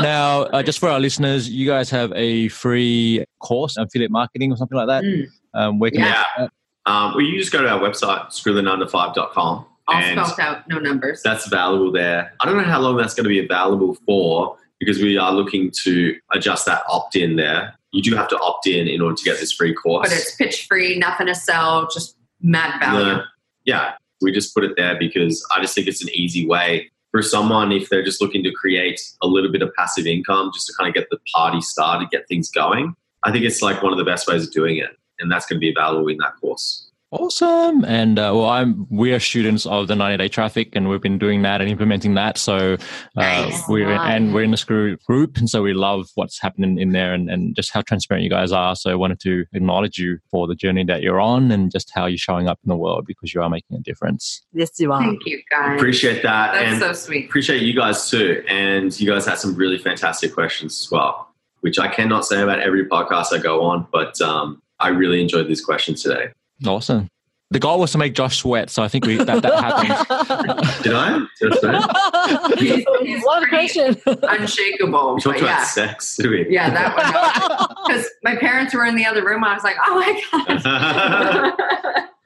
now, 0.00 0.42
uh, 0.44 0.62
just 0.62 0.78
for 0.78 0.88
our 0.88 0.98
listeners, 0.98 1.50
you 1.50 1.66
guys 1.66 1.90
have 1.90 2.10
a 2.14 2.48
free 2.48 3.24
course, 3.40 3.76
affiliate 3.76 4.10
marketing 4.10 4.52
or 4.52 4.56
something 4.56 4.78
like 4.78 4.86
that. 4.88 5.04
Mm. 5.04 5.26
Um, 5.54 5.78
where 5.78 5.90
can 5.90 6.00
Yeah. 6.00 6.24
they- 6.38 6.48
Um, 6.86 7.12
well, 7.12 7.20
you 7.20 7.38
just 7.38 7.52
go 7.52 7.60
to 7.60 7.68
our 7.68 7.78
website, 7.78 8.28
screwthe9to5.com. 8.32 9.66
All 9.88 10.02
spelled 10.02 10.40
out, 10.40 10.68
no 10.68 10.78
numbers. 10.78 11.22
that's 11.22 11.46
available 11.46 11.92
there. 11.92 12.32
I 12.40 12.46
don't 12.46 12.56
know 12.56 12.62
how 12.62 12.80
long 12.80 12.96
that's 12.96 13.12
going 13.14 13.24
to 13.24 13.28
be 13.30 13.38
available 13.44 13.94
for 14.06 14.56
because 14.80 14.98
we 14.98 15.16
are 15.18 15.32
looking 15.32 15.70
to 15.84 16.16
adjust 16.32 16.66
that 16.66 16.82
opt 16.88 17.16
in 17.16 17.36
there. 17.36 17.74
You 17.92 18.02
do 18.02 18.14
have 18.16 18.28
to 18.28 18.38
opt 18.38 18.66
in 18.66 18.86
in 18.86 19.00
order 19.00 19.16
to 19.16 19.24
get 19.24 19.38
this 19.40 19.52
free 19.52 19.74
course. 19.74 20.08
But 20.08 20.16
it's 20.16 20.34
pitch 20.34 20.66
free, 20.66 20.98
nothing 20.98 21.26
to 21.26 21.34
sell, 21.34 21.88
just 21.88 22.16
mad 22.40 22.78
value. 22.80 23.04
The- 23.04 23.24
yeah, 23.64 23.94
we 24.20 24.32
just 24.32 24.54
put 24.54 24.64
it 24.64 24.76
there 24.76 24.98
because 24.98 25.46
I 25.54 25.60
just 25.60 25.74
think 25.74 25.86
it's 25.86 26.02
an 26.02 26.10
easy 26.14 26.46
way 26.46 26.90
for 27.10 27.22
someone 27.22 27.72
if 27.72 27.88
they're 27.88 28.04
just 28.04 28.20
looking 28.20 28.42
to 28.44 28.52
create 28.52 29.00
a 29.22 29.26
little 29.26 29.50
bit 29.50 29.62
of 29.62 29.72
passive 29.74 30.06
income 30.06 30.50
just 30.52 30.66
to 30.66 30.74
kind 30.78 30.88
of 30.88 30.94
get 30.94 31.08
the 31.10 31.18
party 31.34 31.60
started, 31.60 32.10
get 32.10 32.28
things 32.28 32.50
going. 32.50 32.94
I 33.24 33.32
think 33.32 33.44
it's 33.44 33.62
like 33.62 33.82
one 33.82 33.92
of 33.92 33.98
the 33.98 34.04
best 34.04 34.28
ways 34.28 34.46
of 34.46 34.52
doing 34.52 34.76
it. 34.76 34.90
And 35.18 35.30
that's 35.30 35.46
going 35.46 35.56
to 35.56 35.60
be 35.60 35.74
available 35.76 36.08
in 36.08 36.18
that 36.18 36.34
course. 36.40 36.87
Awesome. 37.10 37.86
And 37.86 38.18
uh, 38.18 38.32
well, 38.34 38.50
I'm 38.50 38.86
we 38.90 39.14
are 39.14 39.20
students 39.20 39.64
of 39.64 39.88
the 39.88 39.96
90 39.96 40.18
day 40.18 40.28
traffic, 40.28 40.76
and 40.76 40.90
we've 40.90 41.00
been 41.00 41.16
doing 41.18 41.40
that 41.40 41.62
and 41.62 41.70
implementing 41.70 42.12
that. 42.14 42.36
So 42.36 42.74
uh, 42.74 42.76
Nice. 43.16 43.66
we're 43.66 43.88
and 43.88 44.34
we're 44.34 44.42
in 44.42 44.50
the 44.50 44.58
screw 44.58 44.98
group, 45.06 45.38
and 45.38 45.48
so 45.48 45.62
we 45.62 45.72
love 45.72 46.10
what's 46.16 46.38
happening 46.38 46.78
in 46.78 46.90
there 46.90 47.14
and, 47.14 47.30
and 47.30 47.56
just 47.56 47.72
how 47.72 47.80
transparent 47.80 48.24
you 48.24 48.30
guys 48.30 48.52
are. 48.52 48.76
So 48.76 48.90
I 48.90 48.94
wanted 48.94 49.20
to 49.20 49.46
acknowledge 49.54 49.98
you 49.98 50.18
for 50.30 50.46
the 50.46 50.54
journey 50.54 50.84
that 50.84 51.00
you're 51.00 51.18
on 51.20 51.50
and 51.50 51.70
just 51.72 51.90
how 51.94 52.04
you're 52.04 52.18
showing 52.18 52.46
up 52.46 52.58
in 52.62 52.68
the 52.68 52.76
world 52.76 53.06
because 53.06 53.32
you 53.32 53.40
are 53.40 53.48
making 53.48 53.78
a 53.78 53.80
difference. 53.80 54.42
Yes, 54.52 54.72
you 54.78 54.92
are. 54.92 55.00
Thank 55.00 55.24
you, 55.24 55.40
guys. 55.50 55.76
Appreciate 55.76 56.22
that. 56.24 56.52
That's 56.52 56.72
and 56.72 56.78
so 56.78 56.92
sweet. 56.92 57.24
appreciate 57.24 57.62
you 57.62 57.72
guys 57.74 58.10
too. 58.10 58.44
And 58.48 58.98
you 59.00 59.10
guys 59.10 59.24
had 59.24 59.38
some 59.38 59.54
really 59.54 59.78
fantastic 59.78 60.34
questions 60.34 60.78
as 60.84 60.90
well, 60.90 61.34
which 61.60 61.78
I 61.78 61.88
cannot 61.88 62.26
say 62.26 62.42
about 62.42 62.60
every 62.60 62.84
podcast 62.86 63.32
I 63.32 63.38
go 63.38 63.62
on, 63.62 63.86
but 63.90 64.20
um, 64.20 64.60
I 64.78 64.88
really 64.88 65.22
enjoyed 65.22 65.48
these 65.48 65.64
questions 65.64 66.02
today. 66.02 66.32
Awesome. 66.66 67.08
The 67.50 67.58
goal 67.58 67.80
was 67.80 67.92
to 67.92 67.98
make 67.98 68.12
Josh 68.12 68.36
sweat, 68.40 68.68
so 68.68 68.82
I 68.82 68.88
think 68.88 69.06
we 69.06 69.16
that, 69.16 69.40
that 69.40 69.54
happened. 69.54 70.82
Did 70.82 70.92
I? 70.92 71.18
Did 71.40 71.64
I? 71.64 72.54
He's- 72.58 72.84
he's 73.00 73.24
One 73.24 73.42
pretty- 73.48 73.72
question. 73.72 73.96
Unshakable. 74.22 75.14
We 75.14 75.20
talked 75.22 75.36
but 75.38 75.44
about 75.44 75.60
yeah. 75.60 75.64
sex, 75.64 76.16
did 76.16 76.28
we? 76.28 76.46
Yeah, 76.50 76.68
that 76.68 76.94
one. 76.94 77.68
Because 77.86 78.10
my 78.22 78.36
parents 78.36 78.74
were 78.74 78.84
in 78.84 78.96
the 78.96 79.06
other 79.06 79.24
room. 79.24 79.44
I 79.44 79.54
was 79.54 79.64
like, 79.64 79.76
oh 79.86 79.94
my 79.94 80.20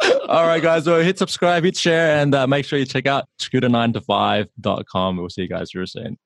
God. 0.01 0.29
All 0.29 0.45
right, 0.47 0.61
guys. 0.61 0.85
So 0.85 1.01
hit 1.01 1.19
subscribe, 1.19 1.63
hit 1.63 1.77
share, 1.77 2.17
and 2.21 2.35
uh, 2.35 2.49
make 2.49 2.65
sure 2.65 2.79
you 2.81 2.85
check 2.85 3.07
out 3.07 3.27
screwthe9to5.com. 3.41 5.17
We'll 5.19 5.29
see 5.29 5.43
you 5.43 5.49
guys 5.49 5.73
real 5.73 5.87
soon. 5.87 6.19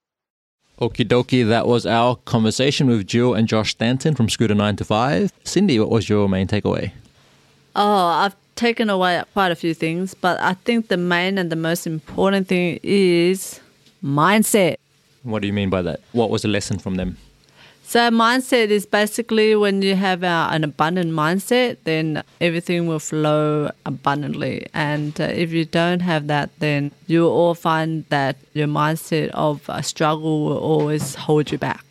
Okie 0.81 1.07
dokie. 1.07 1.47
That 1.47 1.67
was 1.67 1.85
our 1.85 2.17
conversation 2.17 2.87
with 2.87 3.07
Jill 3.07 3.35
and 3.35 3.47
Josh 3.47 3.73
Stanton 3.73 4.15
from 4.15 4.31
Screw 4.31 4.47
the 4.49 4.55
9 4.55 4.77
to 4.77 4.85
5. 4.85 5.33
Cindy, 5.45 5.79
what 5.79 5.91
was 5.91 6.09
your 6.09 6.29
main 6.29 6.47
takeaway? 6.47 6.93
Oh, 7.79 8.07
I've 8.07 8.35
taken 8.55 8.89
away 8.89 9.23
quite 9.35 9.53
a 9.53 9.55
few 9.55 9.75
things, 9.75 10.15
but 10.15 10.41
I 10.41 10.55
think 10.55 10.89
the 10.89 10.97
main 10.97 11.37
and 11.37 11.53
the 11.53 11.57
most 11.57 11.87
important 11.87 12.49
thing 12.49 12.81
is 12.83 13.61
mindset. 14.03 14.77
What 15.25 15.43
do 15.43 15.47
you 15.47 15.53
mean 15.53 15.69
by 15.69 15.83
that? 15.83 16.01
What 16.13 16.31
was 16.31 16.41
the 16.41 16.49
lesson 16.49 16.79
from 16.79 16.95
them? 16.95 17.19
So, 17.83 18.11
mindset 18.11 18.69
is 18.69 18.87
basically 18.87 19.55
when 19.55 19.83
you 19.83 19.95
have 19.95 20.25
uh, 20.25 20.49
an 20.51 20.65
abundant 20.65 21.13
mindset, 21.13 21.77
then 21.85 22.23
everything 22.41 22.87
will 22.87 22.99
flow 22.99 23.71
abundantly. 23.85 24.67
And 24.73 25.21
uh, 25.21 25.25
if 25.25 25.53
you 25.53 25.67
don't 25.67 26.01
have 26.01 26.27
that, 26.29 26.51
then 26.59 26.93
you 27.07 27.23
will 27.23 27.31
all 27.31 27.55
find 27.55 28.07
that 28.09 28.37
your 28.55 28.69
mindset 28.69 29.29
of 29.31 29.69
uh, 29.69 29.83
struggle 29.83 30.47
will 30.47 30.59
always 30.59 31.15
hold 31.15 31.53
you 31.53 31.59
back. 31.59 31.85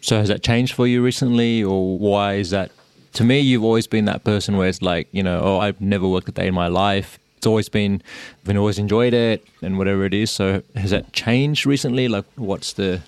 So 0.00 0.18
has 0.18 0.28
that 0.28 0.44
changed 0.44 0.74
for 0.74 0.86
you 0.86 1.02
recently, 1.02 1.64
or 1.64 1.98
why 1.98 2.34
is 2.34 2.50
that? 2.50 2.70
To 3.14 3.22
me, 3.22 3.38
you've 3.38 3.62
always 3.62 3.86
been 3.86 4.06
that 4.06 4.24
person 4.24 4.56
where 4.56 4.68
it's 4.68 4.82
like, 4.82 5.06
you 5.12 5.22
know, 5.22 5.40
oh, 5.40 5.58
I've 5.60 5.80
never 5.80 6.08
worked 6.08 6.28
a 6.28 6.32
day 6.32 6.48
in 6.48 6.54
my 6.54 6.66
life. 6.66 7.20
It's 7.36 7.46
always 7.46 7.68
been, 7.68 8.02
I've 8.46 8.56
always 8.56 8.76
enjoyed 8.78 9.14
it 9.14 9.46
and 9.62 9.78
whatever 9.78 10.04
it 10.04 10.12
is. 10.12 10.32
So 10.32 10.62
has 10.74 10.90
that 10.90 11.12
changed 11.12 11.64
recently? 11.64 12.08
Like, 12.08 12.24
what's 12.34 12.72
the 12.72 13.02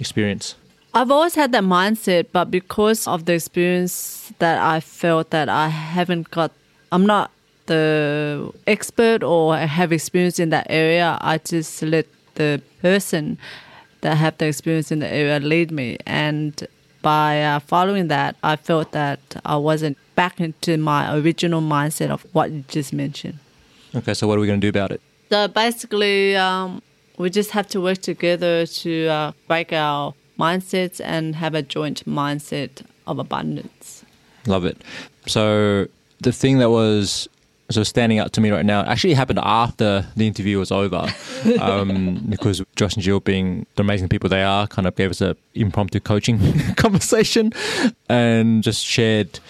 experience? 0.00 0.54
I've 0.94 1.10
always 1.10 1.34
had 1.34 1.52
that 1.52 1.64
mindset, 1.64 2.28
but 2.32 2.50
because 2.50 3.06
of 3.06 3.26
the 3.26 3.34
experience 3.34 4.32
that 4.38 4.58
I 4.58 4.80
felt 4.80 5.30
that 5.30 5.50
I 5.50 5.68
haven't 5.68 6.30
got, 6.30 6.50
I'm 6.90 7.04
not 7.04 7.30
the 7.66 8.52
expert 8.66 9.22
or 9.22 9.56
have 9.56 9.92
experience 9.92 10.38
in 10.38 10.48
that 10.48 10.66
area. 10.70 11.18
I 11.20 11.36
just 11.38 11.82
let 11.82 12.06
the 12.36 12.62
person 12.80 13.36
that 14.00 14.16
have 14.16 14.38
the 14.38 14.46
experience 14.46 14.90
in 14.90 15.00
the 15.00 15.08
area 15.08 15.38
lead 15.40 15.70
me, 15.70 15.98
and 16.06 16.66
by 17.02 17.42
uh, 17.42 17.58
following 17.58 18.08
that, 18.08 18.36
I 18.42 18.56
felt 18.56 18.92
that 18.92 19.20
I 19.44 19.56
wasn't 19.56 19.98
back 20.14 20.40
into 20.40 20.76
my 20.76 21.14
original 21.16 21.60
mindset 21.60 22.10
of 22.10 22.26
what 22.32 22.50
you 22.50 22.64
just 22.68 22.92
mentioned. 22.92 23.38
Okay, 23.94 24.14
so 24.14 24.26
what 24.26 24.38
are 24.38 24.40
we 24.40 24.46
going 24.46 24.60
to 24.60 24.64
do 24.64 24.70
about 24.70 24.92
it? 24.92 25.00
So 25.28 25.48
basically, 25.48 26.36
um, 26.36 26.80
we 27.18 27.30
just 27.30 27.50
have 27.50 27.66
to 27.68 27.80
work 27.80 27.98
together 27.98 28.66
to 28.66 29.06
uh, 29.06 29.32
break 29.48 29.72
our 29.72 30.14
mindsets 30.38 31.00
and 31.04 31.36
have 31.36 31.54
a 31.54 31.62
joint 31.62 32.04
mindset 32.06 32.82
of 33.06 33.18
abundance. 33.18 34.04
Love 34.46 34.64
it. 34.64 34.80
So 35.26 35.88
the 36.20 36.32
thing 36.32 36.58
that 36.58 36.70
was 36.70 37.28
so 37.72 37.82
standing 37.82 38.18
out 38.18 38.32
to 38.34 38.40
me 38.40 38.50
right 38.50 38.64
now 38.64 38.82
actually 38.82 39.14
happened 39.14 39.38
after 39.42 40.06
the 40.16 40.26
interview 40.26 40.58
was 40.58 40.70
over 40.70 41.12
um, 41.60 42.24
because 42.28 42.62
Josh 42.76 42.94
and 42.94 43.02
Jill, 43.02 43.20
being 43.20 43.66
the 43.76 43.82
amazing 43.82 44.08
people 44.08 44.28
they 44.28 44.42
are, 44.42 44.66
kind 44.66 44.86
of 44.86 44.94
gave 44.96 45.10
us 45.10 45.20
an 45.20 45.36
impromptu 45.54 46.00
coaching 46.00 46.38
conversation 46.76 47.52
and 48.08 48.62
just 48.62 48.84
shared 48.84 49.40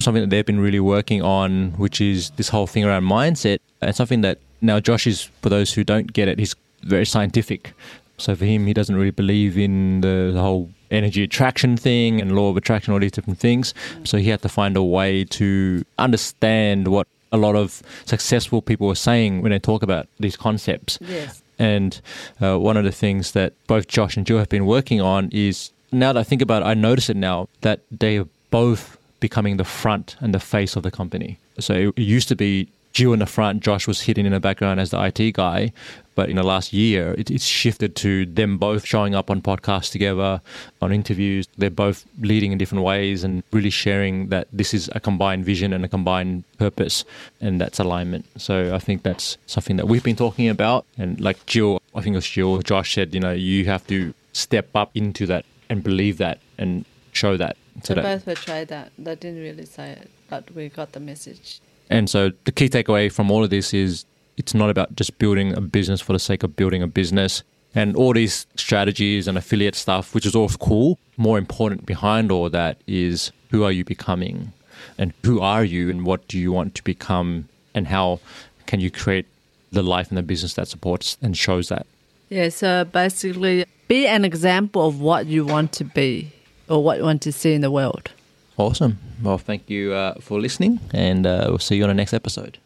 something 0.00 0.22
that 0.22 0.30
they've 0.30 0.46
been 0.46 0.60
really 0.60 0.80
working 0.80 1.22
on, 1.22 1.72
which 1.72 2.00
is 2.00 2.30
this 2.30 2.48
whole 2.48 2.66
thing 2.66 2.84
around 2.84 3.04
mindset 3.04 3.58
and 3.80 3.94
something 3.94 4.22
that 4.22 4.38
now 4.60 4.80
Josh 4.80 5.06
is, 5.06 5.22
for 5.42 5.48
those 5.48 5.72
who 5.72 5.84
don't 5.84 6.12
get 6.12 6.28
it, 6.28 6.38
he's 6.38 6.54
very 6.82 7.06
scientific. 7.06 7.72
So 8.18 8.34
for 8.34 8.44
him, 8.44 8.66
he 8.66 8.74
doesn't 8.74 8.94
really 8.94 9.10
believe 9.10 9.56
in 9.56 10.02
the, 10.02 10.30
the 10.34 10.40
whole 10.40 10.70
energy 10.90 11.22
attraction 11.22 11.76
thing 11.76 12.20
and 12.20 12.36
law 12.36 12.50
of 12.50 12.56
attraction, 12.56 12.92
all 12.92 13.00
these 13.00 13.12
different 13.12 13.38
things. 13.38 13.72
So 14.04 14.18
he 14.18 14.28
had 14.28 14.42
to 14.42 14.48
find 14.48 14.76
a 14.76 14.82
way 14.82 15.24
to 15.24 15.84
understand 15.98 16.88
what 16.88 17.06
a 17.32 17.36
lot 17.36 17.56
of 17.56 17.82
successful 18.04 18.62
people 18.62 18.88
are 18.88 18.96
saying 18.96 19.42
when 19.42 19.50
they 19.52 19.58
talk 19.58 19.82
about 19.82 20.06
these 20.18 20.36
concepts. 20.36 20.98
Yes. 21.00 21.42
And 21.58 22.00
uh, 22.40 22.58
one 22.58 22.76
of 22.76 22.84
the 22.84 22.92
things 22.92 23.32
that 23.32 23.52
both 23.66 23.86
Josh 23.86 24.16
and 24.16 24.26
Jill 24.26 24.38
have 24.38 24.48
been 24.48 24.66
working 24.66 25.00
on 25.00 25.28
is 25.30 25.72
now 25.92 26.12
that 26.12 26.20
I 26.20 26.24
think 26.24 26.42
about 26.42 26.62
it, 26.62 26.66
I 26.66 26.74
notice 26.74 27.10
it 27.10 27.16
now 27.16 27.48
that 27.60 27.80
they 27.90 28.18
are 28.18 28.28
both 28.50 28.96
becoming 29.20 29.58
the 29.58 29.64
front 29.64 30.16
and 30.20 30.34
the 30.34 30.40
face 30.40 30.76
of 30.76 30.82
the 30.82 30.90
company. 30.90 31.38
So 31.58 31.92
it 31.96 32.02
used 32.02 32.28
to 32.28 32.36
be 32.36 32.68
Jill 32.92 33.12
in 33.12 33.20
the 33.20 33.26
front, 33.26 33.62
Josh 33.62 33.86
was 33.86 34.00
hidden 34.00 34.26
in 34.26 34.32
the 34.32 34.40
background 34.40 34.80
as 34.80 34.90
the 34.90 35.00
IT 35.04 35.34
guy. 35.34 35.72
But 36.20 36.28
in 36.28 36.36
the 36.36 36.42
last 36.42 36.74
year, 36.74 37.14
it, 37.16 37.30
it's 37.30 37.46
shifted 37.46 37.96
to 37.96 38.26
them 38.26 38.58
both 38.58 38.84
showing 38.84 39.14
up 39.14 39.30
on 39.30 39.40
podcasts 39.40 39.90
together, 39.90 40.42
on 40.82 40.92
interviews. 40.92 41.48
They're 41.56 41.70
both 41.70 42.04
leading 42.20 42.52
in 42.52 42.58
different 42.58 42.84
ways 42.84 43.24
and 43.24 43.42
really 43.52 43.70
sharing 43.70 44.28
that 44.28 44.46
this 44.52 44.74
is 44.74 44.90
a 44.94 45.00
combined 45.00 45.46
vision 45.46 45.72
and 45.72 45.82
a 45.82 45.88
combined 45.88 46.44
purpose, 46.58 47.06
and 47.40 47.58
that's 47.58 47.78
alignment. 47.78 48.26
So 48.36 48.74
I 48.74 48.78
think 48.78 49.02
that's 49.02 49.38
something 49.46 49.78
that 49.78 49.88
we've 49.88 50.04
been 50.04 50.14
talking 50.14 50.50
about. 50.50 50.84
And 50.98 51.18
like 51.22 51.46
Jill, 51.46 51.80
I 51.94 52.02
think 52.02 52.12
it 52.12 52.18
was 52.18 52.28
Jill, 52.28 52.60
Josh 52.60 52.92
said, 52.96 53.14
you 53.14 53.20
know, 53.20 53.32
you 53.32 53.64
have 53.64 53.86
to 53.86 54.12
step 54.34 54.68
up 54.74 54.90
into 54.94 55.24
that 55.24 55.46
and 55.70 55.82
believe 55.82 56.18
that 56.18 56.38
and 56.58 56.84
show 57.12 57.38
that. 57.38 57.56
So, 57.82 57.94
so 57.94 58.02
both 58.02 58.26
were 58.26 58.34
try 58.34 58.64
that. 58.64 58.92
They 58.98 59.14
didn't 59.14 59.40
really 59.40 59.64
say 59.64 59.92
it, 59.92 60.10
but 60.28 60.54
we 60.54 60.68
got 60.68 60.92
the 60.92 61.00
message. 61.00 61.62
And 61.88 62.10
so 62.10 62.30
the 62.44 62.52
key 62.52 62.68
takeaway 62.68 63.10
from 63.10 63.30
all 63.30 63.42
of 63.42 63.48
this 63.48 63.72
is 63.72 64.04
it's 64.36 64.54
not 64.54 64.70
about 64.70 64.96
just 64.96 65.18
building 65.18 65.54
a 65.56 65.60
business 65.60 66.00
for 66.00 66.12
the 66.12 66.18
sake 66.18 66.42
of 66.42 66.56
building 66.56 66.82
a 66.82 66.86
business. 66.86 67.42
And 67.74 67.94
all 67.94 68.12
these 68.12 68.46
strategies 68.56 69.28
and 69.28 69.38
affiliate 69.38 69.76
stuff, 69.76 70.14
which 70.14 70.26
is 70.26 70.34
all 70.34 70.48
cool, 70.48 70.98
more 71.16 71.38
important 71.38 71.86
behind 71.86 72.32
all 72.32 72.50
that 72.50 72.80
is 72.86 73.30
who 73.50 73.64
are 73.64 73.72
you 73.72 73.84
becoming? 73.84 74.52
And 74.98 75.12
who 75.24 75.40
are 75.40 75.64
you 75.64 75.90
and 75.90 76.04
what 76.04 76.26
do 76.26 76.38
you 76.38 76.52
want 76.52 76.74
to 76.76 76.84
become? 76.84 77.48
And 77.74 77.86
how 77.86 78.20
can 78.66 78.80
you 78.80 78.90
create 78.90 79.26
the 79.70 79.82
life 79.82 80.08
and 80.08 80.18
the 80.18 80.22
business 80.22 80.54
that 80.54 80.68
supports 80.68 81.16
and 81.22 81.36
shows 81.36 81.68
that? 81.68 81.86
Yeah, 82.28 82.48
so 82.48 82.84
basically 82.84 83.66
be 83.88 84.06
an 84.06 84.24
example 84.24 84.86
of 84.86 85.00
what 85.00 85.26
you 85.26 85.44
want 85.44 85.72
to 85.72 85.84
be 85.84 86.32
or 86.68 86.82
what 86.82 86.98
you 86.98 87.04
want 87.04 87.22
to 87.22 87.32
see 87.32 87.54
in 87.54 87.60
the 87.60 87.70
world. 87.70 88.10
Awesome. 88.56 88.98
Well, 89.22 89.38
thank 89.38 89.68
you 89.68 89.92
uh, 89.92 90.14
for 90.20 90.40
listening, 90.40 90.80
and 90.92 91.26
uh, 91.26 91.46
we'll 91.48 91.58
see 91.58 91.76
you 91.76 91.84
on 91.84 91.88
the 91.88 91.94
next 91.94 92.12
episode. 92.12 92.58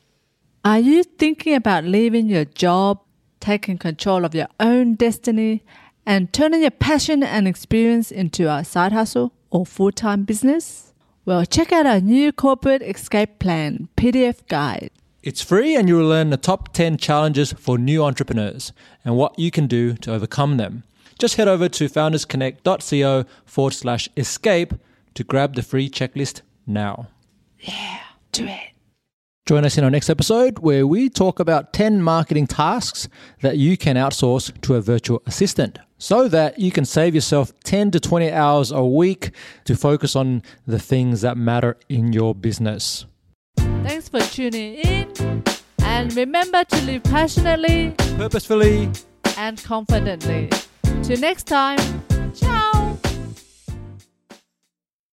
Are 0.66 0.78
you 0.78 1.04
thinking 1.04 1.54
about 1.54 1.84
leaving 1.84 2.30
your 2.30 2.46
job, 2.46 3.00
taking 3.38 3.76
control 3.76 4.24
of 4.24 4.34
your 4.34 4.46
own 4.58 4.94
destiny, 4.94 5.62
and 6.06 6.32
turning 6.32 6.62
your 6.62 6.70
passion 6.70 7.22
and 7.22 7.46
experience 7.46 8.10
into 8.10 8.50
a 8.50 8.64
side 8.64 8.92
hustle 8.92 9.34
or 9.50 9.66
full 9.66 9.92
time 9.92 10.24
business? 10.24 10.94
Well, 11.26 11.44
check 11.44 11.70
out 11.70 11.84
our 11.84 12.00
new 12.00 12.32
corporate 12.32 12.80
escape 12.80 13.38
plan 13.40 13.88
PDF 13.98 14.46
guide. 14.48 14.90
It's 15.22 15.42
free, 15.42 15.76
and 15.76 15.86
you 15.86 15.96
will 15.96 16.08
learn 16.08 16.30
the 16.30 16.38
top 16.38 16.72
10 16.72 16.96
challenges 16.96 17.52
for 17.52 17.76
new 17.76 18.02
entrepreneurs 18.02 18.72
and 19.04 19.18
what 19.18 19.38
you 19.38 19.50
can 19.50 19.66
do 19.66 19.92
to 19.98 20.14
overcome 20.14 20.56
them. 20.56 20.84
Just 21.18 21.36
head 21.36 21.46
over 21.46 21.68
to 21.68 21.88
foundersconnect.co 21.90 23.24
forward 23.44 23.74
slash 23.74 24.08
escape 24.16 24.72
to 25.12 25.24
grab 25.24 25.56
the 25.56 25.62
free 25.62 25.90
checklist 25.90 26.40
now. 26.66 27.08
Yeah, 27.60 28.00
do 28.32 28.46
it. 28.46 28.73
Join 29.46 29.66
us 29.66 29.76
in 29.76 29.84
our 29.84 29.90
next 29.90 30.08
episode 30.08 30.60
where 30.60 30.86
we 30.86 31.10
talk 31.10 31.38
about 31.38 31.74
10 31.74 32.00
marketing 32.00 32.46
tasks 32.46 33.10
that 33.42 33.58
you 33.58 33.76
can 33.76 33.96
outsource 33.96 34.58
to 34.62 34.74
a 34.74 34.80
virtual 34.80 35.22
assistant 35.26 35.78
so 35.98 36.28
that 36.28 36.58
you 36.58 36.72
can 36.72 36.86
save 36.86 37.14
yourself 37.14 37.52
10 37.64 37.90
to 37.90 38.00
20 38.00 38.32
hours 38.32 38.70
a 38.70 38.82
week 38.82 39.32
to 39.66 39.76
focus 39.76 40.16
on 40.16 40.42
the 40.66 40.78
things 40.78 41.20
that 41.20 41.36
matter 41.36 41.76
in 41.90 42.10
your 42.14 42.34
business. 42.34 43.04
Thanks 43.58 44.08
for 44.08 44.20
tuning 44.20 44.76
in 44.76 45.42
and 45.80 46.16
remember 46.16 46.64
to 46.64 46.80
live 46.86 47.02
passionately, 47.02 47.94
purposefully, 48.16 48.90
and 49.36 49.62
confidently. 49.62 50.48
Till 51.02 51.20
next 51.20 51.42
time. 51.42 52.13